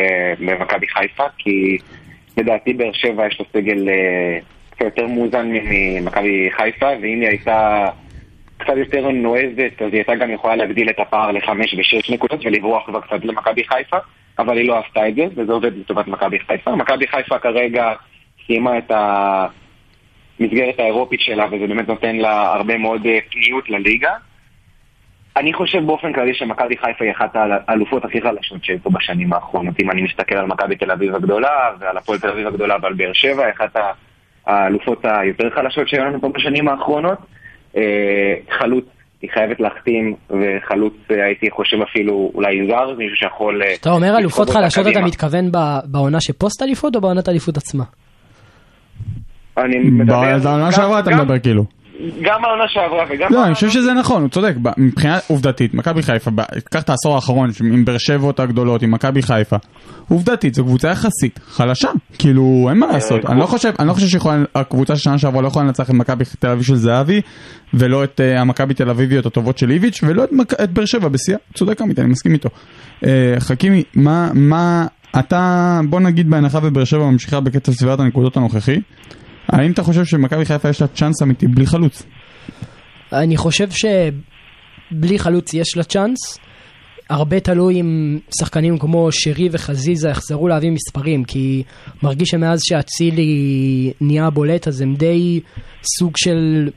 במכבי 0.40 0.86
חיפה, 0.88 1.24
כי 1.38 1.76
לדעתי 2.36 2.72
באר 2.72 2.92
שבע 2.92 3.26
יש 3.26 3.40
לו 3.40 3.44
סגל 3.52 3.88
אה, 3.88 4.38
קצת 4.70 4.84
יותר 4.84 5.06
מאוזן 5.06 5.46
ממכבי 5.50 6.48
חיפה, 6.56 6.86
ואם 7.02 7.20
היא 7.20 7.28
הייתה 7.28 7.86
קצת 8.60 8.76
יותר 8.76 9.10
נועזת, 9.10 9.82
אז 9.82 9.92
היא 9.92 9.94
הייתה 9.94 10.14
גם 10.14 10.30
יכולה 10.30 10.56
להגדיל 10.56 10.90
את 10.90 10.98
הפער 10.98 11.30
לחמש 11.30 11.74
ושש 11.78 12.10
נקודות 12.10 12.40
ולברוח 12.44 12.86
כבר 12.86 13.00
קצת 13.00 13.24
למכבי 13.24 13.64
חיפה, 13.64 13.96
אבל 14.38 14.58
היא 14.58 14.68
לא 14.68 14.78
עשתה 14.78 15.08
את 15.08 15.14
זה, 15.14 15.24
וזה 15.36 15.52
עובד 15.52 15.76
לטובת 15.76 16.06
מכבי 16.06 16.38
חיפה. 16.38 16.76
מכבי 16.76 17.06
חיפה 17.06 17.38
כרגע 17.38 17.92
סיימה 18.46 18.78
את 18.78 18.90
המסגרת 20.40 20.78
האירופית 20.78 21.20
שלה, 21.20 21.46
וזה 21.46 21.66
באמת 21.66 21.88
נותן 21.88 22.16
לה 22.16 22.54
הרבה 22.54 22.78
מאוד 22.78 23.06
אה, 23.06 23.18
פניות 23.30 23.70
לליגה. 23.70 24.12
אני 25.36 25.52
חושב 25.52 25.86
באופן 25.86 26.12
כללי 26.12 26.34
שמכבי 26.34 26.76
חיפה 26.76 27.04
היא 27.04 27.12
אחת 27.12 27.36
האלופות 27.68 28.04
הכי 28.04 28.22
חלשות 28.22 28.64
שהיו 28.64 28.78
פה 28.82 28.90
בשנים 28.90 29.32
האחרונות. 29.32 29.74
אם 29.80 29.90
אני 29.90 30.02
מסתכל 30.02 30.34
על 30.34 30.46
מכבי 30.46 30.76
תל 30.76 30.90
אביב 30.90 31.14
הגדולה 31.14 31.70
ועל 31.78 31.96
הפועל 31.96 32.18
תל 32.18 32.28
אביב 32.28 32.46
הגדולה 32.46 32.76
ועל 32.82 32.92
באר 32.92 33.12
שבע, 33.12 33.50
אחת 33.50 33.76
האלופות 34.46 35.04
היותר 35.04 35.50
חלשות 35.50 35.88
שהיו 35.88 36.04
לנו 36.04 36.20
פה 36.20 36.28
בשנים 36.28 36.68
האחרונות. 36.68 37.18
אה, 37.76 37.82
חלוץ 38.58 38.84
היא 39.22 39.30
חייבת 39.34 39.60
להחתים, 39.60 40.14
וחלוץ 40.30 40.94
אה, 41.10 41.24
הייתי 41.24 41.50
חושב 41.50 41.76
אפילו 41.90 42.30
אולי 42.34 42.66
זר, 42.66 42.94
מישהו 42.98 43.16
שיכול... 43.16 43.62
אה, 43.62 43.74
אתה 43.80 43.90
אומר 43.90 44.18
אלופות 44.18 44.50
חלשות, 44.50 44.86
אתה. 44.86 45.00
מתכוון 45.00 45.50
בעונה 45.84 46.20
שפוסט 46.20 46.62
אליפות 46.62 46.96
או 46.96 47.00
בעונת 47.00 47.28
אליפות 47.28 47.56
עצמה? 47.56 47.84
אני 49.58 49.78
מדבר... 49.78 50.38
בעונה 50.38 50.72
שעברה 50.72 51.00
אתה 51.00 51.10
מדבר 51.10 51.38
כאילו. 51.38 51.64
גם 52.22 52.44
העונה 52.44 52.64
שעברה 52.68 53.04
וגם... 53.10 53.32
לא, 53.32 53.46
אני 53.46 53.54
חושב 53.54 53.70
שזה 53.70 53.92
נכון, 53.92 54.22
הוא 54.22 54.30
צודק. 54.30 54.54
מבחינה 54.76 55.18
עובדתית, 55.28 55.74
מכבי 55.74 56.02
חיפה, 56.02 56.30
קח 56.70 56.82
את 56.82 56.90
העשור 56.90 57.14
האחרון 57.14 57.50
עם 57.72 57.84
באר 57.84 57.98
שבעות 57.98 58.40
הגדולות, 58.40 58.82
עם 58.82 58.90
מכבי 58.90 59.22
חיפה. 59.22 59.56
עובדתית, 60.08 60.54
זו 60.54 60.64
קבוצה 60.64 60.88
יחסית 60.88 61.40
חלשה. 61.48 61.88
כאילו, 62.18 62.66
אין 62.68 62.78
מה 62.78 62.86
לעשות. 62.86 63.26
אני 63.26 63.40
לא 63.40 63.46
חושב, 63.46 63.72
אני 63.78 63.88
לא 63.88 63.92
חושב 63.92 64.06
שהקבוצה 64.06 64.96
של 64.96 65.02
שנה 65.02 65.18
שעברה 65.18 65.42
לא 65.42 65.48
יכולה 65.48 65.64
לנצח 65.64 65.90
את 65.90 65.94
מכבי 65.94 66.24
תל 66.38 66.48
אביב 66.48 66.62
של 66.62 66.76
זהבי, 66.76 67.20
ולא 67.74 68.04
את 68.04 68.20
אה, 68.20 68.40
המכבי 68.40 68.74
תל 68.74 68.90
אביביות 68.90 69.26
הטובות 69.26 69.58
של 69.58 69.70
איביץ', 69.70 70.00
ולא 70.06 70.24
את 70.64 70.70
באר 70.70 70.84
שבע 70.84 71.08
בשיאה. 71.08 71.38
צודק 71.54 71.82
עמית, 71.82 71.98
אני 71.98 72.08
מסכים 72.08 72.32
איתו. 72.32 72.48
אה, 73.06 73.34
חכימי, 73.38 73.82
מה, 73.94 74.30
מה, 74.34 74.86
אתה, 75.18 75.80
בוא 75.88 76.00
נגיד 76.00 76.30
בהנחה 76.30 76.58
ובאר 76.62 76.84
שבע 76.84 77.04
ממשיכה 77.04 77.40
בקצב 77.40 77.72
סבירת 77.72 78.00
הנקודות 78.00 78.36
הנוכחי, 78.36 78.80
האם 79.52 79.72
אתה 79.72 79.82
חושב 79.82 80.04
שמכבי 80.04 80.44
חיפה 80.44 80.68
יש 80.68 80.80
לה 80.80 80.86
צ'אנס 80.86 81.22
אמיתי 81.22 81.46
בלי 81.46 81.66
חלוץ? 81.66 82.02
אני 83.12 83.36
חושב 83.36 83.70
ש... 83.70 83.84
בלי 84.90 85.18
חלוץ 85.18 85.54
יש 85.54 85.76
לה 85.76 85.84
צ'אנס. 85.84 86.38
הרבה 87.10 87.40
תלוי 87.40 87.80
אם 87.80 88.18
שחקנים 88.40 88.78
כמו 88.78 89.08
שרי 89.12 89.48
וחזיזה 89.52 90.08
יחזרו 90.08 90.48
להביא 90.48 90.70
מספרים, 90.70 91.24
כי 91.24 91.62
מרגיש 92.02 92.28
שמאז 92.28 92.60
שאצילי 92.62 93.92
נהיה 94.00 94.30
בולט 94.30 94.68
אז 94.68 94.80
הם 94.80 94.94
די 94.94 95.40
סוג 95.98 96.12
של... 96.16 96.68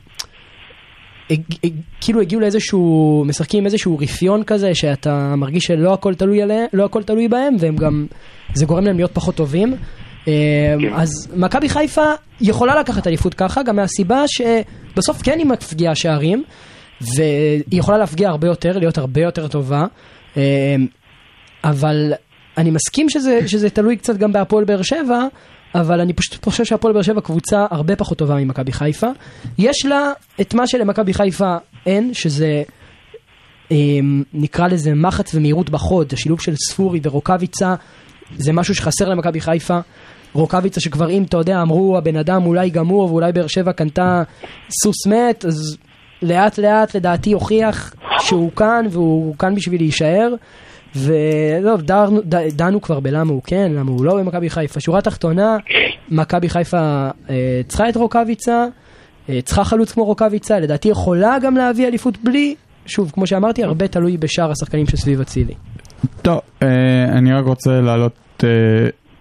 כאילו 2.00 2.20
הגיעו 2.20 2.40
לאיזשהו, 2.40 3.24
משחקים 3.26 3.60
עם 3.60 3.66
איזשהו 3.66 3.98
רפיון 3.98 4.44
כזה, 4.44 4.74
שאתה 4.74 5.34
מרגיש 5.36 5.64
שלא 5.64 5.94
הכל 5.94 6.14
תלוי 6.14 6.42
עליהם, 6.42 6.66
לא 6.72 6.84
הכל 6.84 7.02
תלוי 7.02 7.28
בהם, 7.28 7.56
והם 7.60 7.76
גם, 7.76 8.06
זה 8.54 8.66
גורם 8.66 8.84
להם 8.84 8.96
להיות 8.96 9.10
פחות 9.14 9.34
טובים. 9.34 9.74
אה, 10.28 10.74
אז 10.94 11.28
מכבי 11.36 11.68
חיפה 11.68 12.10
יכולה 12.40 12.80
לקחת 12.80 13.06
אליפות 13.06 13.34
ככה, 13.34 13.62
גם 13.62 13.76
מהסיבה 13.76 14.24
שבסוף 14.26 15.22
כן 15.22 15.38
היא 15.38 15.46
מפגיעה 15.46 15.94
שערים, 15.94 16.44
והיא 17.00 17.62
יכולה 17.72 17.98
להפגיע 17.98 18.28
הרבה 18.28 18.48
יותר, 18.48 18.78
להיות 18.78 18.98
הרבה 18.98 19.20
יותר 19.20 19.48
טובה, 19.48 19.86
אה, 20.36 20.76
אבל 21.64 22.12
אני 22.58 22.70
מסכים 22.70 23.10
שזה, 23.10 23.48
שזה 23.48 23.70
תלוי 23.70 23.96
קצת 23.96 24.16
גם 24.16 24.32
בהפועל 24.32 24.64
באר 24.64 24.82
שבע, 24.82 25.26
אבל 25.74 26.00
אני 26.00 26.12
פשוט 26.12 26.44
חושב 26.44 26.64
שהפועל 26.64 26.94
באר 26.94 27.02
שבע 27.02 27.20
קבוצה 27.20 27.66
הרבה 27.70 27.96
פחות 27.96 28.18
טובה 28.18 28.34
ממכבי 28.34 28.72
חיפה. 28.72 29.08
יש 29.58 29.86
לה 29.86 30.12
את 30.40 30.54
מה 30.54 30.66
שלמכבי 30.66 31.14
חיפה 31.14 31.56
אין, 31.86 32.14
שזה 32.14 32.62
אה, 33.72 33.76
נקרא 34.32 34.68
לזה 34.68 34.94
מחץ 34.94 35.34
ומהירות 35.34 35.70
בחוד, 35.70 36.12
השילוב 36.12 36.40
של 36.40 36.54
ספורי 36.56 37.00
ורוקאביצה, 37.02 37.74
זה 38.36 38.52
משהו 38.52 38.74
שחסר 38.74 39.08
למכבי 39.08 39.40
חיפה. 39.40 39.78
רוקאביצה 40.34 40.80
שכבר 40.80 41.10
אם 41.10 41.22
אתה 41.22 41.36
יודע 41.36 41.62
אמרו 41.62 41.98
הבן 41.98 42.16
אדם 42.16 42.46
אולי 42.46 42.70
גמור 42.70 43.04
ואולי 43.12 43.32
באר 43.32 43.46
שבע 43.46 43.72
קנתה 43.72 44.22
סוס 44.82 45.06
מת 45.06 45.44
אז 45.44 45.76
לאט 46.22 46.58
לאט 46.58 46.96
לדעתי 46.96 47.32
הוכיח 47.32 47.94
שהוא 48.18 48.50
כאן 48.52 48.84
והוא 48.90 49.34
כאן 49.36 49.54
בשביל 49.54 49.80
להישאר. 49.80 50.34
ולא 50.96 51.76
דנו, 51.76 52.20
ד- 52.28 52.80
כבר 52.82 53.00
בלמה 53.00 53.32
הוא 53.32 53.42
כן 53.46 53.72
למה 53.74 53.90
הוא 53.90 54.04
לא 54.04 54.16
במכבי 54.16 54.50
חיפה. 54.50 54.80
שורה 54.80 55.00
תחתונה 55.00 55.56
מכבי 56.10 56.48
חיפה 56.48 57.08
אה, 57.30 57.60
צריכה 57.68 57.88
את 57.88 57.96
רוקאביצה 57.96 58.66
אה, 59.28 59.38
צריכה 59.44 59.64
חלוץ 59.64 59.92
כמו 59.92 60.04
רוקאביצה 60.04 60.60
לדעתי 60.60 60.88
יכולה 60.88 61.38
גם 61.42 61.56
להביא 61.56 61.86
אליפות 61.86 62.18
בלי 62.24 62.54
שוב 62.86 63.10
כמו 63.14 63.26
שאמרתי 63.26 63.64
הרבה 63.64 63.88
תלוי 63.88 64.16
בשאר 64.16 64.50
השחקנים 64.50 64.86
שסביב 64.86 65.20
אצילי 65.20 65.54
טוב, 66.22 66.40
אה, 66.62 66.68
אני 67.18 67.32
רק 67.32 67.44
רוצה 67.44 67.70
להעלות 67.80 68.44
אה, 68.44 68.48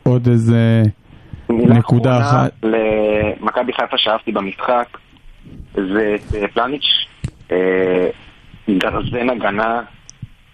עוד 0.04 0.28
איזה... 0.28 0.84
מילה 1.58 1.76
נקודה 1.76 2.18
אחרונה 2.18 2.30
אחת. 2.30 2.52
למכבי 2.64 3.74
חיפה 3.74 3.98
שאהבתי 3.98 4.32
במשחק, 4.32 4.88
זה 5.76 6.16
אה, 6.36 6.48
פלניץ', 6.54 7.06
אה, 7.52 8.08
גרזן 8.70 9.30
הגנה, 9.30 9.82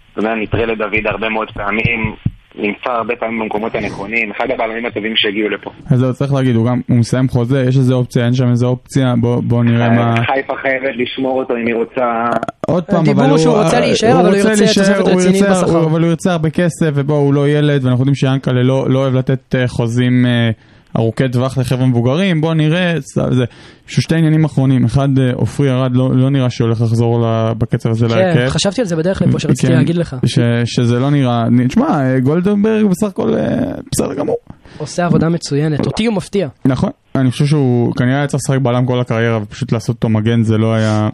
זאת 0.08 0.24
אומרת, 0.24 0.38
נטרל 0.42 0.70
לדוד 0.70 1.06
הרבה 1.06 1.28
מאוד 1.28 1.50
פעמים, 1.50 2.14
נמצא 2.54 2.90
הרבה 2.90 3.16
פעמים 3.16 3.38
במקומות 3.40 3.74
הנכונים, 3.74 4.30
אחד 4.30 4.44
הבעלמים 4.54 4.86
הטובים 4.86 5.12
שהגיעו 5.16 5.48
לפה. 5.48 5.70
אז 5.90 5.98
זהו, 5.98 6.14
צריך 6.14 6.32
להגיד, 6.32 6.56
הוא 6.56 6.66
גם, 6.66 6.80
הוא 6.88 6.96
מסיים 6.96 7.28
חוזה, 7.28 7.64
יש 7.68 7.76
איזה 7.76 7.94
אופציה, 7.94 8.24
אין 8.24 8.34
שם 8.34 8.48
איזה 8.50 8.66
אופציה, 8.66 9.14
בוא, 9.20 9.42
בוא 9.42 9.64
נראה 9.64 9.90
מה... 9.90 10.14
חיפה 10.16 10.52
חייבת 10.62 10.96
לשמור 10.96 11.38
אותו 11.42 11.54
אם 11.56 11.66
היא 11.66 11.74
רוצה... 11.74 12.24
עוד 12.66 12.84
פעם, 12.84 13.00
הדיבור 13.00 13.22
אבל 13.22 13.30
הוא... 13.30 13.38
שהוא 13.38 13.62
רוצה 13.62 13.80
להישאר, 13.80 14.20
אבל 14.20 14.28
הוא 14.28 14.36
ירצה 14.36 14.48
להישאר, 14.64 14.82
תוספת 14.84 15.08
הוא 15.08 15.20
רצינית 15.20 15.42
בשכר. 15.42 15.76
הוא- 15.78 15.86
אבל 15.86 16.00
הוא 16.00 16.08
ירצה 16.10 16.32
הרבה 16.32 16.50
כסף, 16.50 16.90
ובוא, 16.94 17.16
הוא 17.18 17.34
לא 17.34 17.48
ילד, 17.48 17.84
ואנחנו 17.84 18.00
יודעים 18.02 18.14
שיאנקל'ה 18.14 18.62
לא 18.62 18.90
לא 18.90 18.98
אוהב 18.98 19.14
לתת 19.14 19.54
אה, 19.54 19.68
חוזים 19.68 20.26
אה, 20.26 20.50
ארוכי 20.96 21.28
טווח 21.28 21.58
לחבר'ה 21.58 21.86
מבוגרים, 21.86 22.40
בוא 22.40 22.54
נראה, 22.54 22.94
זה-. 23.00 23.44
יש 23.88 23.94
שתי 23.94 24.14
עניינים 24.14 24.44
אחרונים, 24.44 24.84
אחד, 24.84 25.08
אה, 25.18 25.32
עופרי 25.34 25.70
ארד, 25.70 25.96
לא 25.96 26.16
לא 26.16 26.30
נראה 26.30 26.50
שהולך 26.50 26.80
לחזור 26.80 27.26
בקצב 27.58 27.90
הזה 27.90 28.08
כן, 28.08 28.14
להרכב. 28.14 28.48
חשבתי 28.48 28.80
על 28.80 28.86
זה 28.86 28.96
בדרך 28.96 29.22
לפה 29.22 29.38
שרציתי 29.38 29.66
כן, 29.66 29.72
להגיד 29.72 29.96
לך 29.96 30.16
ש, 30.26 30.38
שזה 30.64 30.98
לא 30.98 31.10
נראה, 31.10 31.44
תשמע, 31.68 32.00
אה, 32.00 32.20
גולדנברג 32.20 32.86
בסך 32.86 33.06
הכל 33.06 33.34
אה, 33.34 33.72
בסדר 33.92 34.14
גמור. 34.14 34.36
עושה 34.78 35.06
עבודה 35.06 35.28
מצוינת 35.28 35.86
אותי 35.86 36.06
הוא 36.06 36.14
מפתיע 36.14 36.48
נכון, 36.64 36.90
אני 37.14 37.30
חושב 37.30 37.46
שהוא 37.46 37.94
כנראה 37.94 38.18
היה 38.18 38.26
צריך 38.26 38.42
לשחק 38.44 38.58
בלם 38.62 38.86
כל 38.86 39.00
הקריירה 39.00 39.42
ופשוט 39.42 39.72
לעשות 39.72 39.96
אותו 39.96 40.08
מגן 40.08 40.42
זה 40.42 40.58
לא 40.58 40.74
היה 40.74 41.08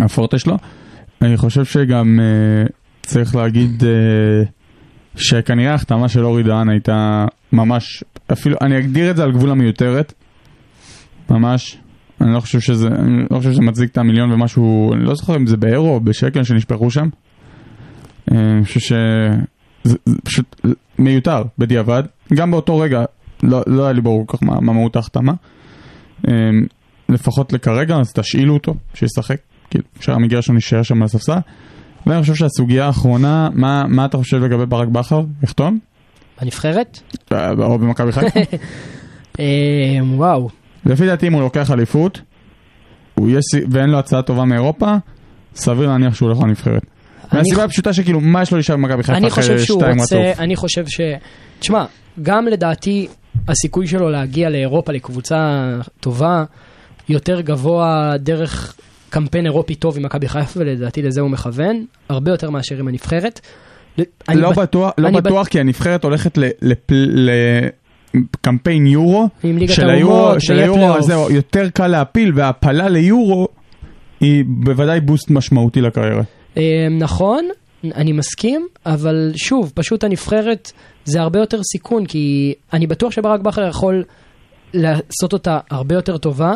הפורטה 0.00 0.38
שלו. 0.38 0.56
אני 1.22 1.36
חושב 1.36 1.64
שגם 1.64 2.20
צריך 3.02 3.36
להגיד 3.36 3.84
אה, 3.84 4.44
שכנראה 5.16 5.72
ההחתמה 5.72 6.08
של 6.08 6.24
אורי 6.24 6.42
דהן 6.42 6.68
הייתה 6.68 7.26
ממש, 7.52 8.04
אפילו, 8.32 8.56
אני 8.60 8.78
אגדיר 8.78 9.10
את 9.10 9.16
זה 9.16 9.22
על 9.22 9.32
גבול 9.32 9.50
המיותרת, 9.50 10.12
ממש. 11.30 11.78
אני 12.20 12.34
לא 12.34 12.40
חושב 12.40 12.60
שזה, 12.60 12.88
אני 12.88 13.22
לא 13.30 13.38
חושב 13.38 13.52
שזה 13.52 13.62
מצדיק 13.62 13.90
את 13.90 13.98
המיליון 13.98 14.32
ומשהו, 14.32 14.94
אני 14.94 15.04
לא 15.04 15.14
זוכר 15.14 15.36
אם 15.36 15.46
זה 15.46 15.56
באירו 15.56 15.94
או 15.94 16.00
בשקל 16.00 16.42
שנשפכו 16.42 16.90
שם. 16.90 17.08
אה, 18.32 18.36
אני 18.56 18.64
חושב 18.64 18.80
שזה 18.80 19.36
זה 19.84 19.96
פשוט 20.24 20.60
מיותר 20.98 21.42
בדיעבד. 21.58 22.02
גם 22.34 22.50
באותו 22.50 22.78
רגע 22.78 23.04
לא, 23.42 23.62
לא 23.66 23.84
היה 23.84 23.92
לי 23.92 24.00
ברור 24.00 24.24
כך 24.28 24.42
מה, 24.42 24.60
מה 24.60 24.72
מהות 24.72 24.96
ההחתמה. 24.96 25.32
אה, 26.28 26.32
לפחות 27.08 27.52
לכרגע, 27.52 27.96
אז 27.96 28.12
תשאילו 28.12 28.54
אותו, 28.54 28.74
שישחק. 28.94 29.36
כאילו, 29.70 29.84
שהרמי 30.00 30.28
גרשון 30.28 30.54
יישאר 30.54 30.82
שם 30.82 30.96
על 30.96 31.02
הספסל. 31.02 31.38
ואני 32.06 32.20
חושב 32.20 32.34
שהסוגיה 32.34 32.86
האחרונה, 32.86 33.48
מה, 33.54 33.84
מה 33.88 34.04
אתה 34.04 34.16
חושב 34.16 34.36
לגבי 34.36 34.66
ברק 34.66 34.88
בכר? 34.88 35.22
יחתום? 35.42 35.78
בנבחרת? 36.40 37.00
או 37.58 37.78
במכבי 37.78 38.12
חיפה? 38.12 38.40
אה, 39.40 39.44
וואו 40.14 40.48
לפי 40.86 41.06
דעתי 41.06 41.28
אם 41.28 41.32
הוא 41.32 41.42
לוקח 41.42 41.70
אליפות, 41.70 42.20
ואין 43.70 43.90
לו 43.90 43.98
הצעה 43.98 44.22
טובה 44.22 44.44
מאירופה, 44.44 44.94
סביר 45.54 45.88
להניח 45.88 46.14
שהוא 46.14 46.28
הולך 46.28 46.42
לנבחרת. 46.42 46.82
מהסיבה 47.32 47.64
הפשוטה 47.64 47.92
שכאילו, 47.92 48.20
מה 48.20 48.42
יש 48.42 48.50
לו 48.50 48.56
להישאר 48.56 48.76
במכבי 48.76 49.02
חיפה 49.02 49.26
אחרי 49.26 49.58
שתיים 49.58 50.00
רצוף? 50.00 50.38
אני 50.38 50.56
חושב 50.56 50.86
ש... 50.86 51.00
תשמע, 51.60 51.84
גם 52.22 52.46
לדעתי 52.46 53.08
הסיכוי 53.48 53.86
שלו 53.86 54.10
להגיע 54.10 54.50
לאירופה 54.50 54.92
לקבוצה 54.92 55.70
טובה 56.00 56.44
יותר 57.08 57.40
גבוה 57.40 58.14
דרך 58.18 58.74
קמפיין 59.10 59.46
אירופי 59.46 59.74
טוב 59.74 59.96
עם 59.96 60.02
מכבי 60.02 60.28
חיפה 60.28 60.60
ולדעתי 60.60 61.02
לזה 61.02 61.20
הוא 61.20 61.30
מכוון, 61.30 61.84
הרבה 62.08 62.30
יותר 62.30 62.50
מאשר 62.50 62.78
עם 62.78 62.88
הנבחרת. 62.88 63.40
לא 64.34 64.50
בט- 64.50 64.58
בטוח, 64.58 64.92
לא 64.98 65.10
בטוח 65.10 65.48
כי 65.48 65.60
הנבחרת 65.60 66.04
הולכת 66.04 66.38
ל- 66.38 66.44
לפ- 66.62 66.90
לקמפיין 68.14 68.86
יורו, 68.86 69.28
של 69.68 69.90
היורו, 69.90 70.40
של 70.40 70.58
היורו, 70.58 71.02
זהו, 71.02 71.30
יותר 71.30 71.68
קל 71.70 71.86
להפיל, 71.86 72.32
וההפלה 72.34 72.88
ליורו 72.88 73.48
היא 74.20 74.44
בוודאי 74.46 75.00
בוסט 75.00 75.30
משמעותי 75.30 75.80
לקריירה. 75.80 76.22
אה, 76.56 76.62
נכון, 76.98 77.48
אני 77.94 78.12
מסכים, 78.12 78.66
אבל 78.86 79.32
שוב, 79.36 79.72
פשוט 79.74 80.04
הנבחרת 80.04 80.72
זה 81.04 81.20
הרבה 81.20 81.38
יותר 81.38 81.60
סיכון, 81.72 82.06
כי 82.06 82.54
אני 82.72 82.86
בטוח 82.86 83.12
שברק 83.12 83.40
בכר 83.40 83.68
יכול 83.68 84.04
לעשות 84.74 85.32
אותה 85.32 85.58
הרבה 85.70 85.94
יותר 85.94 86.16
טובה, 86.18 86.52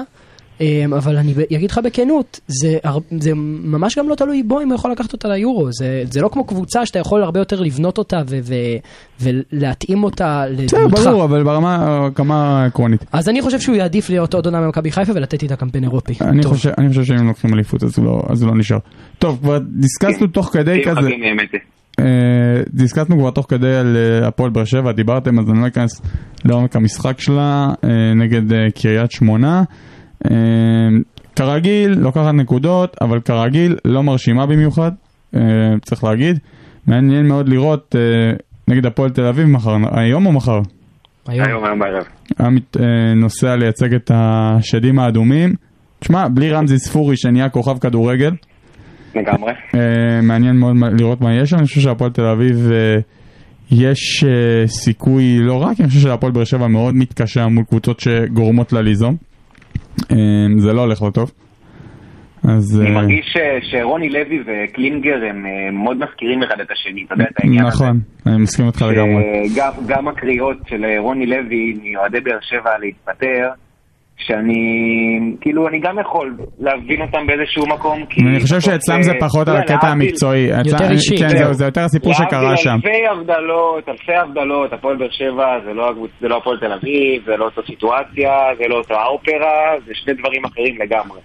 אבל 0.97 1.17
אני 1.17 1.35
אגיד 1.57 1.71
לך 1.71 1.81
בכנות, 1.85 2.41
זה, 2.47 2.79
זה 3.21 3.31
ממש 3.65 3.99
גם 3.99 4.09
לא 4.09 4.15
תלוי 4.15 4.43
בו 4.43 4.61
אם 4.61 4.69
הוא 4.69 4.75
יכול 4.75 4.93
לקחת 4.93 5.13
אותה 5.13 5.29
ליורו, 5.29 5.73
זה, 5.73 6.03
זה 6.11 6.21
לא 6.21 6.29
כמו 6.29 6.45
קבוצה 6.45 6.87
שאתה 6.87 6.99
יכול 6.99 7.23
הרבה 7.23 7.41
יותר 7.41 7.61
לבנות 7.61 7.99
אותה 7.99 8.17
ו- 8.29 8.39
ו- 8.43 8.77
ולהתאים 9.53 10.05
אותה 10.05 10.45
בסדר, 10.53 10.79
לדמותך. 10.79 11.05
ברור, 11.05 11.25
אבל 11.25 11.45
ברמה 11.45 12.09
כמה 12.15 12.65
עקרונית. 12.65 13.05
אז 13.13 13.29
אני 13.29 13.43
חושב 13.43 13.61
שהוא 13.61 13.77
יעדיף 13.77 14.11
להיות 14.11 14.35
עוד 14.35 14.47
עונה 14.47 14.61
במכבי 14.61 14.91
חיפה 14.91 15.13
ולתת 15.15 15.43
איתה 15.43 15.57
קמפיין 15.57 15.85
אירופי. 15.85 16.15
אני. 16.21 16.43
חושב, 16.43 16.71
אני 16.79 16.89
חושב 16.89 17.05
שאם 17.05 17.17
הם 17.19 17.27
לוקחים 17.27 17.55
אליפות 17.55 17.83
אז 17.83 17.99
הוא 17.99 18.07
לא, 18.07 18.23
אז 18.29 18.43
הוא 18.43 18.51
לא 18.51 18.59
נשאר. 18.59 18.79
טוב, 19.19 19.39
כבר 19.43 19.59
דיסקסנו 19.59 20.27
תוך 20.27 20.51
כדי 20.53 20.83
כזה. 20.85 21.09
אה, 22.01 22.63
דיסקסנו 22.69 23.19
כבר 23.19 23.31
תוך 23.31 23.47
כדי 23.49 23.75
על 23.75 23.97
אה, 23.97 24.29
הפועל 24.29 24.51
באר 24.51 24.65
שבע, 24.65 24.93
דיברתם, 24.93 25.39
אז 25.39 25.51
אני 25.51 25.61
לא 25.61 25.67
אכנס 25.67 26.03
לעומק 26.45 26.77
המשחק 26.77 27.21
שלה 27.21 27.69
אה, 27.85 28.15
נגד 28.15 28.43
קריית 28.75 29.11
שמונה. 29.11 29.63
אה, 30.25 30.31
כרגיל, 31.37 31.91
לוקחת 31.99 32.35
נקודות, 32.35 32.97
אבל 33.01 33.21
כרגיל 33.21 33.77
לא 33.85 34.03
מרשימה 34.03 34.47
במיוחד, 34.47 34.91
אה, 35.37 35.41
צריך 35.85 36.05
להגיד. 36.05 36.39
מעניין 36.87 37.29
מאוד 37.29 37.49
לראות 37.49 37.97
אה, 37.99 38.33
נגד 38.69 38.87
הפועל 38.87 39.11
תל 39.11 39.25
אביב 39.27 39.47
מחר, 39.47 39.77
היום 39.93 40.27
או 40.27 40.33
מחר? 40.33 40.61
היום. 41.29 41.47
היום 41.47 41.65
היום 41.65 41.79
בערב. 41.79 42.05
מת- 42.53 42.77
אה, 42.81 42.85
נוסע 43.17 43.57
לייצג 43.57 43.95
את 43.95 44.11
השדים 44.15 44.99
האדומים. 44.99 45.55
תשמע, 45.99 46.29
בלי 46.29 46.51
רמזי 46.53 46.79
ספורי 46.79 47.17
שנהיה 47.17 47.49
כוכב 47.49 47.79
כדורגל, 47.79 48.35
לגמרי. 49.15 49.53
אה, 49.75 49.81
מעניין 50.23 50.57
מאוד 50.57 50.77
לראות 50.99 51.21
מה 51.21 51.35
יש 51.35 51.51
שם, 51.51 51.57
אני 51.57 51.67
חושב 51.67 51.81
שהפועל 51.81 52.11
תל 52.11 52.25
אביב 52.27 52.71
יש 53.71 54.25
סיכוי 54.67 55.39
לא 55.39 55.55
רק, 55.63 55.81
אני 55.81 55.89
חושב 55.89 56.01
שהפועל 56.01 56.33
באר 56.33 56.45
שבע 56.45 56.67
מאוד 56.67 56.95
מתקשה 56.97 57.47
מול 57.47 57.65
קבוצות 57.65 58.01
שגורמות 58.01 58.73
לה 58.73 58.81
ליזום. 58.83 59.17
אה, 60.13 60.17
זה 60.59 60.73
לא 60.73 60.81
הולך 60.81 61.03
לו 61.03 61.11
טוב. 61.11 61.31
אז 62.49 62.81
אני 62.81 62.89
אה, 62.91 62.95
מרגיש 62.95 63.27
ש- 63.33 63.71
שרוני 63.71 64.09
לוי 64.09 64.41
וקלינגר 64.47 65.17
הם 65.31 65.47
אה, 65.47 65.51
מאוד 65.73 65.97
מזכירים 65.97 66.43
אחד 66.43 66.61
את 66.61 66.71
השני, 66.71 67.05
אתה 67.07 67.15
יודע 67.15 67.25
את 67.25 67.41
העניין 67.41 67.67
הזה. 67.67 67.75
נכון, 67.85 68.01
אני 68.27 68.37
מסכים 68.43 68.67
איתך 68.67 68.83
לגמרי. 68.83 69.23
גם, 69.57 69.73
גם 69.87 70.09
הקריאות 70.09 70.57
של 70.69 70.85
אה, 70.85 70.99
רוני 70.99 71.27
לוי 71.27 71.75
מאוהדי 71.85 72.21
באר 72.21 72.39
שבע 72.41 72.71
להתפטר, 72.81 73.49
שאני, 74.19 74.61
כאילו, 75.41 75.69
אני 75.69 75.81
גם 75.81 75.99
יכול 75.99 76.37
להבין 76.59 77.03
אותם 77.03 77.27
באיזשהו 77.27 77.67
מקום, 77.67 78.07
כי... 78.07 78.21
אני 78.21 78.41
חושב 78.41 78.61
שאצלם 78.61 79.03
זה 79.03 79.13
אה, 79.13 79.21
פחות 79.21 79.49
על 79.49 79.55
יודע, 79.57 79.75
הקטע 79.75 79.87
המקצועי. 79.89 80.53
אצלם- 80.61 80.91
אישי. 80.91 81.17
כן, 81.19 81.29
זהו. 81.29 81.39
זהו, 81.39 81.55
זה 81.55 81.65
יותר 81.65 81.81
הסיפור 81.81 82.13
שקרה 82.15 82.41
להבדיל 82.43 82.57
שם. 82.57 82.71
אלפי 82.75 83.07
הבדלות, 83.07 83.89
אלפי 83.89 84.15
הבדלות, 84.15 84.73
הפועל 84.73 84.97
באר 84.97 85.11
שבע 85.11 85.47
זה 85.65 85.73
לא, 85.75 85.91
לא 86.21 86.37
הפועל 86.37 86.59
תל 86.59 86.73
אביב, 86.73 87.23
זה 87.27 87.37
לא 87.37 87.45
אותה 87.45 87.61
סיטואציה, 87.67 88.33
זה 88.59 88.65
לא 88.69 88.75
אותה 88.77 88.95
האופרה, 88.95 89.57
זה 89.87 89.93
שני 89.95 90.15
דברים 90.15 90.45
אחרים 90.45 90.75
לגמרי. 90.81 91.21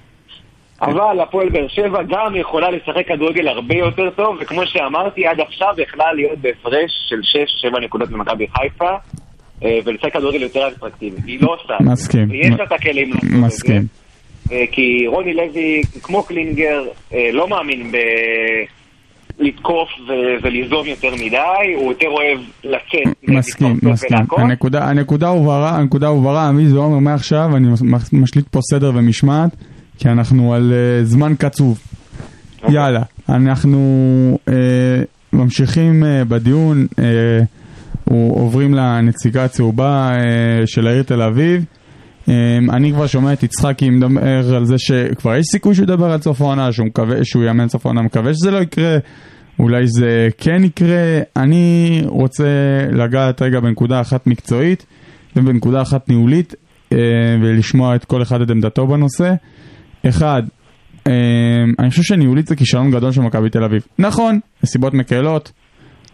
אבל 0.82 1.20
הפועל 1.20 1.50
באר 1.50 1.68
שבע 1.68 2.00
גם 2.04 2.36
יכולה 2.36 2.70
לשחק 2.72 3.08
כדורגל 3.08 3.48
הרבה 3.48 3.76
יותר 3.76 4.10
טוב, 4.10 4.38
וכמו 4.42 4.62
שאמרתי, 4.66 5.28
עד 5.28 5.40
עכשיו 5.40 5.74
יכלה 5.78 6.14
להיות 6.14 6.40
בהפרש 6.40 6.92
של 7.10 7.20
6-7 7.74 7.80
נקודות 7.80 8.10
במכבי 8.10 8.48
חיפה, 8.48 8.92
ולשחק 9.86 10.14
כדורגל 10.14 10.42
יותר 10.42 10.68
אטרקטיבי. 10.68 11.18
היא 11.26 11.40
לא 11.42 11.56
עושה. 11.62 11.74
מסכים. 11.92 12.30
ויש 12.30 12.48
לה 12.58 12.64
את 12.64 12.72
הכלים 12.72 13.10
לעשות 13.10 13.24
את 13.26 13.30
זה. 13.32 13.38
מסכים. 13.38 13.86
אה, 14.52 14.64
כי 14.72 15.08
רוני 15.08 15.34
לוי, 15.34 15.82
כמו 16.04 16.24
קלינגר, 16.24 16.84
אה, 17.14 17.30
לא 17.34 17.48
מאמין 17.50 17.92
ב... 17.92 17.98
לתקוף 19.40 19.90
ו- 20.10 20.12
וליזום 20.44 20.88
יותר 20.88 21.16
מדי, 21.16 21.38
הוא 21.76 21.92
יותר 21.92 22.08
אוהב 22.08 22.40
לצאת. 22.64 23.14
מסכים, 23.28 23.80
מסכים. 23.84 24.18
הנקודה, 24.38 24.84
הנקודה 24.90 25.28
הובהרה, 25.28 25.78
הנקודה 25.78 26.08
הובהרה, 26.08 26.48
עמי 26.48 26.68
זה 26.68 26.78
אומר 26.78 27.00
מעכשיו, 27.00 27.50
אני 27.56 27.68
מש- 27.68 28.14
משליט 28.14 28.48
פה 28.48 28.60
סדר 28.72 28.92
ומשמעת, 28.96 29.50
כי 30.00 30.10
אנחנו 30.10 30.54
על 30.54 30.74
אה, 30.74 31.04
זמן 31.04 31.34
קצוב. 31.40 31.80
אוקיי. 32.64 32.76
יאללה, 32.76 33.02
אנחנו 33.30 33.80
אה, 34.48 34.54
ממשיכים 35.34 36.04
אה, 36.04 36.26
בדיון, 36.26 36.88
אה, 37.00 37.04
הוא- 37.40 37.46
עוברים 38.10 38.74
לנציגה 38.74 39.44
הצהובה 39.44 40.10
אה, 40.14 40.68
של 40.68 40.88
העיר 40.88 41.04
תל 41.04 41.22
אביב. 41.22 41.66
אה, 42.30 42.58
אני 42.70 42.92
כבר 42.92 43.08
שומע 43.08 43.34
את 43.34 43.44
יצחקי 43.44 43.90
מדבר 43.90 44.56
על 44.56 44.66
זה 44.66 44.78
שכבר 44.78 45.36
יש 45.36 45.46
סיכוי 45.52 45.76
שהוא 45.76 45.84
ידבר 45.84 46.12
על 46.12 46.22
סוף 46.22 46.42
העונה, 46.42 46.72
שהוא 46.72 46.88
מקווה 46.88 47.26
שהוא 47.26 47.44
יאמן 47.44 47.70
סוף 47.70 47.86
העונה, 47.86 48.02
מקווה 48.02 48.34
שזה 48.34 48.52
לא 48.52 48.58
יקרה, 48.58 48.98
אולי 49.60 49.88
זה 49.88 50.28
כן 50.38 50.64
יקרה. 50.64 51.20
אני 51.36 52.02
רוצה 52.06 52.48
לגעת 52.92 53.42
רגע 53.42 53.60
בנקודה 53.60 54.02
אחת 54.02 54.28
מקצועית 54.28 54.86
ובנקודה 55.36 55.82
אחת 55.82 56.10
ניהולית 56.10 56.56
אה, 56.94 56.98
ולשמוע 57.42 57.96
את 57.96 58.06
כל 58.06 58.22
אחד 58.22 58.42
את 58.42 58.50
עמדתו 58.50 58.88
בנושא. 58.88 59.34
אחד, 60.10 60.44
אני 61.80 61.90
חושב 61.90 62.04
שניהולית 62.04 62.48
זה 62.48 62.56
כישלון 62.56 62.92
גדול 62.92 63.12
של 63.12 63.22
מכבי 63.22 63.50
תל 63.50 63.64
אביב. 63.64 63.86
נכון, 64.00 64.40
נסיבות 64.64 64.94
מקלות, 64.94 65.52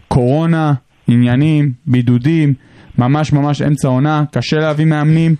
קורונה, 0.08 0.74
עניינים, 1.08 1.72
בידודים, 1.86 2.54
ממש 2.98 3.32
ממש 3.32 3.62
אמצע 3.62 3.88
עונה, 3.88 4.24
קשה 4.32 4.56
להביא 4.56 4.84
מאמנים, 4.84 5.34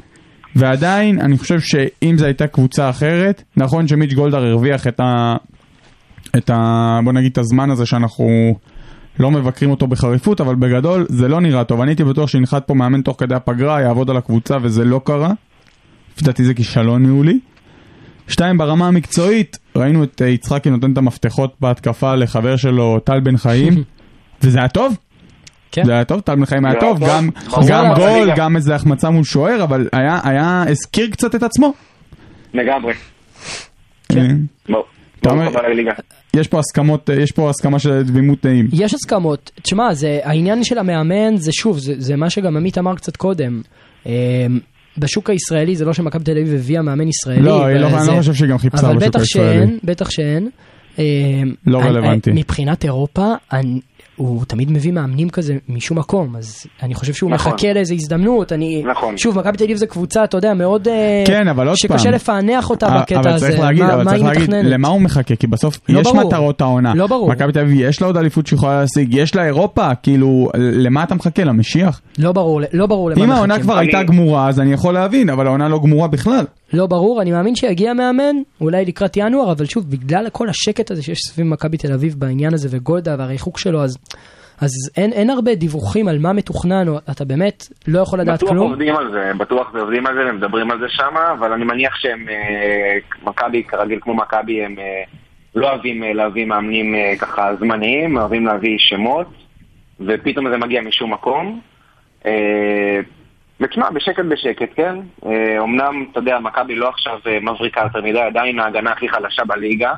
ועדיין 0.56 1.20
אני 1.20 1.38
חושב 1.38 1.60
שאם 1.60 2.14
זו 2.18 2.24
הייתה 2.24 2.46
קבוצה 2.46 2.90
אחרת, 2.90 3.42
נכון 3.56 3.88
שמיץ' 3.88 4.12
גולדהר 4.12 4.44
הרוויח 4.44 4.86
את 4.86 5.00
ה... 5.00 5.36
את 6.36 6.50
ה... 6.50 6.56
בוא 7.04 7.12
נגיד 7.12 7.32
את 7.32 7.38
הזמן 7.38 7.70
הזה 7.70 7.86
שאנחנו 7.86 8.54
לא 9.20 9.30
מבקרים 9.30 9.70
אותו 9.70 9.86
בחריפות, 9.86 10.40
אבל 10.40 10.54
בגדול 10.54 11.06
זה 11.08 11.28
לא 11.28 11.40
נראה 11.40 11.64
טוב. 11.64 11.80
אני 11.80 11.90
הייתי 11.90 12.04
בטוח 12.04 12.28
שינחת 12.28 12.66
פה 12.66 12.74
מאמן 12.74 13.02
תוך 13.02 13.16
כדי 13.18 13.34
הפגרה, 13.34 13.80
יעבוד 13.80 14.10
על 14.10 14.16
הקבוצה 14.16 14.56
וזה 14.62 14.84
לא 14.84 15.00
קרה. 15.04 15.32
לפי 16.14 16.24
דעתי 16.24 16.44
זה 16.44 16.54
כישלון 16.54 17.02
ניהולי. 17.02 17.38
שתיים, 18.28 18.58
ברמה 18.58 18.88
המקצועית, 18.88 19.58
ראינו 19.76 20.04
את 20.04 20.22
אה, 20.22 20.28
יצחקי 20.28 20.70
נותן 20.70 20.92
את 20.92 20.98
המפתחות 20.98 21.56
בהתקפה 21.60 22.14
לחבר 22.14 22.56
שלו, 22.56 22.98
טל 23.04 23.20
בן 23.20 23.36
חיים, 23.36 23.74
וזה 24.42 24.58
היה 24.58 24.68
טוב. 24.68 24.96
כן. 25.72 25.84
זה 25.84 25.92
היה 25.92 26.04
טוב, 26.04 26.20
טל 26.20 26.34
בן 26.34 26.44
חיים 26.44 26.64
היה 26.66 26.80
טוב. 26.80 26.98
גם, 27.08 27.28
חוזר 27.46 27.74
גם 27.84 27.94
גול. 27.96 28.30
גם 28.36 28.56
איזה 28.56 28.74
החמצה 28.74 29.10
מול 29.10 29.24
שוער, 29.24 29.62
אבל 29.64 29.88
היה, 29.92 30.20
היה, 30.24 30.64
הזכיר 30.68 31.10
קצת 31.10 31.34
את 31.34 31.42
עצמו. 31.42 31.72
לגמרי. 32.54 32.92
חבל 35.24 35.68
לליגה. 35.72 35.92
יש 36.36 36.48
פה 36.48 36.58
הסכמות, 36.58 37.10
אה, 37.10 37.14
יש 37.22 37.32
פה 37.32 37.50
הסכמה 37.50 37.78
של 37.78 38.04
תמימות 38.06 38.46
דעים. 38.46 38.68
יש 38.72 38.94
הסכמות. 38.94 39.50
תשמע, 39.62 39.94
זה, 39.94 40.20
העניין 40.24 40.64
של 40.64 40.78
המאמן 40.78 41.36
זה 41.36 41.52
שוב, 41.52 41.78
זה, 41.78 41.94
זה 41.98 42.16
מה 42.16 42.30
שגם 42.30 42.56
עמית 42.56 42.78
אמר 42.78 42.94
קצת 42.94 43.16
קודם. 43.16 43.62
אה, 44.06 44.12
בשוק 44.98 45.30
הישראלי 45.30 45.76
זה 45.76 45.84
לא 45.84 45.92
שמכבי 45.92 46.24
תל 46.24 46.30
אביב 46.30 46.54
הביאה 46.54 46.82
מאמן 46.82 47.08
ישראלי. 47.08 47.42
לא, 47.42 47.66
אני 47.68 47.78
לא- 47.78 47.86
אני 47.86 47.96
וזה- 47.96 48.10
לא 48.12 48.16
חושב 48.16 48.34
שהיא 48.34 48.48
גם 48.48 48.58
חיפשה 48.58 48.86
אבל 48.86 48.96
בשוק 48.96 49.08
בטח 49.08 49.20
הישראלי. 49.20 49.56
שאין, 49.58 49.78
בטח 49.84 50.10
שאין. 50.10 50.48
אה, 50.98 51.04
לא 51.66 51.80
אני- 51.80 51.88
רלוונטי. 51.88 52.30
מבחינת 52.34 52.84
אירופה, 52.84 53.34
אני- 53.52 53.80
הוא 54.18 54.44
תמיד 54.44 54.70
מביא 54.70 54.92
מאמנים 54.92 55.28
כזה 55.30 55.56
משום 55.68 55.98
מקום, 55.98 56.36
אז 56.36 56.64
אני 56.82 56.94
חושב 56.94 57.12
שהוא 57.14 57.30
נכון. 57.30 57.52
מחכה 57.52 57.72
לאיזה 57.72 57.94
הזדמנות. 57.94 58.52
אני, 58.52 58.82
נכון. 58.90 59.16
שוב, 59.18 59.38
מכבי 59.38 59.56
תל 59.56 59.64
אביב 59.64 59.76
זה 59.76 59.86
קבוצה, 59.86 60.24
אתה 60.24 60.36
יודע, 60.36 60.54
מאוד... 60.54 60.88
אה, 60.88 61.24
כן, 61.26 61.48
אבל 61.48 61.68
עוד 61.68 61.76
פעם. 61.88 61.98
שקשה 61.98 62.10
לפענח 62.10 62.70
אותה 62.70 62.86
אה, 62.86 63.00
בקטע 63.00 63.20
אבל 63.20 63.28
הזה. 63.30 63.48
צריך 63.48 63.60
להגיד, 63.60 63.82
מה- 63.82 63.94
אבל 63.94 64.04
מה 64.04 64.10
צריך 64.10 64.24
להגיד, 64.24 64.42
מתכננת? 64.42 64.64
למה 64.72 64.88
הוא 64.88 65.00
מחכה? 65.00 65.36
כי 65.36 65.46
בסוף 65.46 65.78
לא 65.88 66.00
יש 66.00 66.06
ברור. 66.06 66.26
מטרות 66.26 66.60
העונה. 66.60 66.94
לא 66.94 67.06
ברור. 67.06 67.30
מכבי 67.30 67.52
תל 67.52 67.60
אביב 67.60 67.80
יש 67.80 68.00
לה 68.00 68.06
עוד 68.06 68.16
אליפות 68.16 68.46
שיכולה 68.46 68.80
להשיג, 68.80 69.14
יש 69.14 69.34
לה 69.34 69.44
אירופה, 69.46 69.94
כאילו, 69.94 70.48
למה 70.56 71.02
אתה 71.02 71.14
מחכה? 71.14 71.44
למשיח? 71.44 72.00
לא 72.18 72.32
ברור, 72.32 72.60
לא 72.72 72.86
ברור 72.86 73.10
למה 73.10 73.24
אם 73.24 73.30
העונה 73.30 73.54
מחכים. 73.54 73.64
כבר 73.64 73.78
אני- 73.78 73.86
הייתה 73.86 74.02
גמורה, 74.02 74.48
אז 74.48 74.60
אני 74.60 74.72
יכול 74.72 74.94
להבין, 74.94 75.30
אבל 75.30 75.46
העונה 75.46 75.68
לא 75.68 75.80
גמורה 75.82 76.08
בכלל. 76.08 76.44
לא 76.72 76.86
ברור, 76.86 77.22
אני 77.22 77.32
מאמין 77.32 77.54
שיגיע 77.54 77.92
מאמן, 77.92 78.36
אולי 78.60 78.84
לקראת 78.84 79.16
ינואר, 79.16 79.52
אבל 79.52 79.64
שוב, 79.64 79.90
בגלל 79.90 80.30
כל 80.32 80.48
השקט 80.48 80.90
הזה 80.90 81.02
שיש 81.02 81.18
סביב 81.18 81.46
מכבי 81.46 81.76
תל 81.76 81.92
אביב 81.92 82.14
בעניין 82.18 82.54
הזה, 82.54 82.68
וגולדה 82.70 83.16
והריחוק 83.18 83.58
שלו, 83.58 83.82
אז, 83.82 83.98
אז 84.60 84.70
אין, 84.96 85.12
אין 85.12 85.30
הרבה 85.30 85.54
דיווחים 85.54 86.08
על 86.08 86.18
מה 86.18 86.32
מתוכנן, 86.32 86.88
או 86.88 86.98
אתה 87.10 87.24
באמת 87.24 87.64
לא 87.88 88.00
יכול 88.00 88.20
לדעת 88.20 88.38
בטוח 88.38 88.48
כלום. 88.48 88.70
עובדים 88.70 88.96
על 88.96 89.12
זה, 89.12 89.32
בטוח 89.38 89.74
ועובדים 89.74 90.06
על 90.06 90.14
זה 90.14 90.30
ומדברים 90.30 90.70
על 90.70 90.78
זה 90.80 90.86
שם, 90.88 91.16
אבל 91.38 91.52
אני 91.52 91.64
מניח 91.64 91.96
שהם, 91.96 92.28
אה, 92.28 92.98
מכבי, 93.22 93.62
כרגיל 93.62 93.98
כמו 94.02 94.14
מכבי, 94.14 94.64
הם 94.64 94.78
אה, 94.78 95.02
לא 95.54 95.70
אוהבים 95.70 96.04
אה, 96.04 96.12
להביא 96.12 96.46
מאמנים 96.46 96.94
אה, 96.94 97.12
ככה 97.20 97.56
זמניים, 97.60 98.16
אוהבים 98.16 98.46
להביא 98.46 98.76
שמות, 98.78 99.26
ופתאום 100.00 100.50
זה 100.50 100.56
מגיע 100.56 100.80
משום 100.80 101.12
מקום. 101.12 101.60
אה, 103.60 103.66
ותשמע, 103.66 103.90
בשקט 103.90 104.24
בשקט, 104.24 104.68
כן? 104.74 104.96
אה, 105.26 105.58
אמנם, 105.62 106.06
אתה 106.12 106.18
יודע, 106.18 106.38
מכבי 106.38 106.74
לא 106.74 106.88
עכשיו 106.88 107.18
אה, 107.26 107.38
מבריקה 107.40 107.80
יותר 107.80 108.02
מדי, 108.02 108.20
עדיין 108.20 108.58
ההגנה 108.58 108.92
הכי 108.92 109.08
חלשה 109.08 109.44
בליגה, 109.44 109.92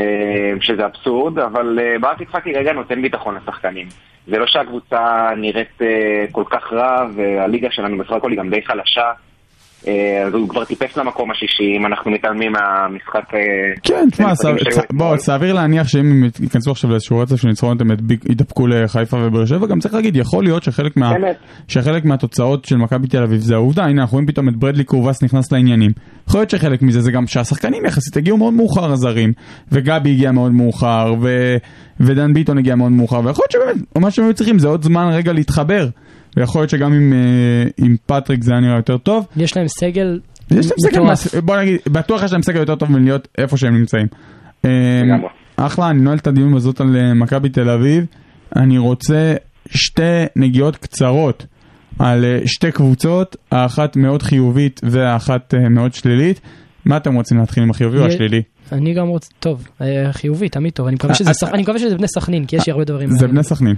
אה, 0.00 0.52
שזה 0.60 0.86
אבסורד, 0.86 1.38
אבל 1.38 1.78
אה, 1.82 1.98
ברק 2.00 2.20
יצחקי 2.20 2.52
רגע 2.52 2.72
נותן 2.72 3.02
ביטחון 3.02 3.36
לשחקנים. 3.36 3.88
זה 4.26 4.38
לא 4.38 4.46
שהקבוצה 4.46 5.30
נראית 5.36 5.82
אה, 5.82 6.24
כל 6.32 6.44
כך 6.50 6.72
רע, 6.72 7.06
והליגה 7.14 7.70
שלנו 7.70 7.98
בסך 7.98 8.12
הכל 8.12 8.30
היא 8.30 8.38
גם 8.38 8.50
די 8.50 8.62
חלשה. 8.62 9.12
אה, 9.88 10.22
אז 10.26 10.34
הוא 10.34 10.48
כבר 10.48 10.64
טיפס 10.64 10.96
למקום 10.96 11.30
השישי, 11.30 11.76
אם 11.80 11.86
אנחנו 11.86 12.10
מתעלמים 12.10 12.52
מהמשחק... 12.52 13.34
אה, 13.34 13.40
כן, 13.82 14.08
תשמע, 14.10 14.32
בוא. 14.92 15.16
סביר 15.16 15.52
להניח 15.52 15.88
שאם 15.88 16.00
הם 16.00 16.24
ייכנסו 16.40 16.70
עכשיו 16.70 16.90
לאיזשהו 16.90 17.18
רצף 17.18 17.36
של 17.36 17.48
ניצחונות 17.48 17.80
הם 17.80 17.90
ידבקו 18.30 18.66
לחיפה 18.66 19.16
ובאר 19.16 19.46
שבע, 19.46 19.66
גם 19.66 19.78
צריך 19.78 19.94
להגיד, 19.94 20.16
יכול 20.16 20.44
להיות 20.44 20.62
שחלק 20.62 20.96
מה-. 20.96 21.12
שחלק 21.68 22.04
מהתוצאות 22.04 22.64
של 22.64 22.76
מכבי 22.76 23.08
תל 23.08 23.22
אביב 23.22 23.40
זה 23.40 23.54
העובדה, 23.54 23.84
הנה 23.84 24.02
אנחנו 24.02 24.14
רואים 24.14 24.26
פתאום 24.26 24.48
את 24.48 24.56
ברדלי 24.56 24.84
קורבס 24.84 25.22
נכנס 25.22 25.52
לעניינים. 25.52 25.90
יכול 26.28 26.40
להיות 26.40 26.50
שחלק 26.50 26.82
מזה 26.82 27.00
זה 27.00 27.12
גם 27.12 27.26
שהשחקנים 27.26 27.84
יחסית 27.84 28.16
הגיעו 28.16 28.36
מאוד 28.36 28.54
מאוחר 28.54 28.92
הזרים, 28.92 29.32
וגבי 29.72 30.10
הגיע 30.10 30.32
מאוד 30.32 30.52
מאוחר, 30.52 31.14
ו- 31.22 31.56
ודן 32.00 32.32
ביטון 32.34 32.58
הגיע 32.58 32.74
מאוד 32.74 32.92
מאוחר, 32.92 33.20
ויכול 33.24 33.44
להיות 33.50 33.50
שבאמת, 33.50 33.98
מה 33.98 34.10
שהם 34.10 34.24
היו 34.24 34.34
צריכים 34.34 34.58
זה 34.58 34.68
עוד 34.68 34.82
זמן 34.82 35.08
רגע 35.12 35.32
להתחבר. 35.32 35.88
ויכול 36.36 36.60
להיות 36.60 36.70
שגם 36.70 36.92
עם, 36.92 37.12
אה, 37.12 37.18
עם 37.86 37.96
פטריק 38.06 38.42
זה 38.42 38.52
היה 38.52 38.60
נראה 38.60 38.76
יותר 38.76 38.96
טוב. 38.98 39.26
יש 39.36 39.56
להם 39.56 39.68
סגל 39.68 40.20
יש 40.50 40.66
להם 40.66 40.78
סגל, 40.80 41.00
מטורף. 41.00 41.10
מס- 41.12 41.34
בוא 41.34 41.56
נגיד, 41.56 41.76
בטוח 41.88 42.22
יש 42.22 42.32
להם 42.32 42.42
סגל 42.42 42.60
יותר 42.60 42.74
טוב 42.74 42.92
מלהיות 42.92 43.28
איפה 43.38 43.56
שהם 43.56 43.74
נמצאים. 43.78 44.06
אה, 44.64 44.70
לגמרי. 45.04 45.28
אחלה, 45.56 45.90
אני 45.90 46.00
נועל 46.02 46.18
את 46.18 46.26
הדיון 46.26 46.54
בזאת 46.54 46.80
על 46.80 46.96
אה, 46.96 47.14
מכבי 47.14 47.48
תל 47.48 47.70
אביב. 47.70 48.04
אני 48.56 48.78
רוצה 48.78 49.34
שתי 49.70 50.02
נגיעות 50.36 50.76
קצרות 50.76 51.46
על 51.98 52.24
אה, 52.24 52.38
שתי 52.46 52.72
קבוצות, 52.72 53.36
האחת 53.52 53.96
מאוד 53.96 54.22
חיובית 54.22 54.80
והאחת 54.84 55.54
מאוד 55.70 55.94
שלילית. 55.94 56.40
מה 56.84 56.96
אתם 56.96 57.14
רוצים 57.14 57.38
להתחיל 57.38 57.62
עם 57.62 57.70
החיובי 57.70 57.98
או 57.98 58.06
השלילי? 58.06 58.42
אני 58.72 58.94
גם 58.94 59.08
רוצה, 59.08 59.28
טוב, 59.40 59.68
אה, 59.80 60.12
חיובי, 60.12 60.48
תמיד 60.48 60.72
טוב, 60.72 60.86
אני 60.86 60.94
מקווה 60.94 61.10
אה, 61.12 61.18
שזה 61.18 61.30
אה, 61.46 61.50
אני 61.52 61.62
מקווה 61.62 61.78
שזה 61.78 61.96
בני 61.96 62.08
סכנין, 62.08 62.44
כי 62.44 62.56
יש 62.56 62.66
לי 62.66 62.72
הרבה 62.72 62.84
דברים. 62.84 63.10
זה. 63.18 63.28
בני 63.28 63.42
סכנין. 63.44 63.74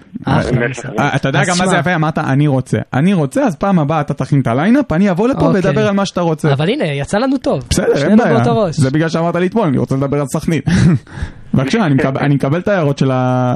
אתה 0.98 1.28
יודע 1.28 1.42
גם 1.44 1.54
מה. 1.58 1.66
זה 1.66 1.76
יפה, 1.76 1.94
אמרת 1.94 2.18
אני 2.18 2.46
רוצה. 2.46 2.78
אני 2.92 3.14
רוצה, 3.14 3.44
אז 3.44 3.56
פעם 3.56 3.78
הבאה 3.78 4.00
אתה 4.00 4.14
תכין 4.14 4.40
את 4.40 4.46
הליינאפ, 4.46 4.92
אני 4.92 5.10
אבוא 5.10 5.28
לפה 5.28 5.46
אוקיי. 5.46 5.60
ואדבר 5.64 5.88
על 5.88 5.94
מה 5.94 6.06
שאתה 6.06 6.20
רוצה. 6.20 6.52
אבל 6.52 6.68
הנה, 6.68 6.84
יצא 6.84 7.18
לנו 7.18 7.38
טוב. 7.38 7.62
בסדר, 7.70 8.08
אין 8.08 8.16
בעיה. 8.18 8.44
זה 8.70 8.90
בגלל 8.90 9.08
שאמרת 9.08 9.36
לי 9.36 9.46
אתמול, 9.46 9.66
אני 9.66 9.78
רוצה 9.78 9.96
לדבר 9.96 10.20
על 10.20 10.26
סכנין. 10.26 10.60
בבקשה, 11.54 11.86
אני 11.86 12.34
מקבל- 12.34 12.58
את 12.60 12.68
ההערות 12.68 12.98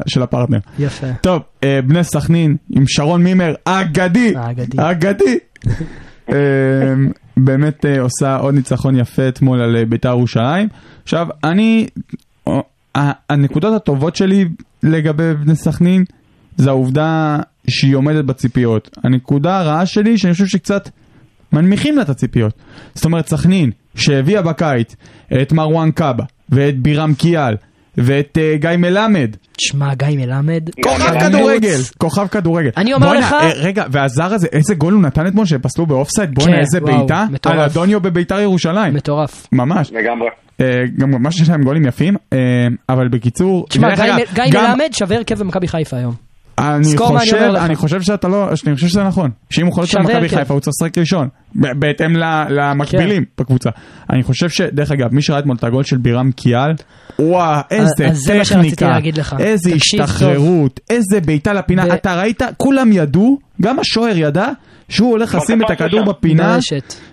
של 0.06 0.22
הפרטנר. 0.22 0.58
יפה. 0.78 1.06
טוב, 1.20 1.42
בני 1.86 2.04
סכנין 2.04 2.56
עם 2.70 2.84
שרון 2.86 3.22
מימר, 3.22 3.54
אגדי. 3.64 4.34
אגדי. 4.76 5.38
באמת 7.36 7.86
אה, 7.86 8.00
עושה 8.00 8.36
עוד 8.36 8.54
ניצחון 8.54 8.96
יפה 8.96 9.28
אתמול 9.28 9.60
על 9.60 9.76
אה, 9.76 9.84
בית"ר 9.84 10.08
ירושלים. 10.08 10.68
עכשיו, 11.02 11.26
אני, 11.44 11.86
אה, 12.96 13.12
הנקודות 13.30 13.74
הטובות 13.74 14.16
שלי 14.16 14.48
לגבי 14.82 15.34
בני 15.34 15.56
סכנין, 15.56 16.04
זה 16.56 16.70
העובדה 16.70 17.38
שהיא 17.68 17.96
עומדת 17.96 18.24
בציפיות. 18.24 18.98
הנקודה 19.04 19.58
הרעה 19.60 19.86
שלי, 19.86 20.18
שאני 20.18 20.32
חושב 20.32 20.46
שקצת 20.46 20.88
מנמיכים 21.52 21.96
לה 21.96 22.02
את 22.02 22.08
הציפיות. 22.08 22.54
זאת 22.94 23.04
אומרת, 23.04 23.28
סכנין, 23.28 23.70
שהביאה 23.94 24.42
בקיץ 24.42 24.96
את 25.42 25.52
מרואן 25.52 25.90
קאבה, 25.90 26.24
ואת 26.48 26.78
בירם 26.78 27.14
קיאל, 27.14 27.54
ואת 27.98 28.38
אה, 28.40 28.56
גיא 28.56 28.70
מלמד, 28.78 29.36
תשמע, 29.58 29.94
גיא 29.94 30.08
מלמד. 30.18 30.62
כוכב. 30.84 31.20
כדורגל, 31.20 31.76
כוכב 31.98 32.26
כדורגל. 32.26 32.70
אני 32.76 32.92
אומר 32.94 33.12
לך- 33.12 33.32
אה, 33.32 33.50
רגע, 33.56 33.84
והזר 33.90 34.34
הזה, 34.34 34.46
איזה 34.52 34.74
גול 34.74 34.92
הוא 34.94 35.02
נתן 35.02 35.26
אתמול 35.26 35.46
שפסלו 35.46 35.86
באופסייד? 35.86 36.34
בואנה, 36.34 36.52
כן, 36.52 36.58
איזה 36.60 36.78
וואו, 36.82 36.98
בעיטה. 36.98 37.26
מטורף. 37.30 37.54
על 37.54 37.60
אדוניו 37.60 38.00
בביתר 38.00 38.40
ירושלים. 38.40 38.94
מטורף. 38.94 39.46
ממש. 39.52 39.92
לגמרי. 39.92 40.28
אה, 40.60 40.66
גם 40.98 41.10
ממש 41.10 41.40
יש 41.40 41.48
להם 41.48 41.62
גולים 41.62 41.86
יפים, 41.86 42.14
אבל 42.88 43.08
בקיצור, 43.08 43.66
תשמע, 43.68 43.88
גיא 44.34 44.44
מלמד 44.60 44.88
שווה 44.92 45.16
הרכב 45.16 45.38
במכבי 45.38 45.68
חיפה 45.68 45.96
היום. 45.96 46.25
אני 46.58 46.96
חושב. 46.96 47.36
אני 47.36 47.76
חושב 47.76 48.02
שאתה 48.02 48.28
לא, 48.28 48.48
אני 48.48 48.74
חושב 48.74 48.88
שזה 48.88 49.04
נכון. 49.04 49.30
שאם 49.50 49.66
הוא 49.66 49.84
שווה 49.84 50.02
במכבי 50.02 50.16
הרכב. 50.16 50.36
חיפה 50.36 50.54
הוא 50.54 50.60
צריך 50.60 50.74
לשחק 50.80 50.98
ראשון. 50.98 51.28
בהתאם 51.54 52.16
למקבילים 52.48 53.24
כן. 53.24 53.30
בקבוצה. 53.38 53.70
אני 54.10 54.22
חושב 54.22 54.48
שדרך 54.48 54.92
אגב, 54.92 55.14
מי 55.14 55.22
שראה 55.22 55.38
אתמול 55.38 55.56
את 55.56 55.64
הגול 55.64 55.84
של 55.84 55.96
בירם 55.96 56.32
קיאל, 56.32 56.72
וואו, 57.18 57.60
איזה 57.70 58.06
אז 58.06 58.18
זה 58.18 58.38
מה 58.38 58.44
שרציתי 58.44 58.76
טכניקה. 58.76 59.36
איזה 59.38 59.70
השתחררות, 59.74 60.80
איזה 60.90 61.20
בעיטה 61.20 61.52
לפינה. 61.52 61.94
אתה 61.94 62.20
ראית, 62.20 62.42
כולם 62.56 62.92
ידעו, 62.92 63.38
גם 63.62 63.78
השוער 63.78 64.16
ידע, 64.16 64.48
שהוא 64.88 65.10
הולך 65.10 65.34
לשים 65.34 65.64
את 65.64 65.70
הכדור. 65.70 66.04
בפינה. 66.04 66.58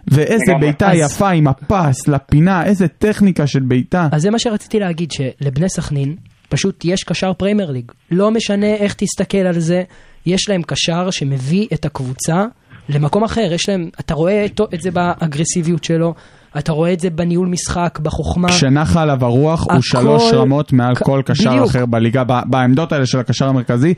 ואיזה. 0.07 0.53
בעיטה 0.59 0.89
יפה 0.93 1.29
עם 1.29 1.47
הפס 1.47 2.07
לפינה, 2.07 2.65
איזה 2.65 2.87
טכניקה 2.87 3.47
של 3.47 3.59
בעיטה. 3.59 4.07
אז 4.11 4.21
זה 4.21 4.29
מה 4.29 4.39
שרציתי 4.39 4.79
להגיד, 4.79 5.11
שלבני 5.11 5.69
סכנין 5.69 6.15
פשוט 6.53 6.85
יש 6.85 7.03
קשר 7.03 7.33
פריימר 7.33 7.71
ליג. 7.71 7.91
לא 8.11 8.31
משנה 8.31 8.75
איך 8.75 8.93
תסתכל 8.93 9.37
על 9.37 9.59
זה, 9.59 9.83
יש 10.25 10.49
להם 10.49 10.61
קשר 10.61 11.11
שמביא 11.11 11.67
את 11.73 11.85
הקבוצה 11.85 12.45
למקום 12.89 13.23
אחר. 13.23 13.53
יש 13.53 13.69
להם, 13.69 13.89
אתה 13.99 14.13
רואה 14.13 14.45
את 14.73 14.81
זה 14.81 14.91
באגרסיביות 14.91 15.83
שלו, 15.83 16.13
אתה 16.57 16.71
רואה 16.71 16.93
את 16.93 16.99
זה 16.99 17.09
בניהול 17.09 17.47
משחק, 17.47 17.99
בחוכמה. 18.03 18.47
כשנחה 18.49 19.01
עליו 19.01 19.25
הרוח 19.25 19.63
הוא 19.63 19.71
הכל- 19.71 19.81
שלוש 19.81 20.33
רמות 20.33 20.73
מעל 20.73 20.95
כ- 20.95 21.03
כל 21.03 21.21
קשר 21.25 21.49
בדיוק. 21.51 21.65
אחר 21.69 21.85
בליגה, 21.85 22.23
בעמדות 22.45 22.91
האלה 22.91 23.05
של 23.05 23.19
הקשר 23.19 23.47
המרכזי, 23.47 23.93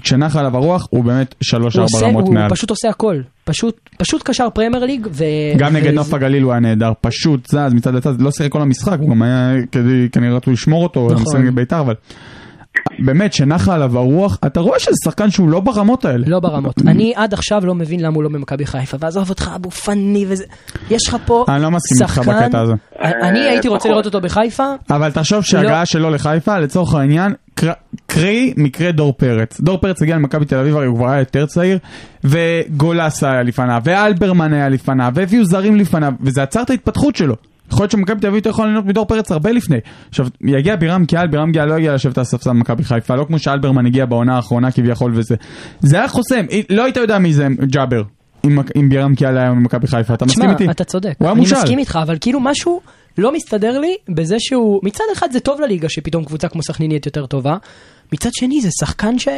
כשנחה 0.00 0.40
עליו 0.40 0.56
הרוח 0.56 0.86
הוא 0.90 1.04
באמת 1.04 1.34
שלוש 1.40 1.74
הוא, 1.74 1.80
ארבע 1.82 1.96
עושה, 1.96 2.06
רמות 2.06 2.26
הוא 2.26 2.34
מעל. 2.34 2.50
פשוט 2.50 2.70
עושה 2.70 2.88
הכל. 2.88 3.16
פשוט, 3.44 3.76
פשוט 3.98 4.22
קשר 4.22 4.48
פריימר 4.54 4.84
ליג. 4.84 5.06
ו... 5.12 5.24
גם 5.56 5.72
נגד 5.72 5.86
וזה- 5.86 5.94
נוף 5.94 6.14
הגליל 6.14 6.42
הוא 6.42 6.52
היה 6.52 6.60
נהדר, 6.60 6.92
פשוט 7.00 7.46
זז 7.46 7.72
מצד 7.74 7.94
לצד, 7.94 8.20
לא 8.20 8.30
שיחק 8.30 8.52
כל 8.52 8.62
המשחק, 8.62 8.98
הוא 9.00 9.10
גם 9.10 9.22
היה 9.22 9.52
כנראה 10.12 10.36
רצו 10.36 10.50
לשמור 10.50 10.82
אותו, 10.82 11.08
נכון. 11.12 11.54
בית"ר, 11.54 11.80
אבל 11.80 11.94
באמת, 12.98 13.32
שנחה 13.32 13.74
עליו 13.74 13.98
הרוח, 13.98 14.38
אתה 14.46 14.60
רואה 14.60 14.78
שזה 14.78 14.94
שחקן 15.04 15.30
שהוא 15.30 15.48
לא 15.48 15.60
ברמות 15.60 16.04
האלה. 16.04 16.24
לא 16.28 16.40
ברמות. 16.40 16.74
אני 16.86 17.12
עד 17.16 17.32
עכשיו 17.34 17.66
לא 17.66 17.74
מבין 17.74 18.00
למה 18.00 18.14
הוא 18.14 18.22
לא 18.22 18.28
במכבי 18.28 18.66
חיפה, 18.66 18.96
ועזוב 19.00 19.30
אותך 19.30 19.50
אבו 19.54 19.70
פאני 19.70 20.24
וזה, 20.28 20.44
יש 20.90 21.08
לך 21.08 21.16
פה 21.26 21.44
אני 21.48 21.62
לא 21.62 21.70
מסכים 21.70 21.96
איתך 22.02 22.14
שחקן- 22.14 22.42
בקטע 22.44 22.60
הזה. 22.60 22.72
אני 23.22 23.38
הייתי 23.38 23.68
רוצה 23.68 23.78
פחות. 23.80 23.90
לראות 23.90 24.06
אותו 24.06 24.20
בחיפה, 24.20 24.64
אבל 24.90 25.10
תחשוב 25.12 25.44
שהגעה 25.44 25.86
שלו 25.86 26.10
לחיפה, 26.10 26.58
לצורך 26.58 26.94
העניין, 26.94 27.32
קר- 27.54 27.72
קרי 28.06 28.54
מקרה 28.56 28.92
דור 28.92 29.12
פרץ. 29.12 29.60
דור 29.60 29.76
פרץ 29.78 30.02
הגיע 30.02 30.16
למכבי 30.16 30.44
תל 30.44 30.56
אביב, 30.58 30.76
הרי 30.76 30.86
הוא 30.86 30.96
כבר 30.96 31.08
היה 31.08 31.18
יותר 31.18 31.46
צעיר, 31.46 31.78
וגולסה 32.24 33.30
היה 33.32 33.42
לפניו, 33.42 33.82
ואלברמן 33.84 34.52
היה 34.52 34.68
לפניו, 34.68 35.12
והביאו 35.14 35.44
זרים 35.44 35.76
לפניו, 35.76 36.12
וזה 36.20 36.42
עצר 36.42 36.62
את 36.62 36.70
ההתפתחות 36.70 37.16
שלו. 37.16 37.34
יכול 37.74 37.82
להיות 37.82 37.90
שמכבי 37.90 38.20
תל 38.20 38.26
אביב 38.26 38.36
יותר 38.36 38.50
יכולה 38.50 38.68
ליהנות 38.68 38.86
מדור 38.86 39.06
פרץ 39.06 39.30
הרבה 39.30 39.52
לפני. 39.52 39.76
עכשיו, 40.08 40.26
יגיע 40.40 40.76
בירם 40.76 41.06
קיאל, 41.06 41.26
בירם 41.26 41.52
קיאל 41.52 41.64
לא 41.64 41.74
הגיע 41.74 41.94
לשבת 41.94 42.18
על 42.18 42.22
הספסל 42.22 42.50
במכבי 42.50 42.84
חיפה, 42.84 43.14
לא 43.14 43.24
כמו 43.24 43.38
שאלברמן 43.38 43.86
הגיע 43.86 44.06
בעונה 44.06 44.36
האחרונה 44.36 44.70
כביכול 44.70 45.12
וזה. 45.14 45.34
זה 45.80 45.96
היה 45.96 46.08
חוסם, 46.08 46.44
לא 46.70 46.84
היית 46.84 46.96
יודע 46.96 47.18
מי 47.18 47.32
זה 47.32 47.46
ג'אבר, 47.66 48.02
אם 48.76 48.88
בירם 48.88 49.14
קיאל 49.14 49.38
היה 49.38 49.50
במכבי 49.50 49.86
חיפה, 49.86 50.14
אתה 50.14 50.24
מסכים 50.24 50.50
איתי? 50.50 50.70
אתה 50.70 50.84
צודק, 50.84 51.14
אני. 51.20 51.40
מסכים 51.40 51.78
איתך, 51.78 51.98
אבל 52.02 52.16
כאילו 52.20 52.40
משהו 52.40 52.80
לא 53.18 53.34
מסתדר 53.34 53.78
לי 53.78 53.94
בזה 54.08 54.36
שהוא, 54.38 54.80
מצד 54.82 55.04
אחד 55.12 55.28
זה 55.32 55.40
טוב 55.40 55.60
לליגה 55.60 55.88
שפתאום 55.88 56.24
קבוצה 56.24 56.48
כמו 56.48 56.62
סכנין 56.62 56.90
נהיית 56.90 57.06
יותר 57.06 57.26
טובה, 57.26 57.56
מצד 58.12 58.30
שני 58.32 58.60
זה 58.60 58.68
שחקן 58.80 59.18
ש... 59.18 59.28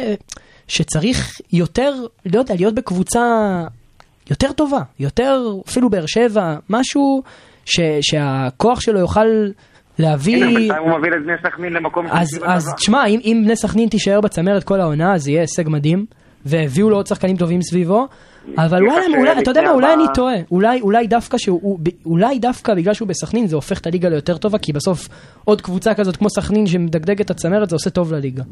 שצריך 0.67 1.39
יותר, 1.53 1.93
לא 2.25 2.39
יודע, 2.39 2.55
להיות 2.55 2.75
בקבוצה 2.75 3.19
יותר 4.29 4.51
טובה, 4.51 4.81
יותר 4.99 5.53
אפילו 5.67 5.89
באר 5.89 6.05
שבע, 6.05 6.55
משהו 6.69 7.23
ש... 7.67 7.79
שהכוח 8.01 8.79
שלו 8.79 8.99
יוכל 8.99 9.27
להביא... 9.99 10.45
הנה, 10.45 10.77
הוא 10.77 10.89
מביא 10.99 11.09
את 11.09 11.23
בני 11.25 11.33
סכנין 11.43 11.73
למקום 11.73 12.05
אז, 12.11 12.27
אז. 12.45 12.73
תשמע, 12.77 13.05
אם, 13.05 13.19
אם 13.23 13.41
בני 13.45 13.55
סכנין 13.55 13.89
תישאר 13.89 14.21
בצמרת 14.21 14.63
כל 14.63 14.81
העונה, 14.81 15.13
אז 15.13 15.27
יהיה 15.27 15.41
הישג 15.41 15.69
מדהים, 15.69 16.05
והביאו 16.45 16.89
לו 16.89 16.95
עוד 16.95 17.07
שחקנים 17.07 17.37
טובים 17.37 17.61
סביבו, 17.61 18.07
אבל 18.57 18.87
וואלה, 18.87 19.05
אולי, 19.17 19.41
אתה 19.41 19.51
יודע 19.51 19.61
מה, 19.61 19.71
אולי 19.71 19.93
אני 19.93 20.03
טועה, 20.13 20.35
אולי, 20.51 20.81
אולי 20.81 21.07
דווקא 21.07 21.37
שהוא, 21.37 21.79
אולי 22.05 22.39
דווקא 22.39 22.73
בגלל 22.73 22.93
שהוא 22.93 23.07
בסכנין 23.07 23.47
זה 23.47 23.55
הופך 23.55 23.79
את 23.79 23.87
הליגה 23.87 24.09
ליותר 24.09 24.37
טובה, 24.37 24.57
כי 24.57 24.73
בסוף 24.73 25.09
עוד 25.45 25.61
קבוצה 25.61 25.93
כזאת 25.93 26.17
כמו 26.17 26.29
סכנין 26.29 26.67
שמדגדגת 26.67 27.21
את 27.21 27.29
הצמרת 27.29 27.69
זה 27.69 27.75
עושה 27.75 27.89
טוב 27.89 28.13
לליגה. 28.13 28.43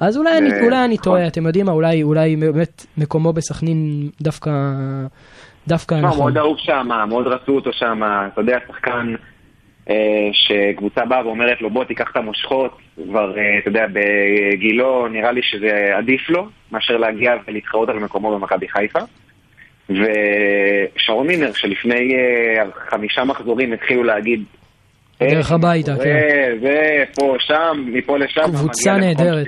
אז 0.00 0.16
אולי 0.16 0.38
אני, 0.38 0.52
אה, 0.52 0.64
אולי 0.64 0.84
אני 0.84 0.94
נכון. 0.94 1.04
טועה, 1.04 1.26
אתם 1.26 1.46
יודעים 1.46 1.66
מה, 1.66 1.72
אולי, 1.72 2.02
אולי 2.02 2.36
באמת 2.36 2.86
מקומו 2.98 3.32
בסכנין 3.32 4.10
דווקא, 4.22 4.50
דווקא 5.68 5.94
נכון. 5.94 6.18
מאוד 6.18 6.38
אהוב 6.38 6.56
שם, 6.58 6.88
מאוד 7.08 7.26
רצו 7.26 7.52
אותו 7.52 7.72
שם, 7.72 8.00
אתה 8.32 8.40
יודע, 8.40 8.58
שחקן 8.68 9.14
אה, 9.90 10.28
שקבוצה 10.32 11.04
באה 11.04 11.26
ואומרת 11.26 11.60
לו 11.60 11.70
בוא 11.70 11.84
תיקח 11.84 12.10
את 12.12 12.16
המושכות, 12.16 12.78
כבר, 13.08 13.38
אה, 13.38 13.58
אתה 13.58 13.68
יודע, 13.68 13.86
בגילו 13.92 15.08
נראה 15.08 15.32
לי 15.32 15.40
שזה 15.42 15.90
עדיף 15.96 16.30
לו, 16.30 16.46
מאשר 16.72 16.96
להגיע 16.96 17.32
ולהתחרות 17.48 17.88
על 17.88 17.98
מקומו 17.98 18.38
במכבי 18.38 18.68
חיפה. 18.68 18.98
ושרון 19.90 21.26
מינר, 21.26 21.52
שלפני 21.52 22.14
אה, 22.14 22.64
חמישה 22.90 23.24
מחזורים 23.24 23.72
התחילו 23.72 24.04
להגיד... 24.04 24.42
דרך 25.20 25.50
"אה, 25.50 25.56
הביתה, 25.56 25.92
כן. 25.96 26.58
זה, 26.60 27.04
פה, 27.14 27.36
שם, 27.38 27.84
מפה 27.86 28.18
לשם, 28.18 28.42
קבוצה 28.42 28.96
נהדרת. 28.96 29.46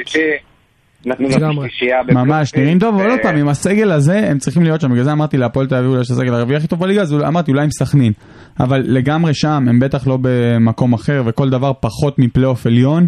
נתנו 1.07 1.29
לו. 1.29 1.63
שלישייה 1.63 1.99
ממש, 2.13 2.55
נראים 2.55 2.79
טוב, 2.79 2.95
אבל 2.95 3.11
עוד 3.11 3.19
פעם, 3.23 3.37
עם 3.37 3.49
הסגל 3.49 3.93
הזה, 3.93 4.19
הם 4.31 4.39
צריכים 4.39 4.63
להיות 4.63 4.81
שם, 4.81 4.91
בגלל 4.91 5.05
זה 5.05 5.13
אמרתי 5.13 5.37
להפועל 5.37 5.67
תל 5.67 5.75
אביב 5.75 5.91
אולי 5.91 6.01
יש 6.01 6.11
הסגל 6.11 6.35
הרביעי 6.35 6.57
הכי 6.57 6.67
טוב 6.67 6.81
בליגה, 6.81 7.03
אז 7.03 7.15
אמרתי 7.15 7.51
אולי 7.51 7.65
עם 7.65 7.71
סכנין. 7.71 8.13
אבל 8.61 8.83
לגמרי 8.85 9.35
שם, 9.35 9.65
הם 9.69 9.81
בטח 9.81 10.07
לא 10.07 10.19
במקום 10.23 10.93
אחר, 10.93 11.23
וכל 11.27 11.51
דבר 11.51 11.73
פחות 11.81 12.19
מפלייאוף 12.19 12.67
עליון, 12.67 13.07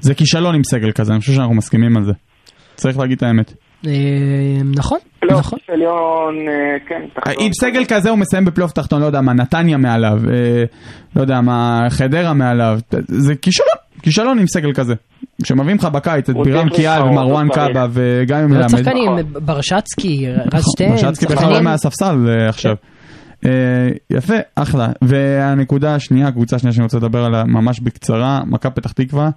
זה 0.00 0.14
כישלון 0.14 0.54
עם 0.54 0.64
סגל 0.64 0.92
כזה, 0.92 1.12
אני 1.12 1.20
חושב 1.20 1.32
שאנחנו 1.32 1.54
מסכימים 1.54 1.96
על 1.96 2.04
זה. 2.04 2.12
צריך 2.74 2.98
להגיד 2.98 3.16
את 3.16 3.22
האמת. 3.22 3.52
אה, 3.86 3.92
נכון, 4.76 4.98
נכון. 5.30 5.58
עליון, 5.68 6.48
אה, 6.48 6.78
כן. 6.88 7.02
תחתון. 7.14 7.44
עם 7.44 7.50
סגל 7.60 7.84
כזה 7.88 8.10
הוא 8.10 8.18
מסיים 8.18 8.44
בפלייאוף 8.44 8.72
תחתון, 8.72 9.00
לא 9.00 9.06
יודע 9.06 9.20
מה, 9.20 9.32
נתניה 9.32 9.76
מעליו, 9.76 10.18
אה, 10.32 10.64
לא 11.16 11.20
יודע 11.20 11.40
מה, 11.40 11.80
חדרה 11.90 12.34
מעליו, 12.34 12.78
זה 13.06 13.34
כישלון, 13.34 13.76
כישלון 14.02 14.38
עם 14.38 14.46
סגל 14.46 14.72
כזה. 14.72 14.94
כשמביאים 15.44 15.76
לך 15.78 15.84
בקיץ 15.84 16.30
את 16.30 16.36
בירם 16.44 16.68
קיאל 16.68 17.02
ומרואן. 17.02 17.48
קאבה 17.48 17.86
וגם 17.92 18.38
עם 18.38 18.48
עוד 18.48 18.58
מלמד. 18.58 18.68
שחקנים, 18.68 19.10
ברשצקי, 19.44 20.26
רז 20.54 20.64
שטיין, 20.72 20.90
ברשצקי 20.90 21.26
בכלל 21.26 21.52
לא 21.52 21.60
מהספסל 21.60 22.26
אה, 22.28 22.48
עכשיו. 22.48 22.74
אה, 23.46 23.50
יפה, 24.10 24.34
אחלה. 24.54 24.88
והנקודה 25.02 25.94
השנייה, 25.94 26.28
הקבוצה 26.28 26.56
השנייה 26.56 26.72
שאני 26.72 26.84
רוצה 26.84 26.96
לדבר 26.98 27.24
עליה 27.24 27.44
ממש 27.44 27.80
בקצרה, 27.80 28.40
מכבי 28.46 28.72
פתח 28.74 28.92
תקווה. 28.92 29.30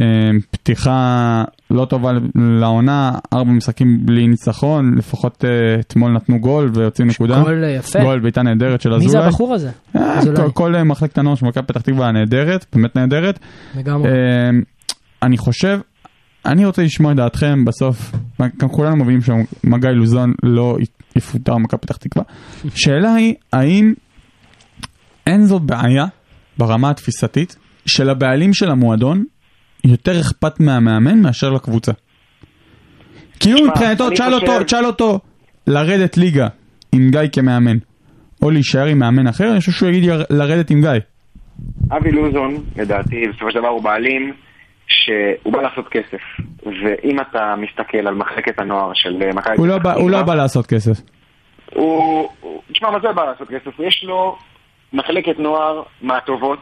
אה, 0.00 0.04
פתיחה 0.50 1.44
לא 1.70 1.84
טובה 1.84 2.10
לעונה, 2.34 3.12
ארבע 3.32 3.50
משחקים 3.50 4.06
בלי 4.06 4.26
ניצחון, 4.26 4.94
לפחות 4.98 5.44
אתמול 5.80 6.12
נתנו 6.12 6.40
גול 6.40 6.70
ויוצאים 6.74 7.08
נקודה. 7.08 7.40
גול 7.40 7.64
יפה. 7.78 8.00
גול, 8.00 8.20
בעיטה 8.20 8.42
נהדרת 8.42 8.80
של 8.80 8.90
מי 8.90 8.96
אזולאי. 8.96 9.10
זה 9.10 9.26
הבחור 9.26 9.54
הזה? 9.54 9.70
אזולאי. 9.94 10.44
כל- 10.54 10.82
מחלקת 10.84 11.18
הנוער 11.18 11.34
של 11.36 11.46
מכבי 11.46 11.66
פתח 11.66 11.80
תקווה 11.80 12.12
נהדרת, 12.12 12.66
באמת 12.74 12.96
נהדרת. 12.96 13.38
לגמרי. 13.78 14.10
אני 15.22 15.38
חושב, 15.38 15.80
אני 16.46 16.64
רוצה 16.64 16.82
לשמוע 16.82 17.12
את 17.12 17.16
דעתכם 17.16 17.64
בסוף, 17.64 18.12
גם 18.56 18.68
כולנו 18.68 18.96
מבינים 18.96 19.20
שמגיא 19.20 19.90
לוזון 19.90 20.32
לא 20.42 20.76
יפוטר 21.16 21.56
מכבי 21.56 21.80
פתח 21.80 21.96
תקווה. 21.96 22.24
שאלה 22.74 23.14
היא, 23.14 23.34
האם 23.52 23.92
אין 25.26 25.44
זו 25.44 25.58
בעיה 25.58 26.04
ברמה 26.58 26.90
התפיסתית 26.90 27.56
של 27.86 28.10
הבעלים 28.10 28.54
של 28.54 28.70
המועדון 28.70 29.24
יותר 29.84 30.20
אכפת 30.20 30.60
מהמאמן 30.60 31.22
מאשר 31.22 31.50
לקבוצה? 31.50 31.92
כאילו 33.40 33.66
מבחינתו, 33.66 34.10
תשאל 34.10 34.34
אותו, 34.34 34.64
תשאל 34.64 34.86
אותו 34.86 35.20
לרדת 35.66 36.16
ליגה 36.16 36.48
עם 36.92 37.10
גיא 37.10 37.20
כמאמן, 37.32 37.76
או 38.42 38.50
להישאר 38.50 38.86
עם 38.86 38.98
מאמן 38.98 39.26
אחר, 39.26 39.50
אני 39.50 39.58
חושב 39.58 39.72
שהוא 39.72 39.88
יגיד 39.88 40.10
לרדת 40.30 40.70
עם 40.70 40.80
גיא. 40.80 40.90
אבי 41.96 42.10
לוזון, 42.10 42.64
לדעתי, 42.76 43.16
בסופו 43.28 43.50
של 43.50 43.58
דבר 43.58 43.68
הוא 43.68 43.82
בעלים 43.82 44.32
שהוא 44.92 45.52
בא 45.52 45.62
לעשות 45.62 45.88
כסף. 45.88 46.20
ואם 46.62 47.20
אתה 47.20 47.54
מסתכל 47.58 47.98
על 48.08 48.14
מחלקת 48.14 48.58
הנוער 48.58 48.90
של 48.94 49.22
אה, 49.22 49.30
מכבי 49.34 49.54
הוא 49.56 49.66
לא 49.66 49.78
בא- 49.78 49.94
הוא 49.94 50.10
לא 50.10 50.22
בא 50.22 50.34
לעשות 50.34 50.66
כסף. 50.66 51.00
הוא- 51.74 52.28
תשמע, 52.72 52.90
מה 52.90 52.98
זה 53.00 53.12
בא 53.12 53.24
לעשות 53.24 53.48
כסף? 53.48 53.78
יש 53.80 54.04
לו 54.04 54.38
מחלקת 54.92 55.38
נוער 55.38 55.82
מהטובות, 56.02 56.58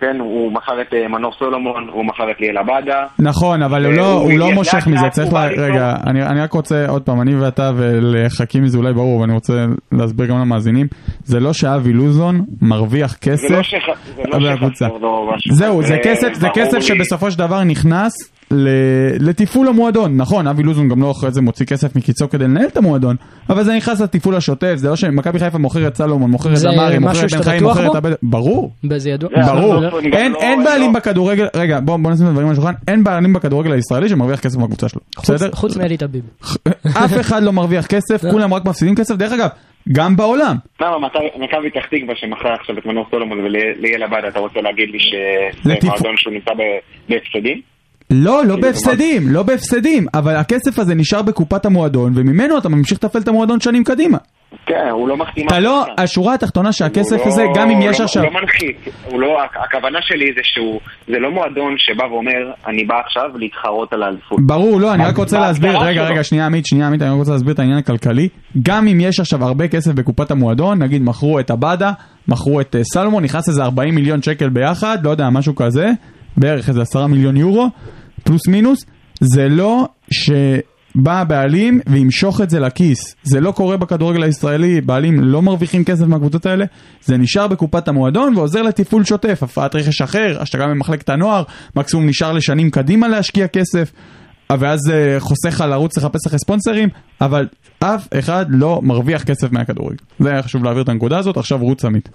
כן, 0.00 0.16
הוא 0.20 0.52
מכר 0.52 0.80
את 0.80 0.94
אה, 0.94 1.08
מנור 1.08 1.32
סולומון, 1.38 1.88
הוא 1.92 2.04
מכר 2.04 2.30
את 2.30 2.40
ליאל 2.40 2.58
עבדה. 2.58 3.06
נכון, 3.18 3.62
אבל 3.62 3.84
הוא 3.84 3.92
אה, 3.92 3.96
לא, 3.96 4.12
הוא 4.12 4.30
הוא 4.30 4.38
לא 4.38 4.50
מושך 4.50 4.86
מזה, 4.86 5.08
צריך 5.10 5.32
ל... 5.32 5.36
רגע. 5.36 5.94
אני 6.06 6.22
אני 6.22 6.40
רק 6.40 6.52
רוצה, 6.52 6.86
עוד 6.88 7.02
פעם, 7.02 7.20
אני 7.20 7.34
ואתה 7.34 7.70
ולחכימי 7.76 8.68
זה 8.68 8.78
אולי 8.78 8.92
ברור, 8.92 9.20
ואני 9.20 9.32
רוצה 9.32 9.52
להסביר 9.92 10.26
גם 10.26 10.38
למאזינים, 10.38 10.86
זה 11.24 11.40
לא 11.40 11.52
שאבי 11.52 11.92
לוזון 11.92 12.44
מרוויח 12.62 13.12
לא 13.12 13.18
כסף 13.32 13.48
זה 13.48 13.56
לא. 13.56 13.62
שחסר 13.62 14.88
לו 15.00 15.30
משהו. 15.34 15.54
זהו, 15.54 15.82
זה 15.82 15.96
כסף. 16.54 16.80
שבסופו 16.80 17.30
של 17.30 17.38
דבר 17.38 17.64
נכנס 17.64 18.12
לתפעול 19.20 19.68
המועדון. 19.68 20.16
נכון, 20.16 20.46
אבי 20.46 20.62
לוזון 20.62 20.88
גם 20.88 21.02
לא 21.02 21.10
אחרי 21.10 21.30
זה 21.30 21.40
מוציא 21.40 21.66
כסף 21.66 21.96
מכיסו 21.96 22.28
כדי 22.28 22.44
לנהל 22.44 22.66
את 22.66 22.76
המועדון, 22.76 23.16
אבל 23.50 23.62
זה 23.62 23.76
נכנס 23.76 24.00
לתפעול 24.00 24.36
השוטף, 24.36 24.72
זה 24.76 24.88
לא 24.88 24.96
שמכבי 24.96 25.38
חיפה 25.38 25.58
מוכרת 25.58 25.94
סלומון, 25.96 26.30
מוכרת 26.30 26.56
זה 26.56 26.68
דמארי, 26.72 26.96
משהו 27.00 27.22
מוכרת 27.24 27.38
בן 27.38 27.42
חיים, 27.42 27.60
בטוח 27.62 27.76
מוכרת 27.76 27.90
בו? 27.92 27.96
הבד... 27.98 28.12
ברור. 28.22 28.72
ידוע. 29.06 29.30
זה- 29.44 29.52
ברור, 29.52 29.74
לא- 29.74 29.98
אין, 30.12 30.32
לא- 30.32 30.64
בעלים 30.64 30.92
לא- 30.92 31.00
בכדורגל, 31.00 31.46
רגע 31.56 31.80
בוא 31.80 31.96
בוא 31.96 32.10
נשים 32.10 32.24
את 32.24 32.30
הדברים 32.30 32.46
על 32.46 32.52
השולחן, 32.52 32.72
אין 32.88 33.04
בעלים 33.04 33.32
בכדורגל 33.32 33.72
הישראלי 33.72 34.08
שמרוויח 34.08 34.40
כסף 34.40 34.58
מהקבוצה 34.58 34.88
שלו, 34.88 35.00
בסדר? 35.22 35.50
חוץ 35.52 35.76
מאלי 35.76 35.96
טביב. 35.96 36.22
אף 36.88 37.20
אחד 37.20 37.42
לא 37.42 37.52
מרוויח 37.52 37.86
כסף, 37.86 38.24
כולם 38.32 38.54
רק 38.54 38.64
מפסידים 38.64 38.94
כסף, 38.94 39.14
דרך 39.16 39.32
אגב, 39.32 39.48
גם 39.92 40.16
בעולם. 40.16 40.56
למה, 40.80 40.98
מכבי- 41.38 41.70
פתח 41.70 41.86
תקווה 41.86 42.14
שמכרה 42.16 42.54
עכשיו 42.54 42.78
את 42.78 42.86
מנור 42.86 43.06
סולומון 43.10 43.38
וליאל 43.40 44.02
עבדה, 44.02 44.28
אתה 44.28 44.38
רוצה 44.38 44.60
להגיד 44.60 44.88
לי 44.92 44.98
שזה 45.00 45.74
מועדון 45.84 46.14
שהוא 46.16 46.32
נמצא 46.34 46.50
בהפסדים? 47.08 47.60
לא, 48.10 48.20
לא 48.44 48.54
כאילו, 48.54 48.60
בהפסדים, 48.60 49.28
לא 49.28 49.42
בהפסדים, 49.42 50.06
אבל 50.14 50.36
הכסף 50.36 50.78
הזה 50.78 50.94
נשאר 50.94 51.22
בקופת 51.22 51.66
המועדון, 51.66 52.12
וממנו 52.16 52.58
אתה 52.58 52.68
ממשיך 52.68 52.98
לתפעל 52.98 53.22
את 53.22 53.28
המועדון 53.28 53.60
שנים 53.60 53.84
קדימה. 53.84 54.18
כן, 54.66 54.88
הוא 54.92 55.08
לא 55.08 55.16
מחתים 55.16 55.46
אתה 55.46 55.58
לא. 55.60 55.84
השורה 55.98 56.34
התחתונה 56.34 56.72
שהכסף 56.72 57.16
הוא 57.20 57.26
הזה, 57.28 57.42
לא- 57.44 57.52
גם 57.56 57.70
אם 57.70 57.78
יש 57.82 58.00
לא- 58.00 58.04
עכשיו... 58.04 58.22
הוא 58.24 58.32
לא 58.32 58.40
מנחית, 58.40 58.76
הוא 59.10 59.20
לא, 59.20 59.38
הכוונה 59.64 59.98
שלי 60.02 60.26
זה 60.34 60.40
שהוא, 60.44 60.80
זה 61.08 61.18
לא 61.18 61.30
מועדון 61.30 61.74
שבא 61.78 62.04
ואומר, 62.04 62.52
אני 62.66 62.84
בא 62.84 62.94
עכשיו 63.06 63.38
להתחרות 63.38 63.92
על 63.92 64.02
האליפות. 64.02 64.38
ברור, 64.46 64.80
לא, 64.80 64.94
אני 64.94 65.04
רק 65.04 65.16
רוצה 65.16 65.38
להסביר, 65.40 65.78
רגע. 65.78 66.02
רגע, 66.08 66.24
שנייה 66.24 66.46
עמית, 66.46 66.66
שנייה 66.66 66.86
עמית, 66.86 67.02
אני 67.02 67.10
רק 67.10 67.16
רוצה 67.16 67.32
להסביר 67.32 67.54
את 67.54 67.58
העניין 67.58 67.78
הכלכלי. 67.78 68.28
גם 68.62 68.88
אם 68.88 69.00
יש 69.00 69.20
עכשיו 69.20 69.44
הרבה 69.44 69.68
כסף 69.68 69.92
בקופת 69.92 70.30
המועדון, 70.30 70.82
נגיד 70.82 71.02
מכרו 71.02 71.40
את 71.40 71.50
עבדה, 71.50 71.92
מכרו 72.28 72.60
את 72.60 72.76
אה, 72.76 72.84
סלומון, 72.84 73.24
נכנס 73.24 73.48
איזה 73.48 73.62
40 73.62 73.94
מיליון 73.94 74.22
שקל 74.22 74.48
ביחד, 74.48 74.98
לא 75.04 75.10
יודע, 75.10 75.30
משהו 75.30 75.54
כזה, 75.54 75.90
בערך 76.36 76.68
איזה 76.68 76.82
10 76.82 77.06
מיליון 77.06 77.36
יורו, 77.36 77.68
פלוס 78.28 78.48
מינוס, 78.48 78.84
זה 79.20 79.48
לא 79.48 79.88
שבא 80.10 81.20
הבעלים 81.20 81.80
וימשוך 81.86 82.40
את 82.40 82.50
זה 82.50 82.60
לכיס. 82.60 83.16
זה 83.22 83.40
לא 83.40 83.52
קורה 83.52 83.76
בכדורגל 83.76 84.22
הישראלי, 84.22 84.80
בעלים 84.80 85.20
לא 85.20 85.42
מרוויחים 85.42 85.84
כסף 85.84 86.04
מהקבוצות 86.04 86.46
האלה, 86.46 86.64
זה 87.04 87.16
נשאר 87.16 87.46
בקופת 87.46 87.88
המועדון 87.88 88.36
ועוזר 88.36 88.62
לתפעול 88.62 89.04
שוטף, 89.04 89.42
הפרעת 89.42 89.74
רכש 89.74 90.02
אחר, 90.02 90.36
השתגה 90.40 90.66
במחלקת 90.66 91.08
הנוער, 91.08 91.42
מקסימום 91.76 92.06
נשאר 92.06 92.32
לשנים 92.32 92.70
קדימה 92.70 93.08
להשקיע 93.08 93.46
כסף. 93.48 93.92
ואז 94.58 94.80
זה 94.80 95.16
חוסך 95.18 95.60
על 95.60 95.72
ערוץ 95.72 95.98
לחפש 95.98 96.26
אחרי 96.26 96.38
ספונסרים, 96.38 96.88
אבל 97.20 97.48
אף 97.80 98.08
אחד 98.18 98.46
לא 98.48 98.80
מרוויח 98.82 99.24
כסף 99.24 99.52
מהכדורגל. 99.52 99.96
זה 100.18 100.30
היה 100.30 100.42
חשוב 100.42 100.64
להעביר 100.64 100.82
את 100.82 100.88
הנקודה 100.88 101.18
הזאת, 101.18 101.36
עכשיו 101.36 101.58
רוץ 101.58 101.84
עמית. 101.84 102.08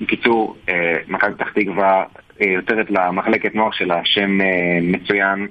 בקיצור, 0.00 0.56
אה, 0.68 0.96
מכבי 1.08 1.34
פתח 1.34 1.48
תקווה 1.54 2.04
אה, 2.40 2.46
יוצרת 2.46 2.90
למחלקת 2.90 3.54
נוער 3.54 3.70
שלה 3.72 4.00
שם 4.04 4.40
אה, 4.40 4.78
מצוין. 4.82 5.46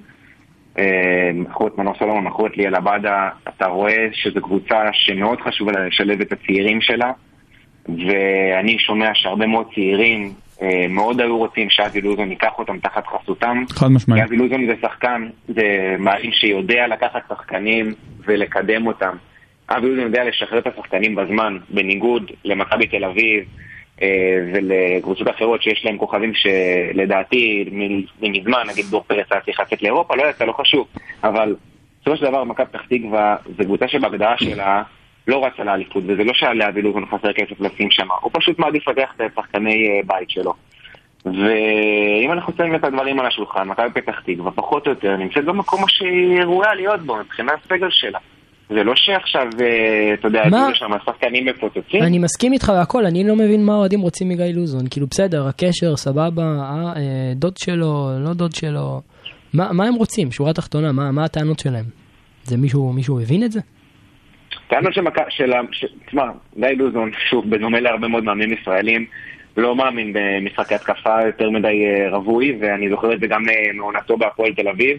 מכרו 1.33 1.67
את 1.67 1.77
מנור 1.77 1.95
סולומון, 1.99 2.23
מכרו 2.23 2.47
את 2.47 2.57
ליאל 2.57 2.75
עבדה, 2.75 3.29
אתה 3.49 3.67
רואה 3.67 4.07
שזו 4.13 4.41
קבוצה 4.41 4.81
שמאוד 4.93 5.41
חשוב 5.41 5.69
לה 5.69 5.87
לשלב 5.87 6.21
את 6.21 6.31
הצעירים 6.31 6.81
שלה, 6.81 7.11
ואני 7.85 8.79
שומע 8.79 9.09
שהרבה 9.13 9.47
מאוד 9.47 9.67
צעירים 9.73 10.33
מאוד 10.89 11.21
היו 11.21 11.37
רוצים 11.37 11.69
שאבי 11.69 12.01
לוזון 12.01 12.29
ייקח 12.31 12.51
אותם 12.57 12.79
תחת 12.79 13.03
חסותם. 13.07 13.63
חד 13.69 13.87
משמעית. 13.87 14.23
אבי 14.23 14.35
לוזון 14.37 14.67
זה 14.67 14.73
שחקן, 14.81 15.27
זה 15.47 15.95
מעלים 15.99 16.31
שיודע 16.31 16.87
לקחת 16.87 17.21
שחקנים 17.29 17.93
ולקדם 18.25 18.87
אותם. 18.87 19.15
אבי 19.69 19.87
לוזון 19.87 20.03
יודע 20.03 20.23
לשחרר 20.23 20.59
את 20.59 20.67
השחקנים 20.67 21.15
בזמן, 21.15 21.57
בניגוד 21.69 22.31
למכבי 22.45 22.87
תל 22.87 23.05
אביב 23.05 23.45
ולקבוצות 24.53 25.27
אחרות 25.29 25.61
שיש 25.61 25.85
להם 25.85 25.97
כוכבים 25.97 26.33
שלדעתי 26.33 27.65
מזמן, 28.21 28.63
נגיד 28.67 28.85
דור 28.85 29.03
פרץ 29.07 29.25
היה 29.31 29.41
צריך 29.41 29.59
לצאת 29.59 29.81
לאירופה, 29.81 30.15
לא 30.15 30.23
יצא, 30.23 30.45
לא 30.45 30.53
חשוב. 30.53 30.87
אבל 31.23 31.55
בסופו 32.01 32.17
של 32.17 32.25
דבר 32.25 32.43
מכבי 32.43 32.65
פתח 32.65 32.81
תקווה 32.89 33.35
זו 33.57 33.63
קבוצה 33.63 33.87
שבהגדרה 33.87 34.37
שלה 34.37 34.83
לא 35.27 35.45
רצה 35.45 35.63
לאליפות, 35.63 36.03
וזה 36.07 36.23
לא 36.23 36.33
שהיה 36.33 36.53
לאבי 36.53 36.81
לוזון 36.81 37.05
חסר 37.05 37.33
כסף 37.33 37.59
לשים 37.59 37.91
שם, 37.91 38.07
הוא 38.21 38.31
פשוט 38.33 38.59
מעדיף 38.59 38.87
לפתח 38.87 39.13
את 39.15 39.31
שחקני 39.35 39.87
אה, 39.87 39.99
בית 40.05 40.29
שלו. 40.29 40.53
ואם 41.25 42.31
אנחנו 42.31 42.53
שמים 42.57 42.75
את 42.75 42.83
הדברים 42.83 43.19
על 43.19 43.25
השולחן, 43.25 43.67
מכבי 43.67 44.01
פתח 44.01 44.19
תקווה 44.25 44.51
פחות 44.51 44.87
או 44.87 44.91
יותר 44.91 45.15
נמצאת 45.15 45.45
במקום 45.45 45.83
שהיא 45.87 46.41
ראויה 46.41 46.73
להיות 46.73 47.01
בו 47.01 47.15
מבחינת 47.15 47.53
הסגל 47.65 47.89
שלה. 47.89 48.19
זה 48.69 48.83
לא 48.83 48.93
שעכשיו, 48.95 49.47
אה, 49.61 50.13
אתה 50.13 50.27
יודע, 50.27 50.43
מה? 50.51 50.61
הביאו 50.61 50.75
שם 50.75 50.91
שחקנים 51.05 51.45
מפוצצים. 51.45 52.03
אני 52.03 52.19
מסכים 52.19 52.53
איתך 52.53 52.71
והכל, 52.75 53.05
אני 53.05 53.27
לא 53.27 53.35
מבין 53.35 53.65
מה 53.65 53.73
האוהדים 53.73 54.01
רוצים 54.01 54.29
מגיא 54.29 54.45
לוזון. 54.45 54.87
כאילו 54.91 55.07
בסדר, 55.07 55.47
הקשר, 55.47 55.95
סבבה, 55.95 56.43
אה, 56.43 56.93
אה, 56.95 57.33
דוד 57.35 57.57
שלו, 57.57 58.09
לא 58.25 58.33
דוד 58.33 58.55
שלו. 58.55 59.01
מה, 59.53 59.73
מה 59.73 59.87
הם 59.87 59.93
רוצים? 59.93 60.31
שורה 60.31 60.53
תחתונה, 60.53 60.91
מה, 60.91 61.11
מה 61.11 61.23
הטענות 61.25 61.59
שלהם? 61.59 61.85
זה 62.43 62.57
מישהו, 62.57 62.93
מישהו 62.93 63.19
הבין 63.19 63.43
את 63.43 63.51
זה? 63.51 63.59
טענות 64.67 64.93
של 64.93 65.01
מכבי, 65.01 65.23
תשמע, 66.05 66.23
גיא 66.59 66.67
לוזון, 66.67 67.11
שוב, 67.29 67.49
בדומה 67.49 67.79
להרבה 67.79 68.07
מאוד 68.07 68.23
מאמנים 68.23 68.53
ישראלים, 68.53 69.05
לא 69.57 69.75
מאמין 69.75 70.13
במשחקי 70.13 70.75
התקפה 70.75 71.21
יותר 71.25 71.49
מדי 71.49 71.85
אה, 71.85 72.17
רווי, 72.17 72.57
ואני 72.59 72.89
זוכר 72.89 73.13
את 73.13 73.19
זה 73.19 73.27
גם 73.27 73.41
מעונתו 73.73 74.17
בהפועל 74.17 74.53
תל 74.53 74.67
אביב, 74.67 74.97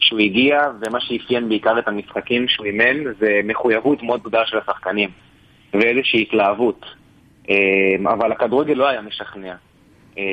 שהוא 0.00 0.20
הגיע, 0.20 0.60
ומה 0.80 0.98
שאפיין 1.00 1.48
בעיקר 1.48 1.78
את 1.78 1.88
המשחקים 1.88 2.48
שהוא 2.48 2.66
אימן, 2.66 3.04
זה 3.18 3.40
מחויבות 3.44 4.02
מאוד 4.02 4.22
גדולה 4.22 4.46
של 4.46 4.58
השחקנים, 4.58 5.08
ואיזושהי 5.74 6.22
התלהבות. 6.22 6.84
אה, 7.50 8.12
אבל 8.12 8.32
הכדורגל 8.32 8.74
לא 8.74 8.88
היה 8.88 9.00
משכנע. 9.00 9.54
אה, 10.18 10.24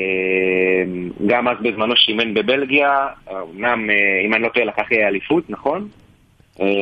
גם 1.28 1.48
אז 1.48 1.58
בזמנו 1.62 1.94
שאימן 1.96 2.34
בבלגיה, 2.34 3.08
אמנם, 3.30 3.90
אה, 3.90 3.96
אם 4.26 4.34
אני 4.34 4.44
לא 4.44 4.50
טועה, 4.50 4.66
לקח 4.66 4.92
אליפות, 4.92 5.50
נכון? 5.50 5.88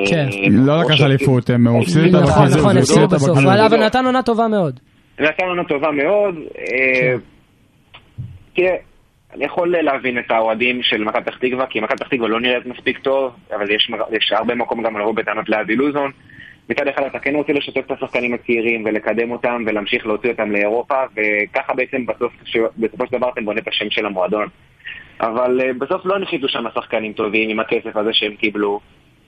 כן. 0.09 0.27
לא 0.51 0.81
או 0.81 0.89
לקח 0.89 1.01
אליפות, 1.01 1.49
הם 1.49 1.67
הוא 1.67 1.81
הפסיד 1.81 2.15
אותה 2.15 2.25
נכון, 2.25 2.43
בקיזוז, 2.43 2.57
נכון, 2.57 2.71
הוא 2.71 2.79
הפסיד 2.79 3.03
אותה 3.03 3.15
בסוף. 3.15 3.37
אבל 3.37 3.85
נתן 3.85 4.05
עונה 4.05 4.23
טובה 4.23 4.47
מאוד. 4.47 4.79
נתן 5.19 5.45
עונה 5.45 5.63
טובה 5.63 5.91
מאוד. 5.91 6.35
אה, 6.57 7.15
תראה, 8.55 8.75
אני 9.35 9.45
יכול 9.45 9.81
להבין 9.81 10.19
את 10.19 10.31
האוהדים 10.31 10.83
של 10.83 11.03
מכבי 11.03 11.21
פתח 11.21 11.37
תקווה, 11.37 11.65
כי 11.67 11.79
מכבי 11.79 11.97
פתח 11.97 12.07
תקווה 12.07 12.27
לא 12.27 12.39
נראית 12.39 12.65
מספיק 12.65 12.99
טוב, 12.99 13.35
אבל 13.55 13.71
יש, 13.71 13.91
יש 14.11 14.31
הרבה 14.31 14.55
מקום 14.55 14.83
גם 14.83 14.97
לבוא 14.99 15.15
בטענות 15.15 15.49
לאבי 15.49 15.75
לוזון. 15.75 16.11
מצד 16.69 16.87
אחד 16.87 17.03
אתה 17.03 17.19
כן 17.19 17.35
רוצה 17.35 17.53
לשתף 17.53 17.81
את 17.85 17.91
השחקנים 17.91 18.33
הצעירים 18.33 18.85
ולקדם 18.85 19.31
אותם 19.31 19.63
ולהמשיך 19.67 20.05
להוציא 20.07 20.31
אותם 20.31 20.51
לאירופה, 20.51 21.03
וככה 21.15 21.73
בעצם 21.73 22.05
בסוף, 22.05 22.33
בסופו 22.77 23.07
של 23.07 23.17
דבר 23.17 23.29
אתם 23.29 23.45
בונה 23.45 23.59
את 23.59 23.67
השם 23.67 23.89
של 23.89 24.05
המועדון. 24.05 24.47
אבל 25.21 25.61
אה, 25.61 25.73
בסוף 25.73 26.05
לא 26.05 26.15
הנחיתו 26.15 26.49
שם 26.49 26.65
שחקנים 26.75 27.13
טובים 27.13 27.49
עם 27.49 27.59
הכסף 27.59 27.95
הזה 27.95 28.13
שהם 28.13 28.35
קיבלו, 28.35 28.79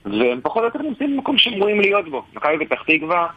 והם 0.05 0.39
פחות 0.43 0.61
או 0.61 0.67
יותר 0.67 0.81
נמצאים 0.81 1.15
במקום 1.15 1.37
שהם 1.37 1.53
ראויים 1.53 1.79
להיות 1.79 2.09
בו. 2.09 2.23
מכבי 2.33 2.65
פתח 2.65 2.83
תקווה, 2.87 3.27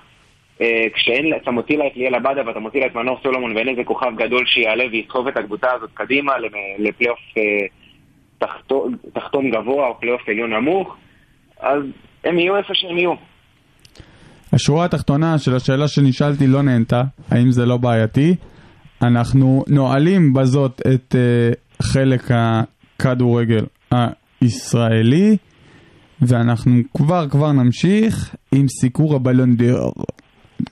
אה, 0.61 0.86
כשאין, 0.94 1.32
אתה 1.42 1.50
מוציא 1.50 1.78
לה 1.78 1.86
את 1.86 1.96
ליאל 1.96 2.14
עבדה 2.14 2.46
ואתה 2.46 2.58
מוציא 2.58 2.80
לה 2.80 2.86
את 2.86 2.94
מנור 2.94 3.18
סולומון 3.22 3.56
ואין 3.56 3.68
איזה 3.68 3.84
כוכב 3.84 4.12
גדול 4.16 4.46
שיעלה 4.46 4.84
ויסחוב 4.92 5.28
את 5.28 5.36
הקבוצה 5.36 5.66
הזאת 5.72 5.90
קדימה 5.94 6.32
לפלייאוף 6.78 7.18
אה, 7.38 7.66
תחתון 9.12 9.50
גבוה 9.50 9.88
או 9.88 10.00
פלייאוף 10.00 10.28
עליון 10.28 10.52
נמוך, 10.52 10.96
אז 11.61 11.82
הם 12.24 12.38
יהיו 12.38 12.56
איפה 12.56 12.74
שהם 12.74 12.98
יהיו. 12.98 13.12
השורה 14.52 14.84
התחתונה 14.84 15.38
של 15.38 15.56
השאלה 15.56 15.88
שנשאלתי 15.88 16.46
לא 16.46 16.62
נענתה, 16.62 17.02
האם 17.30 17.50
זה 17.50 17.66
לא 17.66 17.76
בעייתי? 17.76 18.34
אנחנו 19.02 19.64
נועלים 19.68 20.32
בזאת 20.32 20.80
את 20.94 21.14
uh, 21.14 21.82
חלק 21.82 22.22
הכדורגל 22.30 23.64
הישראלי, 24.40 25.36
ואנחנו 26.22 26.72
כבר 26.96 27.28
כבר 27.28 27.52
נמשיך 27.52 28.34
עם 28.54 28.68
סיקור 28.68 29.14
הבלון. 29.14 29.56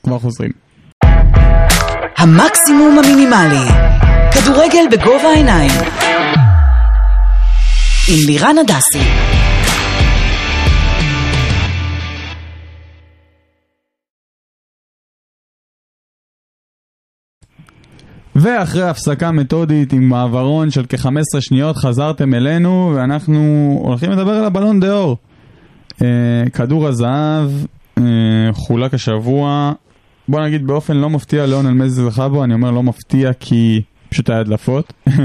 כבר 0.03 0.18
חוזרים. 0.18 0.51
המקסימום 2.18 2.99
המינימלי. 2.99 3.68
כדורגל 4.32 4.84
בגובה 4.91 5.28
העיניים. 5.28 5.70
עם 8.09 8.26
לירן 8.26 8.59
הדסי. 8.59 8.99
ואחרי 18.36 18.82
הפסקה 18.82 19.30
מתודית 19.30 19.93
עם 19.93 20.09
מעברון 20.09 20.70
של 20.70 20.84
כ-15 20.89 21.41
שניות 21.41 21.76
חזרתם 21.76 22.34
אלינו 22.34 22.93
ואנחנו 22.97 23.39
הולכים 23.82 24.11
לדבר 24.11 24.32
על 24.32 24.45
הבלון 24.45 24.80
דה 24.80 24.93
אור. 24.93 25.16
אה, 26.03 26.07
כדור 26.53 26.86
הזהב 26.86 27.51
חולק 28.53 28.94
השבוע, 28.94 29.72
בוא 30.28 30.40
נגיד 30.40 30.66
באופן 30.66 30.96
לא 30.96 31.11
מפתיע 31.11 31.46
ליאונל 31.46 31.70
מסי 31.70 31.90
זכה 31.90 32.28
בו, 32.28 32.44
אני 32.44 32.55
אומר 32.55 32.70
לא 32.70 32.82
מפתיע 32.82 33.32
כי 33.32 33.82
פשוט 34.09 34.30
היה 34.30 34.40
הדלפות. 34.40 34.92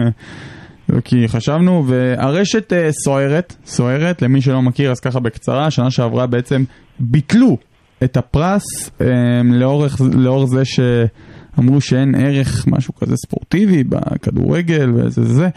כי 1.03 1.27
חשבנו, 1.27 1.83
והרשת 1.87 2.73
אה, 2.73 2.89
סוערת, 2.91 3.55
סוערת, 3.65 4.21
למי 4.21 4.41
שלא 4.41 4.61
מכיר 4.61 4.91
אז 4.91 4.99
ככה 4.99 5.19
בקצרה, 5.19 5.71
שנה 5.71 5.91
שעברה 5.91 6.27
בעצם 6.27 6.63
ביטלו 6.99 7.57
את 8.03 8.17
הפרס 8.17 8.63
אה, 9.01 9.07
לאורך, 9.43 10.01
לאור 10.13 10.45
זה 10.45 10.63
שאמרו 10.65 11.81
שאין 11.81 12.15
ערך 12.15 12.67
משהו 12.67 12.95
כזה 12.95 13.15
ספורטיבי 13.15 13.83
בכדורגל 13.83 14.91
וזה 14.95 15.23
זה. 15.23 15.49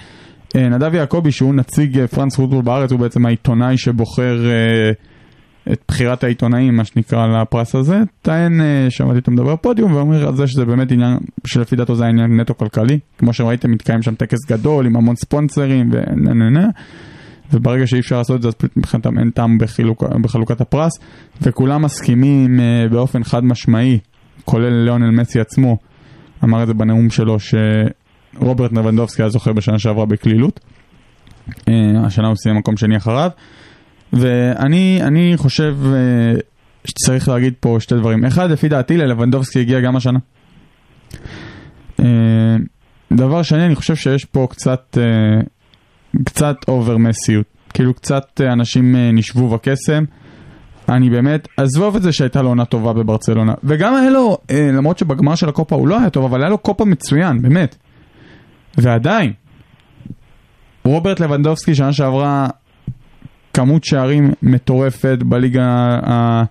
אה, 0.57 0.69
נדב 0.69 0.95
יעקבי 0.95 1.33
שהוא 1.33 1.55
נציג 1.55 1.99
אה, 1.99 2.07
פרנס 2.07 2.37
פוטבול 2.37 2.63
בארץ, 2.63 2.93
הוא 2.93 3.01
בעצם 3.01 3.27
העיתונאי 3.27 3.79
שבוחר 3.79 4.47
אה, 4.47 4.91
את 5.73 5.83
בחירת 5.89 6.25
העיתונאים, 6.25 6.77
מה 6.77 6.85
שנקרא, 6.85 7.27
לפרס 7.27 7.75
הזה. 7.75 8.03
טען, 8.23 8.61
אה, 8.61 8.87
שמעתי 8.91 9.19
אותו 9.19 9.33
מדבר 9.33 9.55
בפודיום, 9.55 9.93
ואומר 9.93 10.29
על 10.29 10.37
זה 10.37 10.47
שזה 10.47 10.65
באמת 10.65 10.93
עניין, 10.93 11.19
שלפי 11.47 11.77
דעתו 11.77 11.95
זה 11.95 12.07
עניין 12.07 12.41
נטו 12.41 12.57
כלכלי. 12.57 12.99
כמו 13.19 13.33
שראיתם, 13.33 13.71
מתקיים 13.71 14.03
שם 14.03 14.15
טקס 14.15 14.39
גדול 14.49 14.87
עם 14.87 14.97
המון 14.97 15.17
ספונסרים 15.17 15.91
ונה 15.93 16.35
נה 16.35 16.51
נה. 16.51 16.69
וברגע 17.53 17.87
שאי 17.87 17.99
אפשר 17.99 18.19
לעשות 18.19 18.37
את 18.37 18.43
זה, 18.43 18.49
אז 18.49 18.55
מבחינתם 18.77 19.19
אין 19.19 19.31
טעם 19.31 19.59
בחילוק, 19.59 20.03
בחלוקת 20.03 20.61
הפרס, 20.61 20.93
וכולם 21.43 21.83
מסכימים 21.83 22.61
אה, 22.61 22.89
באופן 22.91 23.25
חד 23.25 23.45
משמעי, 23.45 23.99
כולל 24.45 24.85
ליאונל 24.85 25.11
מסי 25.11 25.41
עצמו, 25.41 25.77
אמר 26.45 26.63
את 26.63 26.67
זה 26.67 26.75
בנאום 26.75 27.11
שלו, 27.11 27.37
שרוברט 27.41 28.73
נבנדובסקי 28.73 29.23
היה 29.23 29.29
זוכה 29.29 29.53
בשנה 29.53 29.79
שעברה 29.79 30.07
בקלילות. 30.07 30.61
אה, 31.69 31.75
השנה 32.05 32.29
הוא 32.29 32.37
סיים 32.37 32.57
מקום 32.57 32.77
שני 32.77 32.97
אחריו. 32.97 33.31
ואני 34.13 34.99
אני 35.03 35.33
חושב 35.37 35.77
אה, 35.87 36.41
שצריך 36.85 37.29
להגיד 37.29 37.55
פה 37.61 37.77
שתי 37.81 37.95
דברים. 37.95 38.25
אחד, 38.25 38.51
לפי 38.51 38.69
דעתי, 38.69 38.97
ללבנדובסקי 38.97 39.61
הגיע 39.61 39.81
גם 39.81 39.97
השנה. 39.97 40.19
אה, 42.01 42.07
דבר 43.13 43.43
שני, 43.43 43.67
אני 43.67 43.75
חושב 43.75 43.97
שיש 43.97 44.25
פה 44.25 44.47
קצת, 44.51 44.99
אה, 45.01 45.43
קצת 46.25 46.57
אובר 46.69 46.97
מסיות. 46.97 47.47
כאילו 47.75 47.95
קצת 47.95 48.41
אנשים 48.53 48.97
נשבו 49.13 49.49
בקסם. 49.49 50.05
אני 50.89 51.11
באמת, 51.11 51.49
עזבוב 51.57 51.97
את 51.97 52.03
זה 52.03 52.13
שהייתה 52.13 52.43
לו 52.43 52.49
עונה 52.49 52.65
טובה 52.65 52.93
בברצלונה. 52.93 53.55
וגם 53.65 53.95
היה 53.95 54.11
לו, 54.11 54.39
למרות 54.73 54.99
שבגמר 54.99 55.35
של 55.35 55.49
הקופה 55.49 55.77
הוא 55.77 55.89
לא 55.89 55.99
היה 55.99 56.11
טוב, 56.11 56.25
אבל 56.25 56.41
היה 56.41 56.51
לו 56.51 56.59
קופה 56.59 56.85
מצוין, 56.85 57.43
באמת. 57.43 57.77
ועדיין, 58.79 59.33
רוברט 60.85 61.21
לבנדובסקי 61.21 61.75
שנה 61.75 61.93
שעברה 61.93 62.49
כמות 63.57 63.85
שערים 63.85 64.33
מטורפת 64.43 65.19
בליגה, 65.23 65.65
ה... 66.07 66.43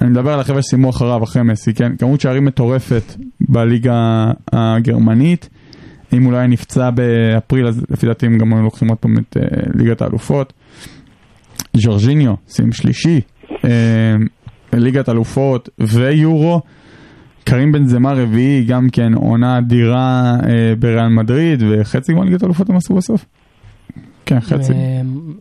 אני 0.00 0.10
מדבר 0.10 0.32
על 0.32 0.40
החבר'ה 0.40 0.62
שסיימו 0.62 0.90
אחריו, 0.90 1.24
אחרי 1.24 1.42
מסי, 1.42 1.74
כן? 1.74 1.96
כמות 1.96 2.20
שערים 2.20 2.44
מטורפת 2.44 3.02
בליגה 3.40 4.30
הגרמנית. 4.52 5.48
אם 6.12 6.34
היה 6.34 6.46
נפצע 6.46 6.90
באפריל, 6.90 7.66
אז 7.66 7.84
לפי 7.90 8.06
דעתי 8.06 8.26
הם 8.26 8.38
גם 8.38 8.54
היו 8.54 8.62
לוקחים 8.62 8.88
עוד 8.88 8.98
פעם 8.98 9.18
את 9.18 9.36
uh, 9.36 9.40
ליגת 9.74 10.02
האלופות. 10.02 10.52
ז'ורג'יניו, 11.76 12.34
סיים 12.48 12.72
שלישי, 12.72 13.20
uh, 13.48 13.56
ליגת 14.72 15.08
אלופות 15.08 15.68
ויורו. 15.78 16.60
קרים 17.44 17.72
בן 17.72 17.86
זמה 17.86 18.12
רביעי, 18.12 18.64
גם 18.64 18.88
כן 18.92 19.14
עונה 19.14 19.58
אדירה 19.58 20.36
uh, 20.40 20.46
בריאל 20.78 21.08
מדריד, 21.08 21.62
וחצי 21.70 22.12
גמר 22.12 22.24
ליגת 22.24 22.44
אלופות 22.44 22.70
הם 22.70 22.76
עשו 22.76 22.94
בסוף. 22.94 23.26
כן, 24.26 24.40
חצי. 24.40 24.72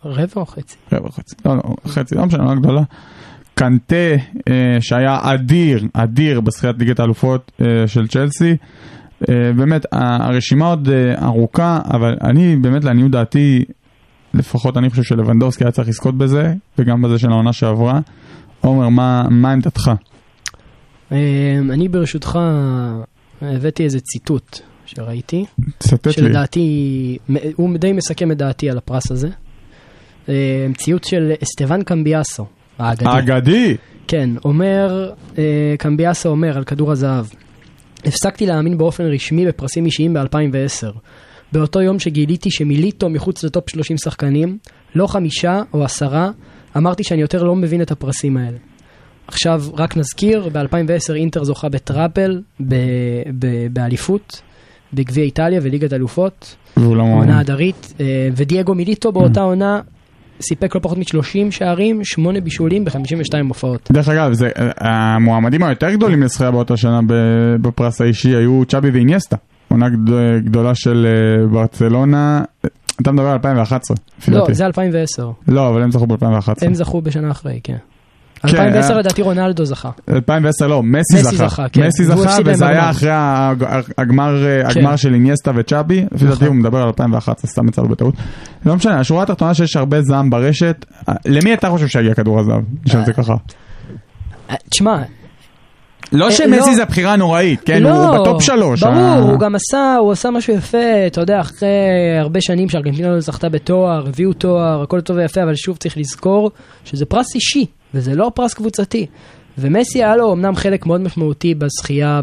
רבע 0.05 0.33
או 0.35 0.45
חצי? 0.45 0.75
רבע 0.91 1.09
חצי, 1.11 1.35
לא, 1.45 1.55
לא, 1.55 1.61
חצי, 1.87 2.15
לא 2.15 2.25
משנה, 2.25 2.43
לא 2.43 2.55
גדולה. 2.55 2.83
קנטה, 3.59 3.95
אה, 4.49 4.77
שהיה 4.81 5.19
אדיר, 5.21 5.87
אדיר 5.93 6.41
בזכיית 6.41 6.75
ליגת 6.79 6.99
האלופות 6.99 7.51
אה, 7.61 7.87
של 7.87 8.07
צ'לסי. 8.07 8.55
אה, 9.29 9.53
באמת, 9.55 9.85
הרשימה 9.91 10.65
עוד 10.65 10.89
ארוכה, 11.21 11.79
אבל 11.93 12.17
אני, 12.21 12.55
באמת, 12.55 12.83
לעניות 12.83 13.11
דעתי, 13.11 13.65
לפחות 14.33 14.77
אני 14.77 14.89
חושב 14.89 15.03
שלבנדובסקי 15.03 15.63
היה 15.63 15.71
צריך 15.71 15.87
לזכות 15.87 16.17
בזה, 16.17 16.53
וגם 16.77 17.01
בזה 17.01 17.19
של 17.19 17.31
העונה 17.31 17.53
שעברה. 17.53 17.99
עומר, 18.61 18.89
מה, 18.89 19.51
עמדתך? 19.51 19.91
אני 21.11 21.87
ברשותך 21.89 22.39
הבאתי 23.41 23.83
איזה 23.83 23.99
ציטוט 23.99 24.59
שראיתי, 24.95 25.45
תצטט 25.77 26.07
לי. 26.07 26.13
שלדעתי, 26.13 27.17
הוא 27.55 27.77
די 27.77 27.93
מסכם 27.93 28.31
את 28.31 28.37
דעתי 28.37 28.69
על 28.69 28.77
הפרס 28.77 29.11
הזה. 29.11 29.29
אה, 30.29 30.67
ציוט 30.77 31.03
של 31.03 31.31
אסטבן 31.43 31.83
קמביאסו, 31.83 32.45
האגדי. 32.77 33.05
אגדי! 33.09 33.77
כן, 34.07 34.29
אומר, 34.45 35.11
אה, 35.37 35.75
קמביאסו 35.79 36.29
אומר 36.29 36.57
על 36.57 36.63
כדור 36.63 36.91
הזהב, 36.91 37.25
הפסקתי 38.05 38.45
להאמין 38.45 38.77
באופן 38.77 39.03
רשמי 39.03 39.45
בפרסים 39.45 39.85
אישיים 39.85 40.13
ב-2010. 40.13 40.97
באותו 41.51 41.81
יום 41.81 41.99
שגיליתי 41.99 42.51
שמיליטו 42.51 43.09
מחוץ 43.09 43.43
לטופ 43.43 43.69
30 43.69 43.97
שחקנים, 43.97 44.57
לא 44.95 45.07
חמישה 45.07 45.61
או 45.73 45.83
עשרה, 45.83 46.31
אמרתי 46.77 47.03
שאני 47.03 47.21
יותר 47.21 47.43
לא 47.43 47.55
מבין 47.55 47.81
את 47.81 47.91
הפרסים 47.91 48.37
האלה. 48.37 48.57
עכשיו, 49.27 49.63
רק 49.73 49.97
נזכיר, 49.97 50.49
ב-2010 50.53 51.15
אינטר 51.15 51.43
זוכה 51.43 51.69
בטראפל, 51.69 52.41
באליפות, 53.71 54.41
בגביע 54.93 55.23
איטליה 55.23 55.59
וליגת 55.63 55.93
אלופות, 55.93 56.55
והוא 56.77 56.95
לא 56.95 57.01
עונה 57.01 57.15
מאמין. 57.15 57.29
הדרית, 57.35 57.93
אה, 57.99 58.05
ודייגו 58.35 58.75
מיליטו 58.75 59.11
באותה 59.11 59.41
עונה 59.41 59.81
סיפק 60.41 60.75
לא 60.75 60.81
פחות 60.83 60.97
מ-30 60.97 61.23
שערים, 61.51 61.99
8 62.03 62.41
בישולים 62.41 62.85
ב-52 62.85 62.97
הופעות. 63.47 63.89
דרך 63.91 64.09
אגב, 64.09 64.33
זה, 64.33 64.49
המועמדים 64.77 65.63
היותר 65.63 65.91
גדולים 65.95 66.23
לזכייה 66.23 66.51
באותה 66.51 66.77
שנה 66.77 66.99
בפרס 67.61 68.01
האישי 68.01 68.35
היו 68.35 68.61
צ'אבי 68.67 68.89
ואיניאסטה. 68.89 69.35
עונה 69.71 69.89
גד- 69.89 70.13
גדולה 70.45 70.75
של 70.75 71.07
אה, 71.07 71.47
ברצלונה. 71.47 72.41
אתה 73.01 73.11
מדבר 73.11 73.25
על 73.27 73.33
2011, 73.33 73.97
לפי 74.19 74.31
לא, 74.31 74.39
דעתי. 74.39 74.53
זה 74.53 74.65
2010. 74.65 75.31
לא, 75.47 75.69
אבל 75.69 75.81
הם 75.83 75.91
זכו 75.91 76.07
ב-2011. 76.07 76.53
הם 76.61 76.73
זכו 76.73 77.01
בשנה 77.01 77.31
אחרי, 77.31 77.59
כן. 77.63 77.77
כן, 78.41 78.47
2010 78.47 78.89
היה- 78.91 78.99
לדעתי 78.99 79.21
רונלדו 79.21 79.65
זכה. 79.65 79.89
2010 80.09 80.67
לא, 80.67 80.83
מסי 80.83 81.23
זכה. 81.23 81.69
כן. 81.69 81.87
מסי 81.87 82.03
זכה, 82.03 82.15
להם 82.15 82.41
וזה 82.45 82.67
היה. 82.67 82.89
אחרי 82.89 83.09
הגמר 83.97 84.45
אה, 84.45 84.73
כן. 84.73 84.79
הגמר 84.79 84.95
של 84.95 85.13
איניאסטה 85.13 85.51
וצ'אבי. 85.55 86.05
לפי 86.11 86.25
דעתי 86.25 86.35
נכון. 86.35 86.47
הוא 86.47 86.55
מדבר 86.55 86.77
על 86.77 86.87
2011, 86.87 87.51
סתם 87.51 87.67
יצא 87.67 87.81
לו 87.81 87.87
בטעות. 87.89 88.13
לא 88.65 88.75
משנה, 88.75 88.99
השורה 88.99 89.23
התחתונה 89.23 89.53
שיש 89.53 89.75
הרבה 89.75 90.01
זעם 90.01 90.29
ברשת. 90.29 90.85
אה, 91.09 91.13
למי 91.25 91.53
אתה 91.53 91.69
חושב 91.69 91.87
שיגיע 91.87 92.13
כדור 92.13 92.39
הזהב? 92.39 92.61
נשאל 92.85 92.99
את 92.99 93.05
זה 93.05 93.13
ככה. 93.13 93.33
אה, 94.49 94.55
תשמע, 94.69 94.97
לא 96.11 96.25
אה, 96.25 96.31
שמסי 96.31 96.69
לא. 96.69 96.75
זה 96.75 96.83
הבחירה 96.83 97.13
הנוראית, 97.13 97.61
כן? 97.65 97.83
לא, 97.83 97.89
הוא 98.07 98.21
בטופ 98.21 98.41
שלוש. 98.43 98.83
ברור, 98.83 99.29
הוא 99.31 99.39
גם 99.39 99.55
עשה, 99.55 99.95
הוא 99.99 100.11
עשה 100.11 100.31
משהו 100.31 100.53
יפה, 100.53 100.77
אתה 101.07 101.21
יודע, 101.21 101.39
אחרי 101.39 101.67
הרבה 102.19 102.41
שנים 102.41 102.69
שארגנטינה 102.69 103.07
לא 103.09 103.19
זכתה 103.19 103.49
בתואר, 103.49 104.07
הביאו 104.07 104.33
תואר, 104.33 104.81
הכל 104.83 105.01
טוב 105.01 105.17
ויפה, 105.17 105.43
אבל 105.43 105.55
שוב 105.55 105.77
צריך 105.77 105.97
לזכור 105.97 106.51
שזה 106.85 107.05
פרס 107.05 107.35
אישי, 107.35 107.65
וזה 107.93 108.15
לא 108.15 108.31
פרס 108.35 108.53
קבוצתי. 108.53 109.05
ומסי 109.59 110.03
היה 110.03 110.15
לו 110.15 110.33
אמנם 110.33 110.55
חלק 110.55 110.85
מאוד 110.85 111.01
משמעותי 111.01 111.55
בזכייה 111.55 112.21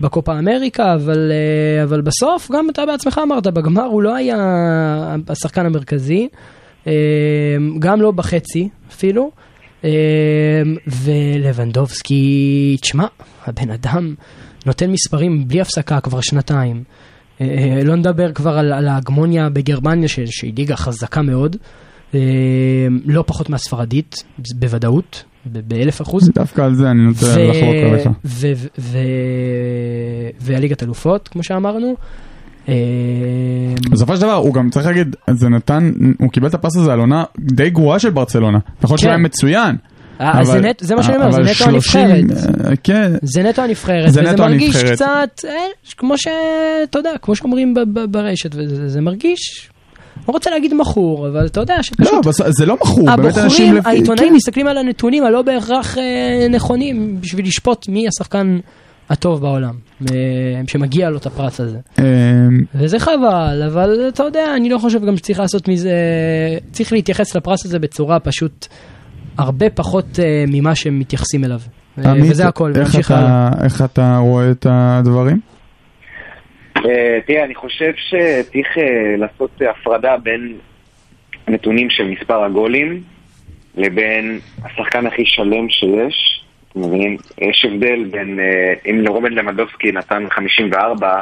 בקופה 0.00 0.38
אמריקה, 0.38 0.94
אבל, 0.94 1.32
אה, 1.32 1.84
אבל 1.84 2.00
בסוף, 2.00 2.50
גם 2.52 2.70
אתה 2.70 2.86
בעצמך 2.86 3.20
אמרת, 3.22 3.46
בגמר 3.46 3.84
הוא 3.84 4.02
לא 4.02 4.14
היה 4.14 4.36
השחקן 5.28 5.66
המרכזי, 5.66 6.28
אה, 6.86 6.92
גם 7.78 8.00
לא 8.00 8.10
בחצי 8.10 8.68
אפילו. 8.90 9.30
אה, 9.84 9.90
ולבנדובסקי, 10.86 12.76
תשמע, 12.80 13.06
הבן 13.46 13.70
אדם 13.70 14.14
נותן 14.66 14.90
מספרים 14.90 15.48
בלי 15.48 15.60
הפסקה 15.60 16.00
כבר 16.00 16.20
שנתיים. 16.20 16.84
לא 17.84 17.96
נדבר 17.96 18.32
כבר 18.32 18.58
על, 18.58 18.72
על 18.72 18.88
ההגמוניה 18.88 19.48
בגרמניה, 19.48 20.08
שהיא 20.08 20.52
ליגה 20.56 20.76
חזקה 20.76 21.22
מאוד. 21.22 21.56
אה, 22.16 22.88
לא 23.04 23.24
פחות 23.26 23.50
מהספרדית, 23.50 24.24
בוודאות, 24.54 25.24
באלף 25.46 26.02
אחוז. 26.02 26.30
דווקא 26.34 26.62
על 26.62 26.74
זה 26.74 26.90
אני 26.90 27.02
נוטה 27.02 27.26
לחלוק 27.26 27.74
עליך. 27.92 28.08
והליגת 30.40 30.82
אלופות, 30.82 31.28
כמו 31.28 31.42
שאמרנו. 31.42 31.96
אה, 32.68 32.74
בסופו 33.90 34.16
של 34.16 34.22
דבר 34.22 34.34
הוא 34.34 34.54
גם 34.54 34.70
צריך 34.70 34.86
להגיד, 34.86 35.16
זה 35.30 35.48
נתן, 35.48 35.92
הוא 36.18 36.30
קיבל 36.30 36.48
את 36.48 36.54
הפרס 36.54 36.76
הזה 36.76 36.92
על 36.92 37.00
עונה 37.00 37.24
די 37.38 37.70
גרועה 37.70 37.98
של 37.98 38.10
ברצלונה. 38.10 38.58
נכון 38.82 38.98
שהוא 38.98 39.08
כן. 39.08 39.14
היה 39.14 39.24
מצוין. 39.24 39.76
אה, 40.20 40.44
זה 40.80 40.94
מה 40.94 41.02
שאני 41.02 41.16
אומר, 41.16 41.32
זה 41.32 41.40
נטו 41.40 41.54
30, 41.54 42.00
הנבחרת. 42.00 42.66
אה, 42.66 42.76
כן, 42.82 43.12
זה 43.22 43.42
נטו 43.42 43.62
הנבחרת, 43.62 44.12
זה 44.12 44.20
וזה 44.20 44.36
מרגיש. 44.36 44.84
קצת, 44.84 45.44
אה, 45.48 45.52
כמו 45.96 46.18
ש... 46.18 46.26
אתה 46.84 46.98
יודע, 46.98 47.10
כמו 47.22 47.36
שאומרים 47.36 47.74
ברשת, 48.10 48.50
זה 48.86 49.00
מרגיש, 49.00 49.70
לא 50.28 50.32
רוצה 50.32 50.50
להגיד 50.50 50.74
מכור, 50.74 51.28
אבל 51.28 51.46
אתה 51.46 51.60
יודע 51.60 51.76
לא, 51.76 51.82
שפשוט... 51.82 52.26
בסוף- 52.26 52.46
זה 52.50 52.66
לא 52.66 52.74
מכור, 52.74 53.16
באמת 53.16 53.38
אנשים 53.38 53.74
הבוחרים. 53.74 53.96
העיתונאים 53.96 54.28
כן. 54.28 54.34
מסתכלים 54.34 54.66
על 54.66 54.78
הנתונים 54.78 55.24
הלא 55.24 55.42
בהכרח 55.42 55.98
אה, 55.98 56.46
נכונים 56.50 57.20
בשביל 57.20 57.46
לשפוט 57.46 57.88
מי 57.88 58.08
השחקן 58.08 58.58
הטוב 59.10 59.40
בעולם, 59.40 59.74
אה, 60.02 60.14
שמגיע 60.66 61.10
לו 61.10 61.16
את 61.18 61.26
הפרס 61.26 61.60
הזה. 61.60 61.78
אה, 61.98 62.04
וזה 62.74 62.98
חבל, 62.98 63.62
אבל 63.66 64.00
אתה 64.08 64.22
יודע, 64.22 64.54
אני 64.56 64.68
לא 64.68 64.78
חושב 64.78 65.04
גם 65.06 65.16
שצריך 65.16 65.40
לעשות 65.40 65.68
מזה, 65.68 65.92
צריך 66.72 66.92
להתייחס 66.92 67.36
לפרס 67.36 67.64
הזה 67.64 67.78
בצורה 67.78 68.20
פשוט 68.20 68.66
הרבה 69.38 69.70
פחות 69.70 70.18
אה, 70.22 70.44
ממה 70.48 70.74
שהם 70.74 70.98
מתייחסים 70.98 71.44
אליו. 71.44 71.60
אה, 72.04 72.10
עמית, 72.10 72.30
וזה 72.30 72.48
הכל, 72.48 72.72
איך 72.76 72.96
אתה-. 73.00 73.48
איך 73.62 73.82
אתה 73.82 74.16
רואה 74.16 74.50
את 74.50 74.66
הדברים? 74.70 75.40
אה, 76.84 77.18
תראה, 77.26 77.44
אני 77.44 77.54
חושב 77.54 77.92
שצריך 77.96 78.78
אה, 78.78 79.14
לעשות 79.18 79.50
הפרדה 79.70 80.16
בין 80.16 80.58
נתונים 81.48 81.90
של 81.90 82.04
מספר 82.04 82.44
הגולים 82.44 83.02
לבין 83.76 84.40
השחקן 84.64 85.06
הכי 85.06 85.22
שלם 85.26 85.68
שיש. 85.70 86.44
אתם 86.70 86.80
מבינים? 86.80 87.16
יש 87.38 87.64
הבדל 87.64 88.04
בין, 88.04 88.40
אה, 88.40 88.74
אם 88.90 89.04
רובן 89.08 89.32
למדובסקי 89.32 89.92
נתן 89.92 90.26
54 90.30 91.20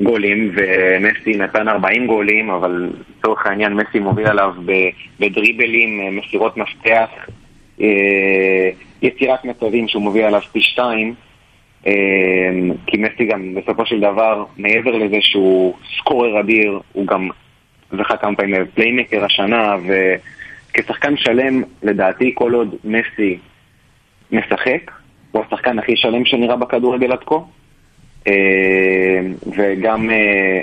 גולים 0.00 0.54
ומסי 0.54 1.38
נתן 1.38 1.68
40 1.68 2.06
גולים, 2.06 2.50
אבל 2.50 2.90
לצורך 3.18 3.46
העניין 3.46 3.72
מסי 3.72 3.98
מוביל 3.98 4.26
עליו 4.26 4.54
בדריבלים, 5.20 6.16
מסירות 6.16 6.56
מפתח, 6.56 7.08
יצירת 9.02 9.44
מצבים 9.44 9.88
שהוא 9.88 10.02
מוביל 10.02 10.24
עליו 10.24 10.40
פי 10.52 10.60
שתיים. 10.60 11.14
אה, 11.86 11.92
כי 12.86 12.96
מסי 12.96 13.24
גם 13.24 13.54
בסופו 13.54 13.86
של 13.86 14.00
דבר, 14.00 14.44
מעבר 14.56 14.90
לזה 14.90 15.16
שהוא 15.20 15.74
סקורר 15.98 16.40
אדיר, 16.40 16.80
הוא 16.92 17.06
גם 17.06 17.28
זכה 17.92 18.16
כמה 18.16 18.36
פעמים 18.36 18.66
פליימקר 18.74 19.24
השנה, 19.24 19.76
וכשחקן 19.86 21.16
שלם, 21.16 21.62
לדעתי, 21.82 22.32
כל 22.34 22.54
עוד 22.54 22.74
מסי 22.84 23.38
משחק, 24.32 24.90
הוא 25.30 25.44
השחקן 25.46 25.78
הכי 25.78 25.96
שלם 25.96 26.24
שנראה 26.24 26.56
בכדורגל 26.56 27.12
עד 27.12 27.24
כה. 27.26 27.38
אה, 28.26 29.20
וגם 29.56 30.10
אה, 30.10 30.60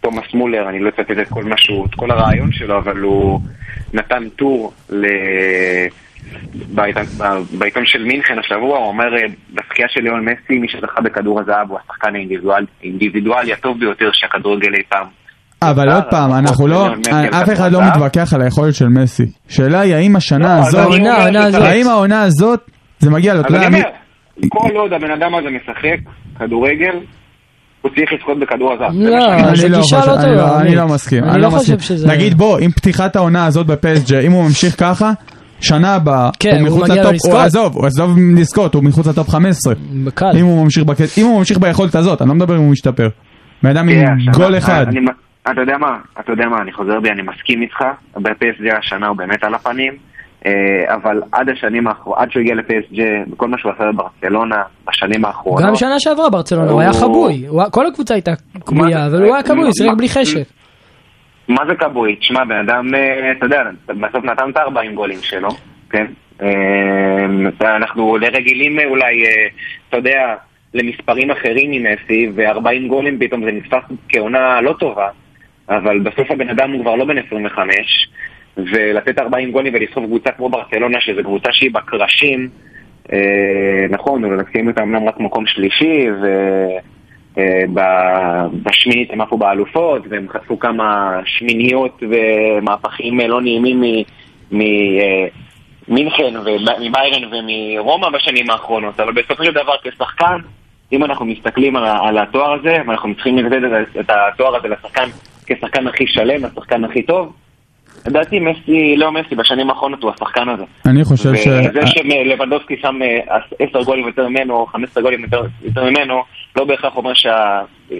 תומאס 0.00 0.34
מולר, 0.34 0.68
אני 0.68 0.78
לא 0.78 0.88
אצטט 0.88 1.10
את 1.10 1.28
כל 1.28 1.44
משהו, 1.44 1.86
את 1.86 1.94
כל 1.94 2.10
הרעיון 2.10 2.52
שלו, 2.52 2.78
אבל 2.78 2.96
הוא 2.96 3.40
נתן 3.92 4.28
טור 4.28 4.72
ל... 4.90 5.06
בעיתון, 7.58 7.82
של 7.86 8.02
מינכן 8.04 8.34
השבוע, 8.44 8.78
הוא 8.78 8.86
אומר, 8.86 9.04
אה, 9.04 9.22
בזכייה 9.54 9.88
של 9.90 10.00
ליאון 10.00 10.24
מסי, 10.24 10.58
מי 10.58 10.68
שזכה 10.68 11.00
בכדור 11.00 11.40
הזהב 11.40 11.70
הוא 11.70 11.78
השחקן 11.82 12.14
האינדיבידואל- 12.14 12.66
האינדיבידואלי 12.82 13.52
הטוב 13.52 13.80
ביותר 13.80 14.08
שהכדורגל 14.12 14.74
אי 14.74 14.82
פעם. 14.88 15.06
אבל 15.62 15.88
אה, 15.90 15.94
עוד 15.94 16.04
פעם, 16.10 16.32
אנחנו 16.32 16.66
לא, 16.66 16.86
על 17.12 17.26
אף 17.42 17.52
אחד 17.52 17.72
לא. 17.72 17.80
מתווכח 17.88 18.34
על 18.34 18.42
היכולת 18.42 18.74
של 18.74 18.88
מסי. 18.88 19.22
שאלה 19.48 19.80
היא 19.80 19.94
האם 19.94 20.16
השנה 20.16 20.38
לא, 20.54 20.60
אז 20.60 20.74
הזאת. 20.74 21.62
האם 21.62 21.88
העונה 21.88 22.22
הזאת, 22.22 22.60
זה 22.98 23.10
מגיע 23.10 23.34
לו, 23.34 23.40
אתה 23.40 23.48
אז 23.48 23.54
יודע, 23.54 23.66
אני 23.66 23.76
אומר, 23.76 23.88
כל 24.48 24.76
עוד 24.76 24.92
הבן 24.92 25.10
אדם 25.10 25.34
הזה 25.34 25.48
משחק 25.50 26.10
כדורגל, 26.38 26.96
הוא 27.82 27.90
צריך 27.96 28.12
לזכות 28.12 28.38
בכדור 28.40 28.72
הזהב. 28.72 28.92
זה 28.92 29.10
לא. 29.10 29.34
אני 29.48 29.56
זה 29.56 29.68
לא 29.68 29.78
לא 30.06 30.74
לא-. 30.74 30.74
לא 30.74 30.86
מסכים, 30.94 31.24
אני 31.24 31.40
לא 31.42 31.48
לא 31.48 31.50
חושב. 31.50 31.78
שזה... 31.78 32.08
נגיד 32.08 32.34
בוא, 32.34 32.58
עם 32.58 32.70
פתיחת 32.70 33.16
העונה 33.16 33.46
הזאת 33.46 33.66
בפסג' 33.66 34.14
אם 34.14 34.32
הוא 34.32 34.44
ממשיך 34.44 34.80
ככה, 34.80 35.12
שנה 35.60 35.94
הבאה, 35.94 36.30
כן, 36.40 36.56
הוא 36.60 36.66
מחוץ 36.68 36.82
מגיע 36.90 37.02
לו 37.04 37.10
לטופ, 37.10 37.24
הוא 37.24 37.32
לזכות. 37.32 37.44
עזוב, 37.46 37.76
הוא 37.76 37.86
עזוב 37.86 38.10
לזכות, 38.36 38.74
הוא 38.74 38.84
מחוץ 38.84 39.06
לטופ 39.06 39.28
15. 39.30 39.74
בקל. 40.04 40.26
אם 40.40 40.44
הוא 40.44 40.64
ממשיך 40.64 40.84
בקט- 40.84 41.18
אם 41.18 41.26
הוא 41.26 41.38
ממשיך 41.38 41.58
ביכולת 41.58 41.94
הזאת, 41.94 42.22
אני 42.22 42.28
לא 42.28 42.34
מדבר 42.34 42.54
אם 42.56 42.60
הוא 42.60 42.70
משתפר. 42.72 43.08
בן 43.62 43.70
אדם 43.70 43.88
עם 43.88 43.94
תראה, 44.00 44.12
השנה- 44.14 44.32
גול 44.32 44.58
אחד. 44.58 44.84
אני- 44.88 45.00
אתה 45.52 45.60
יודע 45.60 45.78
מה, 45.78 45.88
אתה 46.20 46.32
יודע 46.32 46.44
מה, 46.48 46.56
אני 46.62 46.72
חוזר 46.72 47.00
בי, 47.02 47.08
אני 47.10 47.22
מסכים 47.22 47.62
איתך, 47.62 47.76
ב-PSG 48.16 48.78
השנה 48.78 49.06
הוא 49.08 49.16
באמת 49.16 49.44
על 49.44 49.54
הפנים, 49.54 49.92
אה, 50.46 50.50
אבל 50.94 51.20
עד 51.32 51.46
השנים 51.48 51.86
האחרונות, 51.86 52.18
עד 52.20 52.30
שהוא 52.30 52.40
הגיע 52.40 52.54
ל-PSG, 52.54 53.00
בכל 53.32 53.48
מה 53.48 53.56
שהוא 53.58 53.72
עשה 53.72 53.84
בברצלונה, 53.92 54.56
בשנים 54.88 55.24
האחרונות, 55.24 55.62
גם 55.62 55.76
שנה 55.76 55.94
שעברה 56.00 56.30
ברצלונה, 56.30 56.70
הוא 56.70 56.80
היה 56.80 56.90
הוא- 56.90 56.98
חבוי. 56.98 57.46
הוא- 57.48 57.62
כל 57.70 57.86
הקבוצה 57.86 58.14
הייתה 58.14 58.32
קבויה, 58.64 59.06
אבל 59.06 59.22
הוא 59.24 59.34
היה 59.34 59.42
כבוי, 59.42 59.62
הוא 59.64 59.72
שיחק 59.72 59.88
מה- 59.88 59.94
בלי 59.94 60.08
חשק. 60.08 60.42
מה 61.48 61.66
זה 61.68 61.74
כבוי? 61.74 62.16
תשמע, 62.16 62.44
בן 62.44 62.58
אדם, 62.58 62.94
אה, 62.94 63.32
אתה 63.32 63.46
יודע, 63.46 63.62
בסוף 63.86 64.24
נתן 64.24 64.50
את 64.50 64.56
ה-40 64.56 64.94
גולים 64.94 65.18
שלו, 65.22 65.48
כן? 65.90 66.06
אה, 66.42 67.76
אנחנו 67.76 68.16
לרגילים 68.16 68.78
אה, 68.78 68.84
אולי, 68.84 69.24
אה, 69.24 69.46
אתה 69.88 69.96
יודע, 69.96 70.34
למספרים 70.74 71.30
אחרים 71.30 71.70
ממסי, 71.70 72.28
ו-40 72.34 72.88
גולים 72.88 73.18
פתאום 73.18 73.44
זה 73.44 73.52
נתפס 73.52 73.82
כעונה 74.08 74.60
לא 74.60 74.74
טובה, 74.78 75.08
אבל 75.68 75.98
בסוף 75.98 76.30
הבן 76.30 76.48
אדם 76.48 76.70
הוא 76.70 76.80
כבר 76.82 76.96
לא 76.96 77.04
בן 77.04 77.18
25, 77.18 78.08
ולתת 78.56 79.18
40 79.18 79.52
גולים 79.52 79.74
ולסחוב 79.74 80.04
קבוצה 80.04 80.30
כמו 80.30 80.48
ברצלונה, 80.48 81.00
שזו 81.00 81.22
קבוצה 81.22 81.48
שהיא 81.52 81.70
בקרשים, 81.72 82.48
נכון, 83.90 84.24
אבל 84.24 84.40
לקחים 84.40 84.68
אותם 84.68 84.82
אמנם 84.82 85.08
רק 85.08 85.20
מקום 85.20 85.46
שלישי, 85.46 86.06
ו... 86.22 86.26
אה, 87.38 87.62
בשמינית 88.62 89.10
הם 89.12 89.20
עפו 89.20 89.38
באלופות, 89.38 90.02
והם 90.08 90.26
חטפו 90.28 90.58
כמה 90.58 91.18
שמיניות 91.24 92.02
ומהפכים 92.10 93.20
אה, 93.20 93.26
לא 93.26 93.40
נעימים 93.42 93.82
ממינכן 95.88 96.34
ומביירן 96.36 97.34
ומרומא 97.34 98.08
בשנים 98.10 98.50
האחרונות, 98.50 99.00
אבל 99.00 99.12
בסופו 99.12 99.44
של 99.44 99.52
דבר 99.52 99.74
כשחקן, 99.82 100.36
אם 100.92 101.04
אנחנו 101.04 101.24
מסתכלים 101.24 101.76
על, 101.76 101.84
על 101.84 102.18
התואר 102.18 102.52
הזה, 102.52 102.78
ואנחנו 102.86 103.14
צריכים 103.14 103.38
לתת 103.38 103.56
את- 104.00 104.10
התואר 104.10 104.56
הזה 104.56 104.68
לשחקן 104.68 105.08
כשחקן 105.46 105.86
הכי 105.86 106.06
שלם, 106.06 106.44
השחקן 106.44 106.84
הכי 106.84 107.02
טוב, 107.02 107.32
לדעתי 108.06 108.36
מסי, 108.40 108.72
לא 108.96 109.12
מסי, 109.12 109.34
בשנים 109.34 109.70
האחרונות 109.70 110.02
הוא 110.02 110.10
השחקן 110.14 110.48
הזה. 110.54 110.62
אני 110.86 111.04
חושב 111.04 111.34
ש... 111.36 111.46
וזה 111.46 111.80
שלבנדובסקי 111.86 112.74
שם 112.82 112.94
אה, 113.02 113.36
10 113.70 113.82
גולים 113.84 114.06
יותר 114.06 114.28
ממנו, 114.28 114.54
או 114.54 114.66
15 114.66 115.02
גולים 115.02 115.20
יותר, 115.22 115.40
ממנו, 115.82 116.14
לא 116.56 116.64
בהכרח 116.64 116.96
אומר 116.96 117.10
שה... 117.14 117.30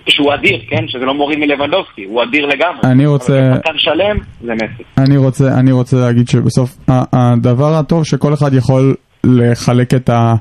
שהוא 0.09 0.35
אדיר, 0.35 0.59
כן? 0.71 0.85
שזה 0.89 1.05
לא 1.05 1.15
מוריד 1.15 1.39
מלבנדובסקי, 1.39 2.05
הוא 2.05 2.23
אדיר 2.23 2.47
לגמרי. 2.47 2.81
אני 2.85 3.07
רוצה- 3.07 3.39
אבל 3.39 3.53
כשחקן 3.61 3.79
שלם, 3.79 4.17
זה 4.45 4.53
מסי. 4.55 4.83
אני 4.99 5.17
רוצה, 5.17 5.45
אני 5.61 5.73
רוצה 5.73 5.97
להגיד 5.97 6.29
שבסוף 6.29 6.77
הדבר 7.13 7.75
הטוב 7.75 8.05
שכל 8.05 8.35
אחד 8.35 8.55
יכול 8.55 8.95
לחלק 9.25 9.95
את 9.95 10.09
ה... 10.11 10.35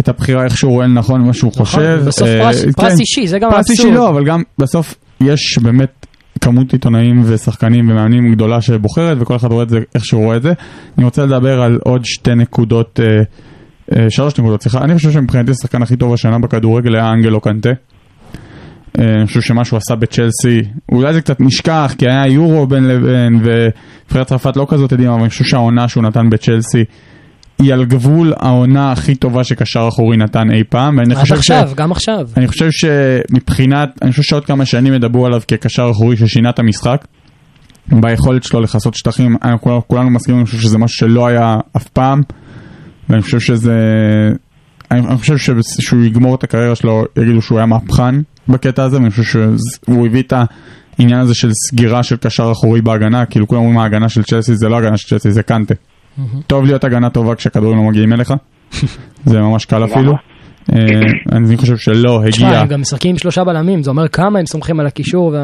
את 0.00 0.08
הבחירה 0.08 0.44
איך 0.44 0.56
שהוא 0.56 0.72
רואה 0.72 0.86
לנכון 0.86 1.26
מה 1.26 1.32
שהוא 1.34 1.52
חושב. 1.52 1.98
בסוף 2.06 2.28
אה, 2.28 2.40
פרס- 2.44 2.64
כן. 2.64 2.72
פרס 2.72 3.00
אישי, 3.00 3.26
זה 3.26 3.38
גם 3.38 3.50
פרס 3.50 3.70
אישי 3.70 3.82
האבסורד. 3.82 4.04
לא, 4.04 4.08
אבל 4.08 4.24
גם 4.24 4.42
בסוף 4.58 4.94
יש 5.20 5.58
באמת 5.62 6.06
כמות 6.40 6.72
עיתונאים 6.72 7.22
ושחקנים 7.24 7.90
ומאמנים 7.90 8.32
גדולה 8.32 8.60
שבוחרת 8.60 9.16
וכל 9.20 9.36
אחד 9.36 9.52
רואה 9.52 9.62
את 9.62 9.68
זה 9.68 9.78
איך 9.94 10.04
שהוא 10.04 10.24
רואה 10.24 10.36
את 10.36 10.42
זה. 10.42 10.52
אני 10.98 11.04
רוצה 11.04 11.24
לדבר 11.24 11.60
על 11.60 11.78
עוד 11.84 12.04
שתי 12.04 12.34
נקודות, 12.34 13.00
אה, 13.00 13.22
אה, 13.96 14.10
שלוש 14.10 14.38
נקודות, 14.38 14.62
סליחה. 14.62 14.78
אני 14.84 14.94
חושב 14.94 15.10
שמבחינתי 15.10 15.50
השחקן 15.50 15.82
הכי 15.82 15.96
טוב 15.96 16.12
השנה 16.12 16.38
בכדורגל 16.38 16.94
היה 16.94 17.10
אנגלו 17.12 17.40
קנטה. 17.40 17.70
אה, 18.98 19.04
אני 19.18 19.26
חושב 19.26 19.40
שמה 19.40 19.64
שהוא 19.64 19.76
עשה 19.76 19.94
בצ'לסי, 19.94 20.62
אולי 20.92 21.12
זה 21.12 21.20
קצת 21.20 21.40
נשכח, 21.40 21.94
כי 21.98 22.06
היה 22.08 22.26
יורו 22.26 22.66
בין 22.66 22.84
לבין, 22.84 23.40
ונבחרת 23.44 24.26
צרפת 24.26 24.56
לא 24.56 24.66
כזאת 24.68 24.92
יודעים, 24.92 25.10
אבל 25.10 25.20
אני 25.20 25.28
חושב 25.28 25.44
שהעונה 25.44 25.88
שהוא 25.88 26.02
נתן 26.02 26.30
בצ'לסי 26.30 26.84
היא 27.58 27.72
על 27.72 27.84
גבול 27.84 28.32
העונה 28.36 28.92
הכי 28.92 29.14
טובה 29.14 29.44
שקשר 29.44 29.88
אחורי 29.88 30.16
נתן 30.16 30.50
אי 30.54 30.64
פעם, 30.68 30.98
ואני 30.98 31.14
עד 31.14 31.20
חושב 31.20 31.34
ש... 31.34 31.38
עכשיו, 31.38 31.70
גם 31.76 31.92
עכשיו. 31.92 32.28
אני 32.36 32.48
חושב 32.48 32.68
שמבחינת, 32.70 33.88
אני 34.02 34.10
חושב 34.10 34.22
שעוד 34.22 34.44
כמה 34.44 34.64
שנים 34.64 34.94
ידברו 34.94 35.26
עליו 35.26 35.40
כקשר 35.48 35.90
אחורי 35.90 36.16
ששינה 36.16 36.50
את 36.50 36.58
המשחק, 36.58 37.06
ביכולת 37.88 38.44
שלו 38.44 38.60
לכסות 38.60 38.94
שטחים, 38.94 39.36
אנחנו 39.42 39.60
כולנו, 39.60 39.88
כולנו 39.88 40.10
מסכימים, 40.10 40.40
אני 40.40 40.46
חושב 40.46 40.58
שזה 40.58 40.78
משהו 40.78 40.96
שלא 40.96 41.26
היה 41.26 41.56
אף 41.76 41.88
פעם, 41.88 42.22
ואני 43.08 43.22
חושב 43.22 43.40
שזה, 43.40 43.74
אני, 44.90 45.00
אני 45.00 45.18
חושב 45.18 45.38
ש- 45.38 45.50
שהוא 45.80 46.04
יגמור 46.04 46.34
את 46.34 46.44
הקריירה 46.44 46.74
שלו, 46.74 47.04
יגידו 47.18 47.42
שהוא 47.42 47.58
היה 47.58 47.66
מהפכן 47.66 48.14
בקטע 48.48 48.84
הזה, 48.84 48.96
ואני 48.96 49.10
חושב 49.10 49.22
שהוא 49.22 50.06
הביא 50.06 50.22
את 50.22 50.32
העניין 50.98 51.20
הזה 51.20 51.34
של 51.34 51.50
סגירה 51.52 52.02
של 52.02 52.16
קשר 52.16 52.52
אחורי 52.52 52.80
בהגנה, 52.82 53.26
כאילו 53.26 53.48
כולם 53.48 53.60
אומרים 53.60 53.78
ההגנה 53.78 54.08
של 54.08 54.22
צ'לסי 54.22 54.56
זה 54.56 54.68
לא 54.68 54.76
הגנה 54.76 54.96
של 54.96 55.08
צ'לסי, 55.08 55.30
זה 55.30 55.42
קנטה. 55.42 55.74
טוב 56.46 56.64
להיות 56.64 56.84
הגנה 56.84 57.10
טובה 57.10 57.34
כשהכדורים 57.34 57.78
לא 57.78 57.84
מגיעים 57.84 58.12
אליך, 58.12 58.32
זה 59.24 59.38
ממש 59.38 59.64
קל 59.64 59.84
אפילו. 59.84 60.12
אה, 60.72 60.78
אני 61.32 61.56
חושב 61.56 61.76
שלא 61.76 62.20
תשמע, 62.30 62.46
הגיע. 62.48 62.60
הם 62.60 62.68
גם 62.68 62.80
משחקים 62.80 63.10
עם 63.10 63.18
שלושה 63.18 63.44
בלמים, 63.44 63.82
זה 63.82 63.90
אומר 63.90 64.08
כמה 64.08 64.38
הם 64.38 64.46
סומכים 64.46 64.80
על 64.80 64.86
הקישור. 64.86 65.34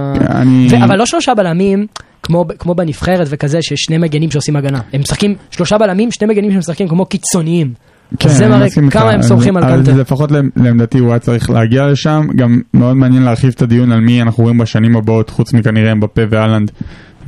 אבל 0.84 0.96
לא 0.98 1.06
שלושה 1.06 1.34
בלמים, 1.34 1.86
כמו, 2.22 2.44
כמו 2.58 2.74
בנבחרת 2.74 3.26
וכזה, 3.30 3.58
שיש 3.62 3.80
שני 3.80 3.98
מגנים 3.98 4.30
שעושים 4.30 4.56
הגנה. 4.56 4.80
הם 4.92 5.00
משחקים 5.00 5.34
שלושה 5.50 5.78
בלמים, 5.78 6.10
שני 6.10 6.26
מגנים 6.28 6.52
שמשחקים 6.52 6.88
כמו 6.88 7.06
קיצוניים. 7.06 7.72
כן, 8.18 8.28
זה 8.28 8.48
מראה. 8.48 8.66
כמה 8.90 9.10
הם 9.10 9.22
סומכים 9.22 9.56
על 9.56 9.62
קנטה. 9.62 9.92
לפחות 9.92 10.30
לעמ- 10.30 10.34
לעמדתי 10.64 10.98
הוא 10.98 11.10
היה 11.10 11.18
צריך 11.18 11.50
להגיע 11.50 11.86
לשם. 11.86 12.26
גם 12.36 12.60
מאוד 12.74 12.96
מעניין 12.96 13.22
להרחיב 13.22 13.52
את 13.56 13.62
הדיון 13.62 13.92
על 13.92 14.00
מי 14.00 14.22
אנחנו 14.22 14.42
רואים 14.42 14.58
בשנים 14.58 14.96
הבאות, 14.96 15.30
חוץ 15.30 15.52
מכנראה 15.54 15.92
אמבפה 15.92 16.22
ואלנד 16.30 16.70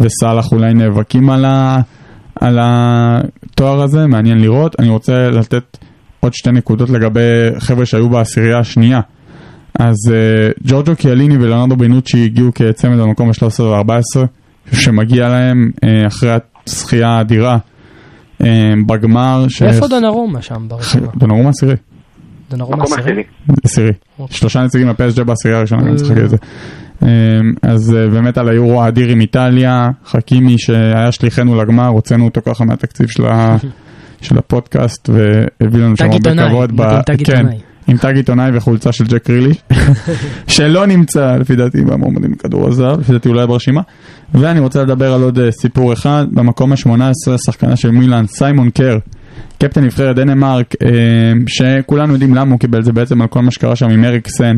וסאלח 0.00 0.52
אולי 0.52 0.74
נאבקים 0.74 1.30
על, 1.30 1.44
ה... 1.44 1.78
על 2.46 2.58
התואר 2.62 3.82
הזה, 3.82 4.06
מעניין 4.06 4.38
לראות. 4.40 4.76
אני 4.80 4.88
רוצה 4.88 5.30
לתת 5.30 5.78
עוד 6.20 6.34
שתי 6.34 6.50
נקודות 6.52 6.90
לגבי 6.90 7.20
חבר'ה 7.58 7.86
שהיו 7.86 8.08
בעשירייה 8.08 8.58
השנייה. 8.58 9.00
אז 9.78 9.96
uh, 10.08 10.60
ג'ורג'ו 10.68 10.96
קיאליני 10.96 11.36
ולאונרדו 11.36 11.76
בנוצ'י 11.76 12.24
הגיעו 12.24 12.50
כצמד 12.54 12.98
במקום 12.98 13.28
ה-13 13.28 13.62
ו-14, 13.62 14.26
שמגיע 14.72 15.28
להם 15.28 15.70
uh, 15.76 16.06
אחרי 16.06 16.30
הזכייה 16.66 17.08
האדירה 17.08 17.58
uh, 18.42 18.46
בגמר. 18.86 19.46
ש- 19.48 19.62
איפה 19.62 19.88
דונרומה 19.88 20.42
שם 20.42 20.64
ברשימה? 20.68 21.06
דונרומה 21.16 21.48
עשירי. 21.50 21.74
דונרומה 22.50 22.84
עשירי? 22.84 23.22
עשירי. 23.64 23.92
אוקיי. 24.18 24.36
שלושה 24.36 24.62
נציגים 24.64 24.88
לפסג' 24.88 25.22
בעשירייה 25.22 25.58
הראשונה, 25.58 25.90
אה. 25.90 25.96
צריך 25.96 26.10
להגיד 26.10 26.24
את 26.24 26.30
זה. 26.30 26.36
אמ, 27.02 27.08
אז 27.62 27.94
אה, 27.96 28.08
באמת 28.08 28.38
על 28.38 28.48
היורו 28.48 28.82
האדיר 28.82 29.08
עם 29.08 29.20
איטליה, 29.20 29.88
חכימי 30.06 30.58
שהיה 30.58 31.12
שליחנו 31.12 31.62
לגמר, 31.62 31.86
הוצאנו 31.86 32.24
אותו 32.24 32.40
ככה 32.46 32.64
מהתקציב 32.64 33.06
של 33.08 33.26
ה- 33.26 33.56
של 34.22 34.38
הפודקאסט 34.38 35.08
והביא 35.08 35.80
לנו 35.80 35.96
שם 35.96 36.04
הרבה 36.12 36.30
כבוד. 36.48 36.76
ב- 36.76 36.82
כן. 37.24 37.46
עם 37.88 37.96
תג 37.96 38.12
עיתונאי 38.16 38.50
וחולצה 38.54 38.92
של 38.92 39.04
ג'ק 39.04 39.30
רילי, 39.30 39.54
שלא 40.46 40.86
נמצא 40.86 41.36
לפי 41.36 41.56
דעתי 41.56 41.82
במועמדים 41.82 42.32
לכדור 42.32 42.68
הזהב, 42.68 43.00
לפי 43.00 43.12
דעתי 43.12 43.28
אולי 43.28 43.46
ברשימה. 43.46 43.80
ואני 44.34 44.60
רוצה 44.60 44.82
לדבר 44.82 45.12
על 45.12 45.22
עוד 45.22 45.38
אה, 45.38 45.50
סיפור 45.52 45.92
אחד, 45.92 46.24
במקום 46.32 46.72
ה-18, 46.72 46.90
שחקנה 47.46 47.76
של 47.76 47.90
מילאן, 47.90 48.26
סיימון 48.26 48.70
קר, 48.70 48.98
קפטן 49.58 49.84
נבחרת 49.84 50.16
דנמרק, 50.16 50.74
אה, 50.82 50.88
שכולנו 51.46 52.12
יודעים 52.12 52.34
למה 52.34 52.50
הוא 52.50 52.60
קיבל 52.60 52.78
את 52.78 52.84
זה 52.84 52.92
בעצם 52.92 53.22
על 53.22 53.28
כל 53.28 53.42
מה 53.42 53.50
שקרה 53.50 53.76
שם 53.76 53.88
עם 53.90 54.04
אריקסן, 54.04 54.56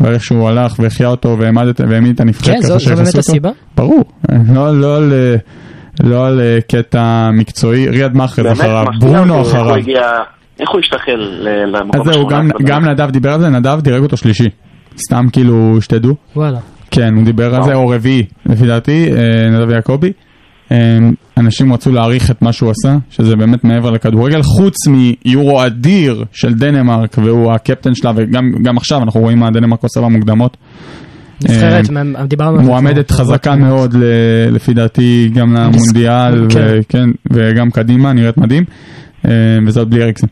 ואיך 0.00 0.24
שהוא 0.24 0.48
הלך 0.48 0.74
והחיה 0.78 1.08
אותו 1.08 1.36
והעמיד 1.38 2.14
את 2.14 2.20
הנבחרת 2.20 2.54
כן, 2.54 2.60
זו- 2.60 2.68
ככה 2.68 2.78
זו 2.78 2.80
שיחסו 2.80 2.96
באמת 2.96 3.08
אותו. 3.08 3.18
הסיבה? 3.18 3.50
ברור, 3.76 4.04
אה, 4.30 4.36
לא, 4.54 4.80
לא 4.80 4.96
על... 4.96 5.12
אה, 5.12 5.36
לא 6.02 6.26
על 6.26 6.40
אה, 6.40 6.58
קטע 6.68 7.30
מקצועי, 7.32 7.88
ריאד 7.88 8.12
באמת 8.12 8.30
אחריו, 8.52 8.84
ברונו 9.00 9.38
איך 9.38 9.46
אחריו. 9.48 9.74
הגיע, 9.74 10.00
איך 10.60 10.70
הוא 10.70 10.80
השתחל 10.80 11.12
ל- 11.16 11.76
למקום 11.76 12.00
אז 12.08 12.14
זהו, 12.14 12.26
גם, 12.26 12.46
ה-18 12.46 12.66
גם 12.66 12.84
נדב 12.84 13.10
דיבר 13.10 13.32
על 13.32 13.40
זה, 13.40 13.48
נדב 13.48 13.80
דירג 13.80 14.02
אותו 14.02 14.16
שלישי. 14.16 14.48
סתם 15.06 15.24
כאילו, 15.32 15.76
שתדעו. 15.80 16.14
וואלה. 16.36 16.58
כן, 16.90 17.14
הוא 17.14 17.24
דיבר 17.24 17.54
על 17.54 17.62
זה, 17.62 17.74
או 17.74 17.88
רביעי, 17.88 18.24
לפי 18.46 18.66
דעתי, 18.66 19.08
אה, 19.16 19.50
נדב 19.50 19.70
יעקבי. 19.70 20.12
אה, 20.72 20.98
אנשים 21.36 21.72
רצו 21.72 21.92
להעריך 21.92 22.30
את 22.30 22.42
מה 22.42 22.52
שהוא 22.52 22.70
עשה, 22.70 22.96
שזה 23.10 23.36
באמת 23.36 23.64
מעבר 23.64 23.90
לכדורגל, 23.90 24.42
חוץ 24.42 24.74
מיורו 24.88 25.66
אדיר 25.66 26.24
של 26.32 26.54
דנמרק, 26.54 27.18
והוא 27.18 27.52
הקפטן 27.52 27.94
שלה, 27.94 28.12
וגם 28.16 28.52
גם 28.62 28.76
עכשיו 28.76 29.02
אנחנו 29.02 29.20
רואים 29.20 29.38
מה 29.38 29.50
דנמרק 29.50 29.82
עושה 29.82 30.00
במוקדמות. 30.00 30.56
נבחרת, 31.44 31.90
מה- 31.90 32.24
דיברנו 32.26 32.58
על 32.58 32.64
זה. 32.64 32.70
מועמדת. 32.70 33.10
חזקה 33.10 33.56
מאוד, 33.56 33.94
ל- 33.94 34.04
לפי 34.54 34.74
דעתי, 34.74 35.30
גם 35.34 35.54
למונדיאל, 35.54 36.46
כן. 36.88 37.08
וגם 37.32 37.70
קדימה, 37.70 38.12
נראית 38.12 38.38
מדהים, 38.38 38.64
אה, 39.24 39.30
וזאת 39.66 39.88
בלי 39.88 40.02
אריקסן. 40.02 40.26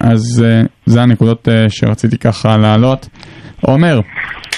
אז 0.00 0.44
אה, 0.46 0.62
זה 0.86 1.02
הנקודות 1.02 1.48
אה, 1.48 1.66
שרציתי 1.68 2.18
ככה 2.18 2.56
להעלות. 2.56 3.08
עומר, 3.60 4.00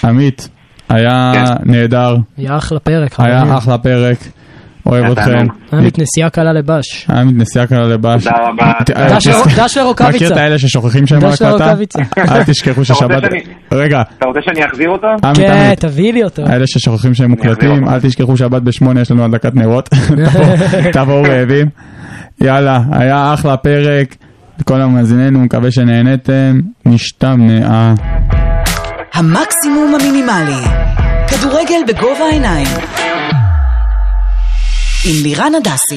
עמית, 0.05 0.49
היה 0.89 1.33
כן. 1.35 1.71
נהדר, 1.71 2.17
היה 2.37 2.57
אחלה 2.57 2.79
פרק. 2.79 3.21
היה 3.21 3.57
אחלה 3.59 3.79
פרק, 3.79 4.19
אוהב 4.87 5.05
אתכם. 5.13 5.47
מת 5.73 5.99
נסיעה 5.99 6.31
קלה 6.31 6.53
לבש. 6.53 7.07
היה 7.09 7.25
נסיעה 7.25 7.67
קלה 7.67 7.83
לבש. 7.89 8.25
תודה 8.25 8.37
רבה. 8.49 8.73
אה, 8.97 9.17
דש 9.17 9.27
לרו- 9.27 9.45
דש 9.57 9.77
לרוקאביצה. 9.79 10.17
מכיר 10.17 10.33
את 10.33 10.37
האלה 10.37 10.59
ששוכחים 10.59 11.07
שהם 11.07 11.25
על 11.25 11.31
דש 11.31 11.43
הקלטה? 11.43 11.49
לרוקאביצה. 11.51 11.99
אל 12.19 12.45
תשכחו 12.45 12.85
ששבת... 12.85 13.23
רגע, 13.73 14.03
אתה 14.19 14.27
רוצה 14.27 14.41
שאני 14.45 14.67
אחזיר 14.67 14.89
אותו? 14.89 15.07
עמית, 15.25 15.37
כן, 15.37 15.53
עמית. 15.67 15.81
תביא 15.81 16.13
לי 16.13 16.25
אותו. 16.25 16.43
האלה 16.47 16.65
ששוכחים 16.67 17.15
שהם 17.15 17.31
מוקלטים. 17.31 17.89
אל 17.89 18.01
תשכחו 18.01 18.37
שבת 18.37 18.63
בשמונה 18.63 19.01
יש 19.01 19.11
לנו 19.11 19.25
הדלקת 19.25 19.55
נרות, 19.55 19.89
תבואו- 20.97 21.29
רעבים. 21.29 21.67
יאללה, 22.41 22.81
היה 22.93 23.35
אחלה 23.35 23.57
פרק, 23.57 24.17
לכל 24.61 24.81
המאזיננו, 24.81 25.39
מקווה 25.41 25.71
שנהנתם, 25.71 26.61
משתמע. 26.87 27.93
המקסימום 29.15 29.95
המינימלי. 30.01 30.67
כדורגל 31.29 31.81
בגובה 31.89 32.25
העיניים. 32.31 32.67
עם 35.05 35.23
לירן 35.23 35.55
הדסי. 35.55 35.97